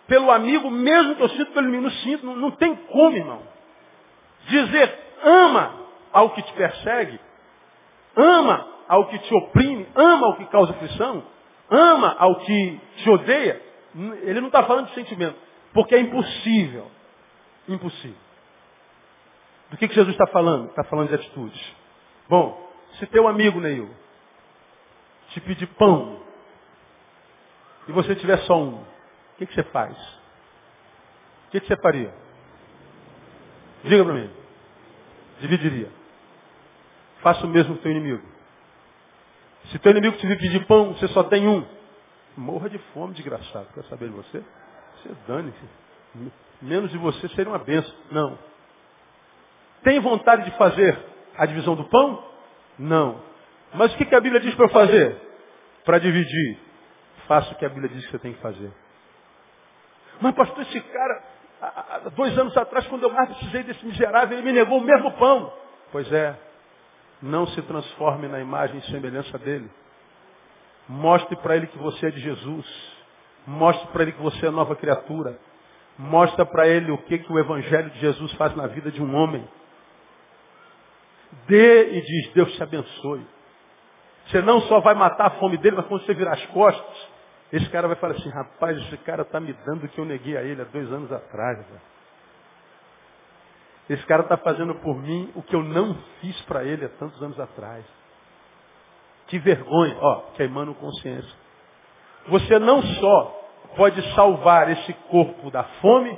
pelo 0.08 0.32
amigo 0.32 0.70
mesmo 0.70 1.16
que 1.16 1.22
eu 1.22 1.30
sinto 1.30 1.52
pelo? 1.52 1.70
Não 1.70 1.92
sinto, 1.92 2.26
não, 2.26 2.36
não 2.36 2.52
tem 2.52 2.76
como, 2.76 3.16
irmão. 3.16 3.42
Dizer 4.48 5.08
ama 5.24 5.88
ao 6.12 6.32
que 6.32 6.42
te 6.42 6.54
persegue, 6.54 7.20
ama 8.18 8.68
ao 8.88 9.08
que 9.08 9.20
te 9.20 9.34
oprime, 9.34 9.88
ama 9.96 10.28
ao 10.28 10.38
que 10.38 10.46
causa 10.48 10.74
aflição, 10.74 11.24
ama 11.70 12.16
ao 12.18 12.36
que 12.38 12.82
te 12.98 13.10
odeia, 13.10 13.62
ele 14.24 14.42
não 14.42 14.48
está 14.48 14.64
falando 14.64 14.88
de 14.88 14.96
sentimento, 14.96 15.38
porque 15.74 15.96
é 15.96 16.00
impossível. 16.00 16.90
Impossível. 17.68 18.18
Do 19.70 19.78
que, 19.78 19.88
que 19.88 19.96
Jesus 19.96 20.14
está 20.14 20.28
falando? 20.28 20.70
Está 20.70 20.84
falando 20.86 21.10
de 21.10 21.16
atitudes. 21.16 21.76
Bom, 22.30 22.70
se 22.94 23.06
teu 23.08 23.28
amigo, 23.28 23.60
Neil, 23.60 23.90
te 25.30 25.42
pedir 25.42 25.68
pão, 25.68 26.22
e 27.88 27.92
você 27.92 28.16
tiver 28.16 28.38
só 28.40 28.58
um, 28.58 28.76
o 28.82 28.86
que, 29.38 29.46
que 29.46 29.54
você 29.54 29.64
faz? 29.64 29.98
O 31.48 31.52
que, 31.52 31.60
que 31.60 31.68
você 31.68 31.78
faria? 31.78 32.14
Diga 33.84 34.04
para 34.04 34.14
mim. 34.14 34.30
Dividiria. 35.40 35.90
Faça 37.22 37.46
o 37.46 37.50
mesmo 37.50 37.76
com 37.76 37.82
teu 37.82 37.92
inimigo. 37.92 38.24
Se 39.72 39.80
teu 39.80 39.92
inimigo 39.92 40.18
te 40.18 40.28
pedir 40.28 40.66
pão, 40.66 40.94
você 40.94 41.08
só 41.10 41.24
tem 41.24 41.48
um. 41.48 41.66
Morra 42.38 42.70
de 42.70 42.78
fome, 42.94 43.14
desgraçado. 43.14 43.68
Quer 43.74 43.84
saber 43.86 44.10
de 44.10 44.16
você? 44.16 44.44
Você 44.98 45.10
dane-se. 45.28 46.32
Menos 46.62 46.92
de 46.92 46.98
você 46.98 47.28
seria 47.30 47.52
uma 47.52 47.60
benção. 47.60 47.94
Não. 48.12 48.38
Tem 49.84 50.00
vontade 50.00 50.46
de 50.46 50.58
fazer 50.58 50.98
a 51.38 51.46
divisão 51.46 51.76
do 51.76 51.86
pão? 51.86 52.24
Não. 52.78 53.22
Mas 53.74 53.94
o 53.94 53.98
que 53.98 54.16
a 54.16 54.22
Bíblia 54.22 54.40
diz 54.40 54.56
para 54.56 54.66
eu 54.66 54.70
fazer? 54.70 55.22
Para 55.84 56.00
dividir. 56.00 56.60
Faça 57.28 57.52
o 57.52 57.56
que 57.56 57.66
a 57.66 57.70
Bíblia 57.70 57.90
diz 57.90 58.06
que 58.06 58.12
você 58.12 58.20
tem 58.20 58.34
que 58.34 58.42
fazer. 58.42 58.72
Mas 60.22 60.34
pastor, 60.34 60.62
esse 60.64 60.80
cara, 60.80 61.24
há 61.62 62.10
dois 62.16 62.38
anos 62.38 62.56
atrás, 62.56 62.88
quando 62.88 63.04
eu 63.04 63.12
mais 63.12 63.30
precisei 63.30 63.64
desse 63.64 63.86
miserável, 63.86 64.38
ele 64.38 64.46
me 64.46 64.54
negou 64.54 64.80
o 64.80 64.84
mesmo 64.84 65.12
pão. 65.14 65.54
Pois 65.92 66.12
é. 66.12 66.47
Não 67.22 67.48
se 67.48 67.62
transforme 67.64 68.28
na 68.28 68.40
imagem 68.40 68.78
e 68.80 68.92
semelhança 68.92 69.38
dele. 69.38 69.70
Mostre 70.88 71.36
para 71.38 71.56
ele 71.56 71.68
que 71.68 71.78
você 71.78 72.08
é 72.08 72.12
de 72.12 72.20
Jesus. 72.20 72.98
Mostre 73.46 73.88
para 73.88 74.04
ele 74.04 74.12
que 74.14 74.22
você 74.22 74.48
é 74.48 74.52
nova 74.52 74.76
criatura. 74.76 75.40
Mostre 75.98 76.46
para 76.46 76.68
ele 76.68 76.92
o 76.92 76.98
que, 77.00 77.18
que 77.18 77.32
o 77.32 77.40
Evangelho 77.40 77.90
de 77.90 78.00
Jesus 78.00 78.32
faz 78.34 78.56
na 78.56 78.68
vida 78.68 78.92
de 78.92 79.02
um 79.02 79.16
homem. 79.16 79.48
Dê 81.48 81.98
e 81.98 82.02
diz, 82.02 82.34
Deus 82.34 82.54
te 82.54 82.64
abençoe. 82.64 83.26
Você 84.28 84.42
não 84.42 84.62
só 84.62 84.80
vai 84.80 84.94
matar 84.94 85.28
a 85.28 85.40
fome 85.40 85.58
dele, 85.58 85.78
mas 85.78 85.88
quando 85.88 86.06
você 86.06 86.14
virar 86.14 86.34
as 86.34 86.46
costas, 86.48 87.08
esse 87.52 87.70
cara 87.70 87.88
vai 87.88 87.96
falar 87.96 88.14
assim, 88.14 88.30
rapaz, 88.30 88.78
esse 88.78 88.98
cara 88.98 89.22
está 89.22 89.40
me 89.40 89.54
dando 89.66 89.86
o 89.86 89.90
que 89.90 90.00
eu 90.00 90.06
neguei 90.06 90.38
a 90.38 90.44
ele 90.44 90.62
há 90.62 90.66
dois 90.66 90.92
anos 90.92 91.12
atrás. 91.12 91.66
Esse 93.90 94.06
cara 94.06 94.24
está 94.24 94.38
fazendo 94.38 94.76
por 94.76 94.96
mim 95.02 95.32
o 95.36 95.42
que 95.42 95.56
eu 95.56 95.64
não 95.64 95.96
fiz 96.20 96.40
para 96.42 96.64
ele 96.64 96.86
há 96.86 96.90
tantos 96.90 97.22
anos 97.22 97.40
atrás. 97.40 97.86
Que 99.28 99.40
vergonha, 99.40 99.98
ó, 100.00 100.16
queimando 100.36 100.74
consciência. 100.76 101.34
Você 102.28 102.60
não 102.60 102.82
só 102.82 103.42
pode 103.76 104.02
salvar 104.14 104.70
esse 104.70 104.94
corpo 105.10 105.50
da 105.50 105.64
fome, 105.82 106.18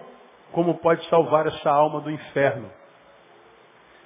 como 0.52 0.80
pode 0.80 1.06
salvar 1.10 1.46
essa 1.46 1.70
alma 1.70 2.02
do 2.02 2.10
inferno. 2.10 2.70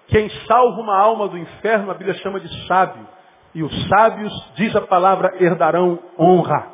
Quem 0.07 0.29
salva 0.45 0.81
uma 0.81 0.97
alma 0.97 1.29
do 1.29 1.37
inferno, 1.37 1.89
a 1.91 1.93
Bíblia 1.93 2.15
chama 2.15 2.39
de 2.39 2.67
sábio. 2.67 3.07
E 3.55 3.63
os 3.63 3.87
sábios, 3.87 4.33
diz 4.55 4.75
a 4.75 4.81
palavra, 4.81 5.37
herdarão 5.39 5.99
honra. 6.19 6.73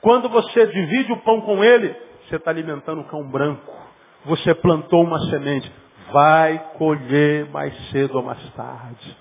Quando 0.00 0.28
você 0.28 0.66
divide 0.66 1.12
o 1.12 1.20
pão 1.20 1.40
com 1.42 1.62
ele, 1.62 1.94
você 2.24 2.36
está 2.36 2.50
alimentando 2.50 3.02
o 3.02 3.08
cão 3.08 3.22
branco. 3.28 3.81
Você 4.24 4.54
plantou 4.54 5.02
uma 5.02 5.18
semente. 5.30 5.70
Vai 6.12 6.58
colher 6.76 7.48
mais 7.50 7.74
cedo 7.90 8.16
ou 8.16 8.22
mais 8.22 8.42
tarde. 8.54 9.16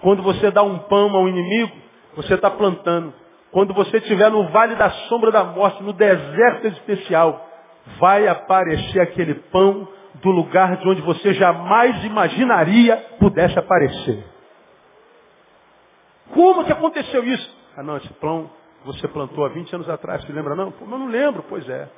Quando 0.00 0.22
você 0.22 0.50
dá 0.50 0.62
um 0.62 0.78
pão 0.78 1.14
ao 1.14 1.28
inimigo, 1.28 1.72
você 2.16 2.34
está 2.34 2.50
plantando. 2.50 3.12
Quando 3.50 3.74
você 3.74 3.98
estiver 3.98 4.30
no 4.30 4.48
vale 4.48 4.74
da 4.74 4.90
sombra 5.08 5.30
da 5.30 5.44
morte, 5.44 5.82
no 5.82 5.92
deserto 5.92 6.66
especial, 6.68 7.46
vai 7.98 8.26
aparecer 8.26 9.00
aquele 9.00 9.34
pão 9.34 9.88
do 10.14 10.30
lugar 10.30 10.76
de 10.76 10.88
onde 10.88 11.00
você 11.02 11.32
jamais 11.34 12.04
imaginaria 12.04 12.96
pudesse 13.18 13.58
aparecer. 13.58 14.24
Como 16.32 16.64
que 16.64 16.72
aconteceu 16.72 17.24
isso? 17.24 17.56
Ah 17.76 17.82
não, 17.82 17.96
esse 17.96 18.12
pão 18.14 18.50
você 18.84 19.08
plantou 19.08 19.44
há 19.44 19.48
20 19.48 19.74
anos 19.74 19.88
atrás, 19.88 20.22
se 20.24 20.32
lembra 20.32 20.54
não? 20.54 20.72
Mas 20.80 20.88
não 20.88 21.08
lembro, 21.08 21.44
pois 21.48 21.68
é. 21.68 21.88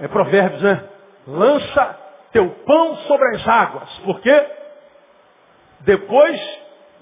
É 0.00 0.08
provérbios, 0.08 0.62
né? 0.62 0.88
Lança 1.28 1.98
teu 2.32 2.48
pão 2.64 2.96
sobre 3.06 3.36
as 3.36 3.46
águas, 3.46 3.88
porque 3.98 4.46
depois 5.80 6.40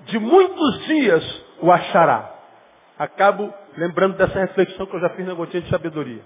de 0.07 0.19
muitos 0.19 0.85
dias 0.87 1.45
o 1.61 1.71
achará. 1.71 2.35
Acabo 2.99 3.55
lembrando 3.77 4.17
dessa 4.17 4.39
reflexão 4.41 4.85
que 4.87 4.97
eu 4.97 5.01
já 5.01 5.11
fiz 5.11 5.25
na 5.25 5.35
gotinha 5.35 5.63
de 5.63 5.71
sabedoria. 5.71 6.23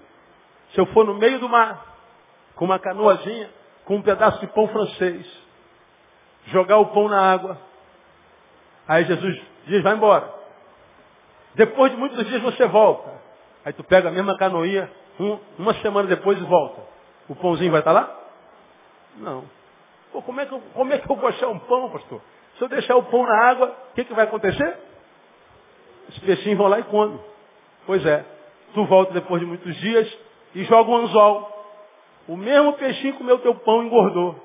Se 0.73 0.79
eu 0.79 0.87
for 0.87 1.05
no 1.05 1.13
meio 1.13 1.39
do 1.39 1.47
mar, 1.47 1.85
com 2.55 2.65
uma 2.65 2.79
canoazinha, 2.79 3.49
com 3.85 3.97
um 3.97 4.01
pedaço 4.01 4.39
de 4.39 4.47
pão 4.47 4.67
francês, 4.67 5.27
jogar 6.47 6.77
o 6.77 6.87
pão 6.87 7.07
na 7.07 7.21
água, 7.21 7.57
aí 8.87 9.05
Jesus 9.05 9.39
diz, 9.67 9.83
vai 9.83 9.93
embora. 9.93 10.27
Depois 11.53 11.91
de 11.91 11.97
muitos 11.97 12.25
dias 12.25 12.41
você 12.41 12.65
volta. 12.65 13.11
Aí 13.63 13.73
tu 13.73 13.83
pega 13.83 14.09
a 14.09 14.11
mesma 14.11 14.35
canoinha, 14.37 14.89
um, 15.19 15.37
uma 15.59 15.73
semana 15.75 16.07
depois 16.07 16.39
e 16.39 16.43
volta. 16.43 16.81
O 17.31 17.35
pãozinho 17.35 17.71
vai 17.71 17.79
estar 17.79 17.93
lá? 17.93 18.13
Não. 19.15 19.45
Pô, 20.11 20.21
como, 20.21 20.41
é 20.41 20.45
que 20.45 20.53
eu, 20.53 20.61
como 20.73 20.91
é 20.91 20.97
que 20.97 21.09
eu 21.09 21.15
vou 21.15 21.29
achar 21.29 21.47
um 21.47 21.59
pão, 21.59 21.89
pastor? 21.89 22.21
Se 22.57 22.61
eu 22.61 22.67
deixar 22.67 22.97
o 22.97 23.03
pão 23.03 23.25
na 23.25 23.49
água, 23.49 23.69
o 23.69 23.95
que, 23.95 24.03
que 24.03 24.13
vai 24.13 24.25
acontecer? 24.25 24.77
Os 26.09 26.19
peixinhos 26.19 26.57
vão 26.57 26.67
lá 26.67 26.79
e 26.79 26.83
comem. 26.83 27.17
Pois 27.85 28.05
é. 28.05 28.25
Tu 28.73 28.85
volta 28.85 29.13
depois 29.13 29.39
de 29.39 29.47
muitos 29.47 29.73
dias 29.77 30.13
e 30.53 30.65
joga 30.65 30.91
um 30.91 30.97
anzol. 30.97 31.49
O 32.27 32.35
mesmo 32.35 32.73
peixinho 32.73 33.13
comeu 33.13 33.39
teu 33.39 33.55
pão 33.55 33.81
e 33.81 33.85
engordou. 33.85 34.35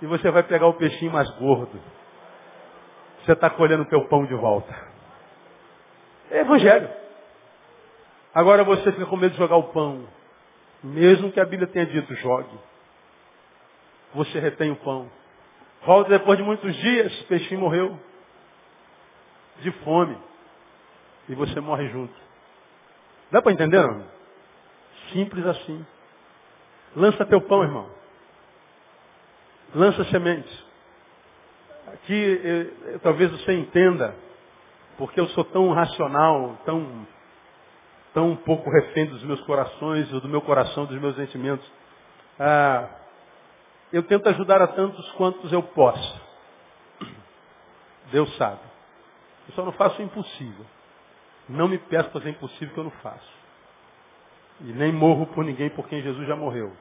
E 0.00 0.06
você 0.06 0.30
vai 0.30 0.44
pegar 0.44 0.66
o 0.66 0.74
peixinho 0.74 1.12
mais 1.12 1.28
gordo. 1.32 1.78
Você 3.22 3.32
está 3.32 3.50
colhendo 3.50 3.84
teu 3.84 4.08
pão 4.08 4.24
de 4.24 4.34
volta. 4.34 4.74
É 6.30 6.40
evangelho. 6.40 6.88
Agora 8.34 8.64
você 8.64 8.90
fica 8.92 9.04
com 9.04 9.16
medo 9.16 9.32
de 9.32 9.38
jogar 9.38 9.56
o 9.56 9.64
pão. 9.64 10.16
Mesmo 10.82 11.32
que 11.32 11.40
a 11.40 11.44
Bíblia 11.44 11.68
tenha 11.68 11.86
dito, 11.86 12.14
jogue. 12.14 12.58
Você 14.14 14.38
retém 14.38 14.70
o 14.70 14.76
pão. 14.76 15.10
Volta 15.84 16.10
depois 16.10 16.38
de 16.38 16.44
muitos 16.44 16.74
dias, 16.76 17.20
o 17.22 17.26
peixinho 17.26 17.60
morreu. 17.60 17.98
De 19.60 19.70
fome. 19.82 20.16
E 21.28 21.34
você 21.34 21.60
morre 21.60 21.88
junto. 21.88 22.14
Dá 23.30 23.42
para 23.42 23.52
entender, 23.52 23.80
não? 23.80 24.04
Simples 25.12 25.44
assim. 25.46 25.84
Lança 26.96 27.26
teu 27.26 27.40
pão, 27.40 27.62
irmão. 27.62 27.90
Lança 29.74 30.04
sementes. 30.04 30.64
Aqui 31.92 32.40
eh, 32.44 32.94
eh, 32.94 32.98
talvez 33.02 33.30
você 33.30 33.52
entenda, 33.52 34.14
porque 34.96 35.20
eu 35.20 35.28
sou 35.28 35.44
tão 35.44 35.72
racional, 35.72 36.56
tão 36.64 37.06
tão 38.12 38.34
pouco 38.36 38.70
refém 38.70 39.06
dos 39.06 39.22
meus 39.22 39.40
corações, 39.42 40.08
do 40.08 40.28
meu 40.28 40.40
coração, 40.40 40.86
dos 40.86 41.00
meus 41.00 41.16
sentimentos. 41.16 41.70
Ah, 42.38 42.88
eu 43.92 44.02
tento 44.02 44.28
ajudar 44.28 44.60
a 44.62 44.66
tantos 44.66 45.10
quantos 45.12 45.52
eu 45.52 45.62
posso. 45.62 46.20
Deus 48.10 48.34
sabe. 48.36 48.60
Eu 49.48 49.54
só 49.54 49.64
não 49.64 49.72
faço 49.72 50.00
o 50.00 50.04
impossível. 50.04 50.64
Não 51.48 51.68
me 51.68 51.78
peço 51.78 52.10
fazer 52.10 52.30
impossível 52.30 52.74
que 52.74 52.80
eu 52.80 52.84
não 52.84 52.90
faço. 52.90 53.38
E 54.60 54.72
nem 54.72 54.92
morro 54.92 55.26
por 55.26 55.44
ninguém 55.44 55.70
por 55.70 55.88
quem 55.88 56.02
Jesus 56.02 56.26
já 56.26 56.36
morreu. 56.36 56.72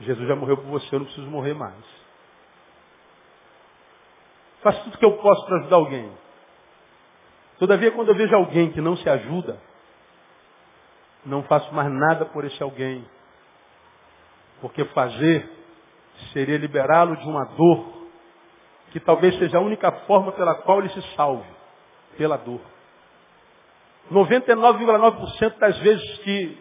Jesus 0.00 0.28
já 0.28 0.36
morreu 0.36 0.56
por 0.56 0.66
você, 0.66 0.94
eu 0.94 1.00
não 1.00 1.06
preciso 1.06 1.28
morrer 1.28 1.54
mais. 1.54 1.84
Faço 4.62 4.82
tudo 4.84 4.98
que 4.98 5.04
eu 5.04 5.16
posso 5.18 5.44
para 5.46 5.58
ajudar 5.58 5.76
alguém. 5.76 6.10
Todavia, 7.58 7.90
quando 7.90 8.08
eu 8.08 8.14
vejo 8.14 8.34
alguém 8.34 8.70
que 8.70 8.80
não 8.80 8.96
se 8.96 9.08
ajuda, 9.08 9.60
não 11.28 11.42
faço 11.44 11.72
mais 11.74 11.90
nada 11.92 12.24
por 12.24 12.44
esse 12.44 12.60
alguém. 12.62 13.04
Porque 14.60 14.84
fazer 14.86 15.48
seria 16.32 16.58
liberá-lo 16.58 17.16
de 17.16 17.28
uma 17.28 17.44
dor 17.44 17.98
que 18.90 18.98
talvez 18.98 19.36
seja 19.38 19.58
a 19.58 19.60
única 19.60 19.92
forma 20.06 20.32
pela 20.32 20.54
qual 20.56 20.80
ele 20.80 20.88
se 20.88 21.02
salve, 21.14 21.48
pela 22.16 22.36
dor. 22.36 22.60
99,9% 24.10 25.58
das 25.58 25.78
vezes 25.80 26.18
que 26.20 26.58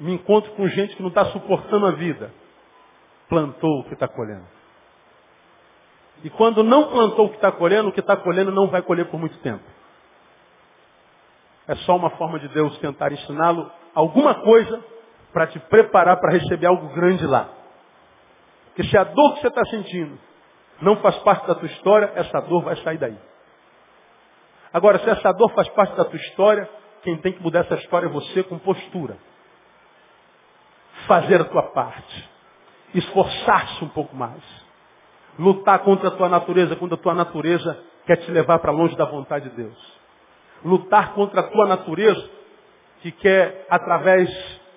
me 0.00 0.14
encontro 0.14 0.50
com 0.52 0.66
gente 0.68 0.96
que 0.96 1.02
não 1.02 1.08
está 1.08 1.26
suportando 1.26 1.86
a 1.86 1.92
vida, 1.92 2.32
plantou 3.28 3.80
o 3.80 3.84
que 3.84 3.94
está 3.94 4.08
colhendo. 4.08 4.46
E 6.24 6.30
quando 6.30 6.64
não 6.64 6.90
plantou 6.90 7.26
o 7.26 7.28
que 7.30 7.36
está 7.36 7.52
colhendo, 7.52 7.88
o 7.88 7.92
que 7.92 8.00
está 8.00 8.16
colhendo 8.16 8.50
não 8.50 8.66
vai 8.66 8.82
colher 8.82 9.06
por 9.06 9.20
muito 9.20 9.38
tempo. 9.38 9.62
É 11.68 11.76
só 11.76 11.96
uma 11.96 12.10
forma 12.10 12.38
de 12.38 12.48
Deus 12.48 12.76
tentar 12.78 13.12
ensiná-lo 13.12 13.70
alguma 13.94 14.36
coisa 14.36 14.82
para 15.32 15.46
te 15.46 15.58
preparar 15.58 16.18
para 16.18 16.32
receber 16.32 16.66
algo 16.66 16.88
grande 16.94 17.26
lá. 17.26 17.48
Porque 18.66 18.84
se 18.84 18.96
a 18.96 19.04
dor 19.04 19.34
que 19.34 19.42
você 19.42 19.48
está 19.48 19.64
sentindo 19.66 20.18
não 20.80 20.96
faz 20.96 21.18
parte 21.18 21.46
da 21.46 21.54
tua 21.54 21.66
história, 21.66 22.10
essa 22.14 22.40
dor 22.40 22.62
vai 22.62 22.76
sair 22.76 22.96
daí. 22.96 23.18
Agora, 24.72 24.98
se 25.00 25.10
essa 25.10 25.32
dor 25.32 25.52
faz 25.52 25.68
parte 25.70 25.94
da 25.94 26.04
tua 26.04 26.16
história, 26.16 26.68
quem 27.02 27.16
tem 27.18 27.32
que 27.32 27.42
mudar 27.42 27.60
essa 27.60 27.74
história 27.74 28.06
é 28.06 28.10
você 28.10 28.42
com 28.44 28.58
postura. 28.58 29.18
Fazer 31.06 31.40
a 31.40 31.44
tua 31.44 31.64
parte. 31.70 32.30
Esforçar-se 32.94 33.84
um 33.84 33.88
pouco 33.88 34.16
mais. 34.16 34.42
Lutar 35.38 35.80
contra 35.80 36.08
a 36.08 36.12
tua 36.12 36.28
natureza, 36.28 36.76
quando 36.76 36.94
a 36.94 36.98
tua 36.98 37.14
natureza 37.14 37.78
quer 38.06 38.16
te 38.16 38.30
levar 38.30 38.58
para 38.58 38.72
longe 38.72 38.96
da 38.96 39.04
vontade 39.04 39.50
de 39.50 39.56
Deus. 39.56 39.97
Lutar 40.64 41.12
contra 41.14 41.40
a 41.40 41.44
tua 41.44 41.66
natureza, 41.66 42.28
que 43.00 43.12
quer, 43.12 43.66
através 43.70 44.28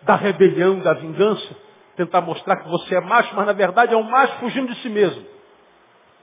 da 0.04 0.16
rebelião, 0.16 0.80
da 0.80 0.94
vingança, 0.94 1.56
tentar 1.96 2.22
mostrar 2.22 2.58
que 2.58 2.70
você 2.70 2.96
é 2.96 3.02
macho, 3.02 3.36
mas 3.36 3.46
na 3.46 3.54
verdade 3.54 3.94
é 3.94 3.98
um 3.98 4.04
macho 4.04 4.40
fugindo 4.40 4.74
de 4.74 4.82
si 4.82 4.90
mesmo. 4.90 5.26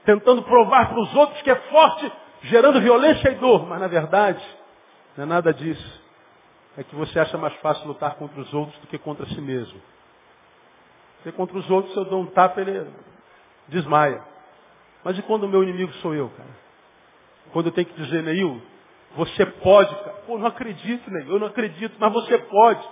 Tentando 0.05 0.43
provar 0.43 0.89
para 0.89 0.99
os 0.99 1.13
outros 1.15 1.41
que 1.41 1.51
é 1.51 1.55
forte, 1.55 2.11
gerando 2.43 2.81
violência 2.81 3.29
e 3.29 3.35
dor, 3.35 3.67
mas 3.67 3.79
na 3.79 3.87
verdade 3.87 4.43
não 5.15 5.23
é 5.23 5.27
nada 5.27 5.53
disso. 5.53 6.01
É 6.77 6.83
que 6.83 6.95
você 6.95 7.19
acha 7.19 7.37
mais 7.37 7.53
fácil 7.55 7.87
lutar 7.87 8.15
contra 8.15 8.39
os 8.39 8.53
outros 8.53 8.79
do 8.79 8.87
que 8.87 8.97
contra 8.97 9.25
si 9.27 9.41
mesmo. 9.41 9.79
Porque 11.17 11.31
contra 11.35 11.57
os 11.57 11.69
outros, 11.69 11.95
eu 11.97 12.05
dou 12.05 12.21
um 12.21 12.27
tapa, 12.27 12.61
ele 12.61 12.87
desmaia. 13.67 14.23
Mas 15.03 15.17
e 15.17 15.21
quando 15.21 15.43
o 15.43 15.49
meu 15.49 15.63
inimigo 15.63 15.91
sou 15.95 16.15
eu, 16.15 16.29
cara? 16.29 16.49
Quando 17.51 17.65
eu 17.65 17.71
tenho 17.73 17.87
que 17.87 18.01
dizer, 18.01 18.23
Neil, 18.23 18.61
você 19.15 19.45
pode, 19.45 19.93
cara. 19.95 20.17
Pô, 20.25 20.37
não 20.37 20.47
acredito, 20.47 21.09
Neil, 21.11 21.27
eu 21.27 21.39
não 21.39 21.47
acredito, 21.47 21.95
mas 21.99 22.13
você 22.13 22.37
pode. 22.37 22.87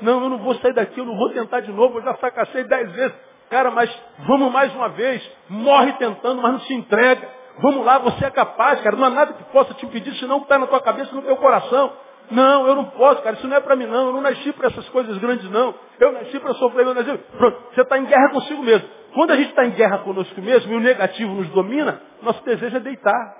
Não, 0.00 0.22
eu 0.22 0.30
não 0.30 0.38
vou 0.38 0.54
sair 0.56 0.72
daqui, 0.72 0.98
eu 0.98 1.04
não 1.04 1.16
vou 1.16 1.30
tentar 1.30 1.60
de 1.60 1.72
novo, 1.72 1.98
eu 1.98 2.02
já 2.02 2.14
fracassei 2.14 2.64
dez 2.64 2.90
vezes. 2.92 3.16
Cara, 3.50 3.70
mas 3.70 3.94
vamos 4.26 4.50
mais 4.50 4.74
uma 4.74 4.88
vez. 4.88 5.22
Morre 5.48 5.92
tentando, 5.92 6.40
mas 6.40 6.52
não 6.52 6.60
se 6.60 6.72
entrega. 6.72 7.28
Vamos 7.58 7.84
lá, 7.84 7.98
você 7.98 8.24
é 8.24 8.30
capaz, 8.30 8.80
cara. 8.80 8.96
Não 8.96 9.04
há 9.04 9.10
nada 9.10 9.34
que 9.34 9.44
possa 9.44 9.74
te 9.74 9.84
impedir, 9.84 10.14
senão 10.14 10.38
está 10.38 10.58
na 10.58 10.66
tua 10.66 10.80
cabeça 10.80 11.14
no 11.14 11.22
teu 11.22 11.36
coração. 11.36 11.92
Não, 12.30 12.66
eu 12.66 12.74
não 12.74 12.86
posso, 12.86 13.20
cara. 13.20 13.36
Isso 13.36 13.46
não 13.46 13.56
é 13.56 13.60
para 13.60 13.76
mim, 13.76 13.84
não. 13.86 14.06
Eu 14.06 14.12
não 14.14 14.22
nasci 14.22 14.52
para 14.52 14.68
essas 14.68 14.88
coisas 14.88 15.18
grandes, 15.18 15.50
não. 15.50 15.74
Eu 16.00 16.12
nasci 16.12 16.40
para 16.40 16.54
sofrer, 16.54 16.86
eu 16.86 16.94
nasci. 16.94 17.18
Pronto, 17.36 17.58
você 17.74 17.82
está 17.82 17.98
em 17.98 18.06
guerra 18.06 18.30
consigo 18.30 18.62
mesmo. 18.62 18.88
Quando 19.12 19.32
a 19.32 19.36
gente 19.36 19.50
está 19.50 19.66
em 19.66 19.72
guerra 19.72 19.98
conosco 19.98 20.40
mesmo 20.40 20.72
e 20.72 20.76
o 20.76 20.80
negativo 20.80 21.34
nos 21.34 21.48
domina, 21.50 22.00
nosso 22.22 22.42
desejo 22.44 22.76
é 22.76 22.80
deitar. 22.80 23.36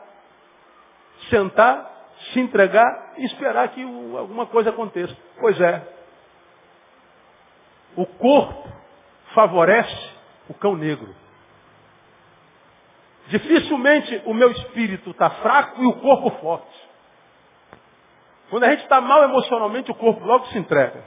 Sentar, 1.31 1.92
se 2.33 2.41
entregar 2.41 3.15
e 3.19 3.25
esperar 3.27 3.69
que 3.69 3.83
alguma 3.83 4.47
coisa 4.47 4.71
aconteça. 4.71 5.17
Pois 5.41 5.61
é. 5.61 5.83
O 7.97 8.07
corpo 8.07 8.69
favorece 9.35 10.11
o 10.49 10.55
cão 10.55 10.77
negro. 10.77 11.15
Dificilmente 13.29 14.23
o 14.27 14.35
meu 14.35 14.51
espírito 14.51 15.11
está 15.11 15.31
fraco 15.31 15.83
e 15.83 15.87
o 15.87 15.95
corpo 16.01 16.31
forte. 16.41 16.91
Quando 18.51 18.65
a 18.65 18.71
gente 18.71 18.83
está 18.83 19.01
mal 19.01 19.23
emocionalmente, 19.25 19.91
o 19.91 19.95
corpo 19.95 20.25
logo 20.25 20.47
se 20.47 20.59
entrega. 20.59 21.05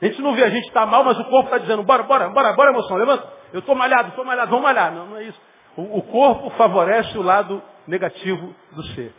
A 0.00 0.06
gente 0.06 0.20
não 0.22 0.34
vê 0.34 0.44
a 0.44 0.50
gente 0.50 0.68
está 0.68 0.86
mal, 0.86 1.02
mas 1.02 1.18
o 1.18 1.24
corpo 1.24 1.46
está 1.46 1.58
dizendo, 1.58 1.82
bora, 1.82 2.04
bora, 2.04 2.28
bora, 2.28 2.52
bora 2.52 2.70
emoção, 2.70 2.96
levanta. 2.96 3.32
Eu 3.52 3.60
estou 3.60 3.74
malhado, 3.74 4.10
estou 4.10 4.24
malhado, 4.24 4.50
vamos 4.50 4.62
malhar. 4.62 4.92
Não, 4.92 5.06
não 5.06 5.16
é 5.16 5.24
isso. 5.24 5.40
O, 5.76 5.98
o 5.98 6.02
corpo 6.02 6.50
favorece 6.50 7.16
o 7.18 7.22
lado 7.22 7.60
negativo 7.86 8.54
do 8.72 8.82
ser. 8.94 9.12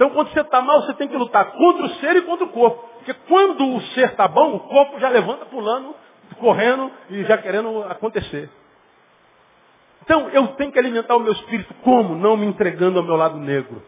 Então 0.00 0.08
quando 0.10 0.32
você 0.32 0.40
está 0.40 0.62
mal, 0.62 0.80
você 0.80 0.94
tem 0.94 1.08
que 1.08 1.16
lutar 1.16 1.52
contra 1.52 1.84
o 1.84 1.88
ser 1.96 2.16
e 2.16 2.22
contra 2.22 2.46
o 2.46 2.48
corpo. 2.48 2.88
Porque 2.96 3.12
quando 3.28 3.76
o 3.76 3.82
ser 3.92 4.06
está 4.06 4.26
bom, 4.26 4.54
o 4.54 4.60
corpo 4.60 4.98
já 4.98 5.10
levanta 5.10 5.44
pulando, 5.44 5.94
correndo 6.38 6.90
e 7.10 7.22
já 7.24 7.36
querendo 7.36 7.82
acontecer. 7.82 8.48
Então 10.02 10.30
eu 10.30 10.46
tenho 10.54 10.72
que 10.72 10.78
alimentar 10.78 11.16
o 11.16 11.20
meu 11.20 11.32
espírito 11.32 11.74
como? 11.84 12.14
Não 12.14 12.34
me 12.34 12.46
entregando 12.46 12.98
ao 12.98 13.04
meu 13.04 13.14
lado 13.14 13.36
negro 13.36 13.82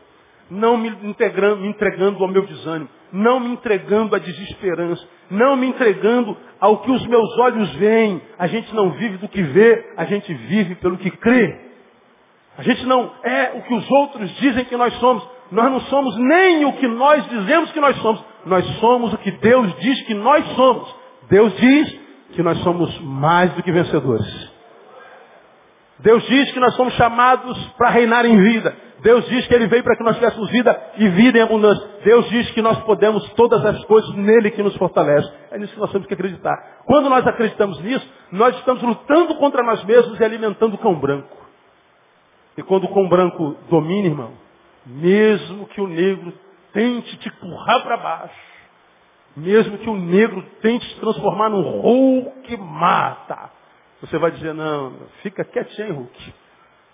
não 0.50 0.76
me 0.76 0.90
entregando, 1.04 1.62
me 1.62 1.68
entregando 1.68 2.22
ao 2.22 2.28
meu 2.28 2.44
desânimo, 2.44 2.88
não 3.10 3.40
me 3.40 3.48
entregando 3.48 4.14
à 4.14 4.18
desesperança, 4.18 5.02
não 5.30 5.56
me 5.56 5.66
entregando 5.66 6.36
ao 6.60 6.78
que 6.82 6.90
os 6.90 7.06
meus 7.06 7.38
olhos 7.38 7.74
veem. 7.76 8.20
A 8.38 8.46
gente 8.46 8.74
não 8.74 8.90
vive 8.90 9.16
do 9.16 9.28
que 9.28 9.42
vê, 9.42 9.92
a 9.96 10.04
gente 10.04 10.32
vive 10.34 10.74
pelo 10.74 10.98
que 10.98 11.10
crê. 11.10 11.58
A 12.58 12.62
gente 12.62 12.84
não 12.84 13.10
é 13.22 13.52
o 13.54 13.62
que 13.62 13.72
os 13.72 13.90
outros 13.90 14.30
dizem 14.36 14.66
que 14.66 14.76
nós 14.76 14.92
somos. 14.98 15.26
Nós 15.52 15.70
não 15.70 15.80
somos 15.82 16.16
nem 16.16 16.64
o 16.64 16.72
que 16.72 16.88
nós 16.88 17.28
dizemos 17.28 17.70
que 17.72 17.80
nós 17.80 17.94
somos. 17.98 18.24
Nós 18.46 18.64
somos 18.80 19.12
o 19.12 19.18
que 19.18 19.30
Deus 19.30 19.72
diz 19.80 20.02
que 20.06 20.14
nós 20.14 20.44
somos. 20.56 20.94
Deus 21.28 21.54
diz 21.58 22.00
que 22.32 22.42
nós 22.42 22.58
somos 22.58 22.98
mais 23.02 23.52
do 23.52 23.62
que 23.62 23.70
vencedores. 23.70 24.50
Deus 25.98 26.26
diz 26.26 26.50
que 26.52 26.58
nós 26.58 26.74
somos 26.74 26.94
chamados 26.94 27.56
para 27.76 27.90
reinar 27.90 28.24
em 28.24 28.42
vida. 28.42 28.74
Deus 29.00 29.28
diz 29.28 29.46
que 29.46 29.54
Ele 29.54 29.66
veio 29.66 29.84
para 29.84 29.96
que 29.96 30.02
nós 30.02 30.16
tivéssemos 30.16 30.48
vida 30.48 30.80
e 30.96 31.08
vida 31.08 31.38
em 31.38 31.42
abundância. 31.42 31.86
Deus 32.02 32.28
diz 32.30 32.50
que 32.52 32.62
nós 32.62 32.78
podemos 32.84 33.22
todas 33.34 33.62
as 33.64 33.84
coisas 33.84 34.10
nele 34.14 34.50
que 34.52 34.62
nos 34.62 34.74
fortalece. 34.76 35.30
É 35.50 35.58
nisso 35.58 35.74
que 35.74 35.80
nós 35.80 35.92
temos 35.92 36.06
que 36.06 36.14
acreditar. 36.14 36.56
Quando 36.86 37.10
nós 37.10 37.26
acreditamos 37.26 37.78
nisso, 37.82 38.08
nós 38.30 38.56
estamos 38.56 38.82
lutando 38.82 39.34
contra 39.34 39.62
nós 39.62 39.84
mesmos 39.84 40.18
e 40.18 40.24
alimentando 40.24 40.74
o 40.76 40.78
cão 40.78 40.94
branco. 40.94 41.36
E 42.56 42.62
quando 42.62 42.84
o 42.84 42.94
cão 42.94 43.06
branco 43.06 43.56
domina, 43.68 44.08
irmão, 44.08 44.30
mesmo 44.86 45.66
que 45.68 45.80
o 45.80 45.86
negro 45.86 46.32
tente 46.72 47.16
te 47.18 47.28
empurrar 47.28 47.82
para 47.82 47.96
baixo, 47.96 48.52
mesmo 49.36 49.78
que 49.78 49.88
o 49.88 49.96
negro 49.96 50.42
tente 50.60 50.86
se 50.86 51.00
transformar 51.00 51.48
num 51.48 51.62
Hulk 51.62 52.56
mata, 52.56 53.50
você 54.00 54.18
vai 54.18 54.30
dizer, 54.32 54.52
não, 54.52 54.98
fica 55.22 55.44
quietinho, 55.44 55.94
Hulk. 55.94 56.34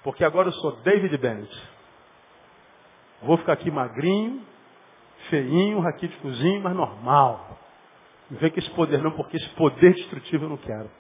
Porque 0.05 0.25
agora 0.25 0.49
eu 0.49 0.53
sou 0.53 0.73
David 0.83 1.17
Bennett. 1.17 1.63
Vou 3.23 3.37
ficar 3.39 3.55
aqui 3.55 3.71
magrinho, 3.71 4.43
feinho, 5.31 5.81
raquíticozinho, 5.81 6.61
mas 6.63 6.77
normal. 6.77 7.59
Não 8.31 8.39
vem 8.39 8.51
com 8.51 8.59
esse 8.59 8.71
poder 8.71 9.03
não, 9.03 9.11
porque 9.13 9.37
esse 9.37 9.49
poder 9.51 9.95
destrutivo 9.95 10.45
eu 10.45 10.51
não 10.51 10.57
quero. 10.59 10.91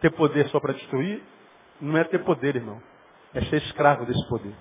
Ter 0.00 0.10
poder 0.10 0.48
só 0.48 0.60
para 0.60 0.74
destruir 0.74 1.22
não 1.80 1.98
é 1.98 2.04
ter 2.04 2.22
poder, 2.22 2.54
irmão. 2.56 2.80
É 3.32 3.40
ser 3.42 3.56
escravo 3.56 4.04
desse 4.04 4.28
poder. 4.28 4.54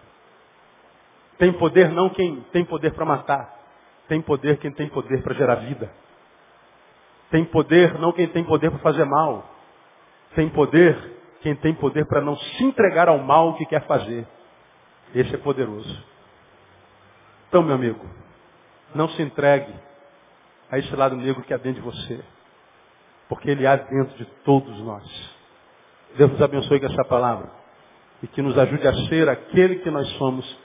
Tem 1.38 1.52
poder 1.54 1.90
não 1.90 2.10
quem 2.10 2.42
tem 2.52 2.64
poder 2.66 2.94
para 2.94 3.06
matar. 3.06 3.54
Tem 4.08 4.22
poder 4.22 4.58
quem 4.58 4.72
tem 4.72 4.88
poder 4.90 5.24
para 5.24 5.34
gerar 5.34 5.56
vida. 5.56 5.92
Tem 7.30 7.44
poder 7.46 8.00
não 8.00 8.12
quem 8.12 8.28
tem 8.28 8.44
poder 8.44 8.70
para 8.70 8.80
fazer 8.80 9.06
mal. 9.06 9.50
Tem 10.36 10.50
poder 10.50 11.14
quem 11.42 11.56
tem 11.56 11.74
poder 11.74 12.06
para 12.06 12.22
não 12.22 12.38
se 12.38 12.64
entregar 12.64 13.08
ao 13.10 13.20
mal 13.20 13.56
que 13.56 13.66
quer 13.66 13.86
fazer. 13.86 14.28
Esse 15.14 15.36
é 15.36 15.38
poderoso. 15.38 16.04
Então, 17.50 17.62
meu 17.62 17.76
amigo, 17.76 18.06
não 18.96 19.10
se 19.10 19.22
entregue 19.22 19.74
a 20.72 20.80
esse 20.80 20.96
lado 20.96 21.16
negro 21.16 21.44
que 21.44 21.54
há 21.54 21.58
dentro 21.58 21.82
de 21.82 21.88
você. 21.88 22.24
Porque 23.28 23.50
ele 23.50 23.66
há 23.66 23.76
dentro 23.76 24.18
de 24.18 24.26
todos 24.44 24.80
nós. 24.80 25.04
Deus 26.16 26.32
nos 26.32 26.42
abençoe 26.42 26.80
com 26.80 26.86
essa 26.86 27.04
palavra. 27.06 27.50
E 28.22 28.28
que 28.28 28.42
nos 28.42 28.58
ajude 28.58 28.88
a 28.88 28.94
ser 29.08 29.28
aquele 29.28 29.78
que 29.78 29.90
nós 29.90 30.08
somos 30.18 30.63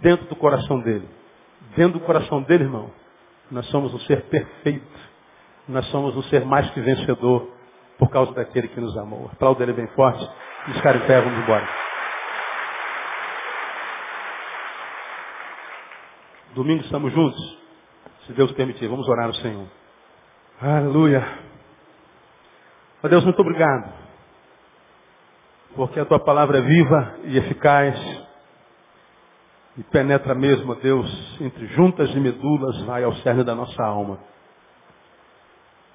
dentro 0.00 0.26
do 0.26 0.36
coração 0.36 0.80
dele. 0.80 1.08
Dentro 1.76 1.98
do 1.98 2.04
coração 2.04 2.42
dele, 2.42 2.64
irmão, 2.64 2.90
nós 3.50 3.66
somos 3.66 3.94
um 3.94 4.00
ser 4.00 4.22
perfeito. 4.22 5.10
Nós 5.68 5.86
somos 5.86 6.16
um 6.16 6.22
ser 6.24 6.44
mais 6.44 6.68
que 6.70 6.80
vencedor 6.80 7.48
por 7.98 8.10
causa 8.10 8.32
daquele 8.32 8.68
que 8.68 8.80
nos 8.80 8.96
amou. 8.96 9.30
Aplauda 9.32 9.62
ele 9.62 9.72
bem 9.72 9.86
forte. 9.88 10.28
Os 10.68 10.80
caras 10.80 11.02
pé, 11.04 11.20
vamos 11.20 11.38
embora. 11.42 11.68
Domingo 16.54 16.82
estamos 16.82 17.12
juntos? 17.12 17.58
Se 18.26 18.32
Deus 18.32 18.50
permitir, 18.52 18.88
vamos 18.88 19.08
orar 19.08 19.26
ao 19.26 19.34
Senhor. 19.34 19.66
Aleluia. 20.60 21.26
Ó 23.02 23.08
Deus, 23.08 23.24
muito 23.24 23.40
obrigado. 23.40 23.92
Porque 25.74 26.00
a 26.00 26.04
tua 26.04 26.18
palavra 26.18 26.58
é 26.58 26.62
viva 26.62 27.14
e 27.24 27.38
eficaz 27.38 27.96
e 29.80 29.82
penetra 29.84 30.34
mesmo, 30.34 30.74
Deus, 30.74 31.40
entre 31.40 31.66
juntas 31.68 32.10
e 32.10 32.20
medulas, 32.20 32.82
vai 32.82 33.02
ao 33.02 33.14
cerne 33.14 33.42
da 33.42 33.54
nossa 33.54 33.82
alma. 33.82 34.18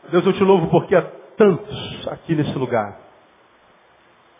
Deus, 0.09 0.25
eu 0.25 0.33
te 0.33 0.43
louvo 0.43 0.71
porque 0.71 0.95
há 0.95 1.03
tantos 1.37 2.07
aqui 2.07 2.33
nesse 2.33 2.57
lugar 2.57 2.97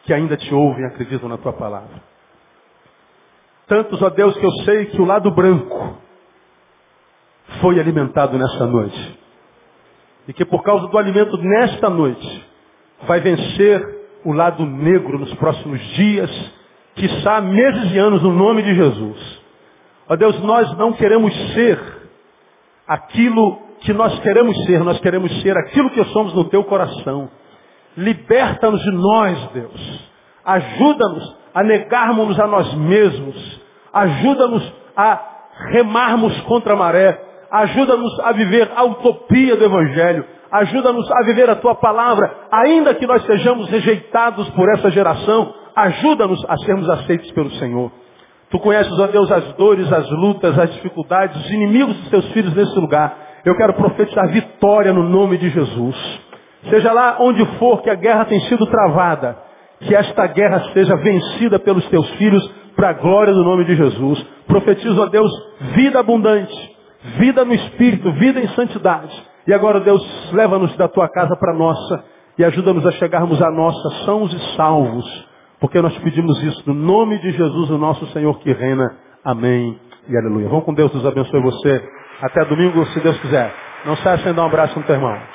que 0.02 0.12
ainda 0.12 0.36
te 0.36 0.52
ouvem 0.52 0.82
e 0.82 0.88
acreditam 0.88 1.30
na 1.30 1.38
tua 1.38 1.54
palavra. 1.54 2.02
Tantos, 3.68 4.02
ó 4.02 4.10
Deus, 4.10 4.36
que 4.36 4.46
eu 4.46 4.52
sei 4.64 4.88
que 4.88 5.00
o 5.00 5.06
lado 5.06 5.30
branco 5.30 5.96
foi 7.62 7.80
alimentado 7.80 8.40
nessa 8.40 8.66
noite. 8.66 9.20
E 10.28 10.34
que 10.34 10.44
por 10.44 10.64
causa 10.64 10.88
do 10.88 10.98
alimento 10.98 11.38
nesta 11.38 11.88
noite, 11.88 12.50
vai 13.06 13.20
vencer 13.20 14.08
o 14.24 14.34
lado 14.34 14.66
negro 14.66 15.20
nos 15.20 15.32
próximos 15.36 15.80
dias, 15.96 16.32
quiçá 16.96 17.42
meses 17.42 17.94
e 17.94 17.98
anos, 17.98 18.22
no 18.24 18.32
nome 18.32 18.64
de 18.64 18.74
Jesus. 18.74 19.42
Ó 20.08 20.16
Deus, 20.16 20.40
nós 20.42 20.78
não 20.78 20.94
queremos 20.94 21.34
ser 21.54 21.80
aquilo 22.88 23.60
que 23.82 23.94
nós 23.94 24.18
queremos 24.20 24.56
ser, 24.66 24.84
nós 24.84 25.00
queremos 25.00 25.42
ser 25.42 25.56
aquilo 25.58 25.90
que 25.90 26.04
somos 26.06 26.34
no 26.34 26.46
teu 26.46 26.64
coração. 26.64 27.30
Liberta-nos 27.98 28.82
de 28.82 28.92
nós, 28.92 29.50
Deus. 29.54 30.10
Ajuda-nos 30.44 31.38
a 31.54 31.64
negarmos 31.64 32.40
a 32.40 32.48
nós 32.48 32.74
mesmos. 32.76 33.62
Ajuda-nos 33.94 34.74
a 34.96 35.22
remarmos 35.72 36.40
contra 36.42 36.74
a 36.74 36.76
maré. 36.76 37.20
Ajuda-nos 37.50 38.20
a 38.20 38.32
viver 38.34 38.70
a 38.76 38.84
utopia 38.84 39.56
do 39.56 39.66
Evangelho. 39.66 40.26
Ajuda-nos 40.56 41.12
a 41.12 41.24
viver 41.24 41.50
a 41.50 41.56
tua 41.56 41.76
palavra, 41.76 42.34
ainda 42.50 42.96
que 42.96 43.06
nós 43.06 43.26
sejamos 43.26 43.70
rejeitados 43.70 44.50
por 44.52 44.70
essa 44.74 44.90
geração. 44.90 45.54
Ajuda-nos 45.76 46.46
a 46.48 46.56
sermos 46.60 46.90
aceitos 46.90 47.30
pelo 47.32 47.52
Senhor. 47.52 47.92
Tu 48.50 48.58
conheces, 48.60 48.98
ó 48.98 49.08
Deus, 49.08 49.30
as 49.34 49.44
dores, 49.56 49.92
as 49.92 50.10
lutas, 50.12 50.58
as 50.58 50.72
dificuldades, 50.76 51.36
os 51.44 51.52
inimigos 51.52 51.98
dos 51.98 52.10
teus 52.10 52.26
filhos 52.32 52.56
nesse 52.56 52.80
lugar. 52.80 53.18
Eu 53.44 53.54
quero 53.58 53.74
profetizar 53.74 54.30
vitória 54.30 54.94
no 54.94 55.04
nome 55.04 55.38
de 55.38 55.50
Jesus. 55.50 56.22
Seja 56.70 56.94
lá 56.94 57.18
onde 57.20 57.46
for 57.60 57.82
que 57.82 57.90
a 57.90 57.96
guerra 57.96 58.24
tem 58.24 58.40
sido 58.42 58.66
travada, 58.66 59.38
que 59.82 59.94
esta 59.94 60.26
guerra 60.28 60.72
seja 60.72 60.96
vencida 60.96 61.60
pelos 61.60 61.86
teus 61.90 62.10
filhos 62.12 62.50
para 62.78 62.92
a 62.92 62.94
glória 62.94 63.34
do 63.34 63.44
nome 63.44 63.66
de 63.66 63.76
Jesus. 63.76 64.26
Profetizo 64.48 65.04
a 65.04 65.08
Deus 65.08 65.30
vida 65.76 66.00
abundante, 66.00 66.76
vida 67.18 67.44
no 67.44 67.54
Espírito, 67.54 68.10
vida 68.14 68.40
em 68.40 68.48
santidade. 68.50 69.35
E 69.48 69.54
agora, 69.54 69.80
Deus, 69.80 70.02
leva-nos 70.34 70.76
da 70.78 70.88
tua 70.88 71.08
casa 71.10 71.36
para 71.36 71.54
a 71.54 71.58
nossa 71.58 72.04
e 72.38 72.44
ajuda-nos 72.44 72.86
a 72.86 72.92
chegarmos 72.94 73.42
à 73.42 73.52
nossa 73.52 74.06
sãos 74.06 74.34
e 74.34 74.56
salvos, 74.56 75.28
porque 75.60 75.82
nós 75.82 75.98
pedimos 76.00 76.42
isso 76.44 76.64
no 76.66 76.74
nome 76.74 77.20
de 77.20 77.32
Jesus, 77.32 77.70
o 77.70 77.78
nosso 77.78 78.06
Senhor 78.08 78.38
que 78.40 78.52
reina. 78.52 78.96
Amém 79.24 79.80
e 80.10 80.18
aleluia. 80.18 80.50
Vamos 80.50 80.66
com 80.66 80.74
Deus, 80.74 80.92
Deus 80.92 81.06
abençoe 81.06 81.42
você. 81.42 81.90
Até 82.22 82.46
domingo, 82.46 82.86
se 82.88 83.00
Deus 83.00 83.20
quiser. 83.20 83.54
Não 83.86 83.96
saia 83.98 84.18
sem 84.20 84.34
dar 84.34 84.44
um 84.44 84.48
abraço 84.48 84.78
no 84.80 84.86
teu 84.86 84.96
irmão. 84.96 85.35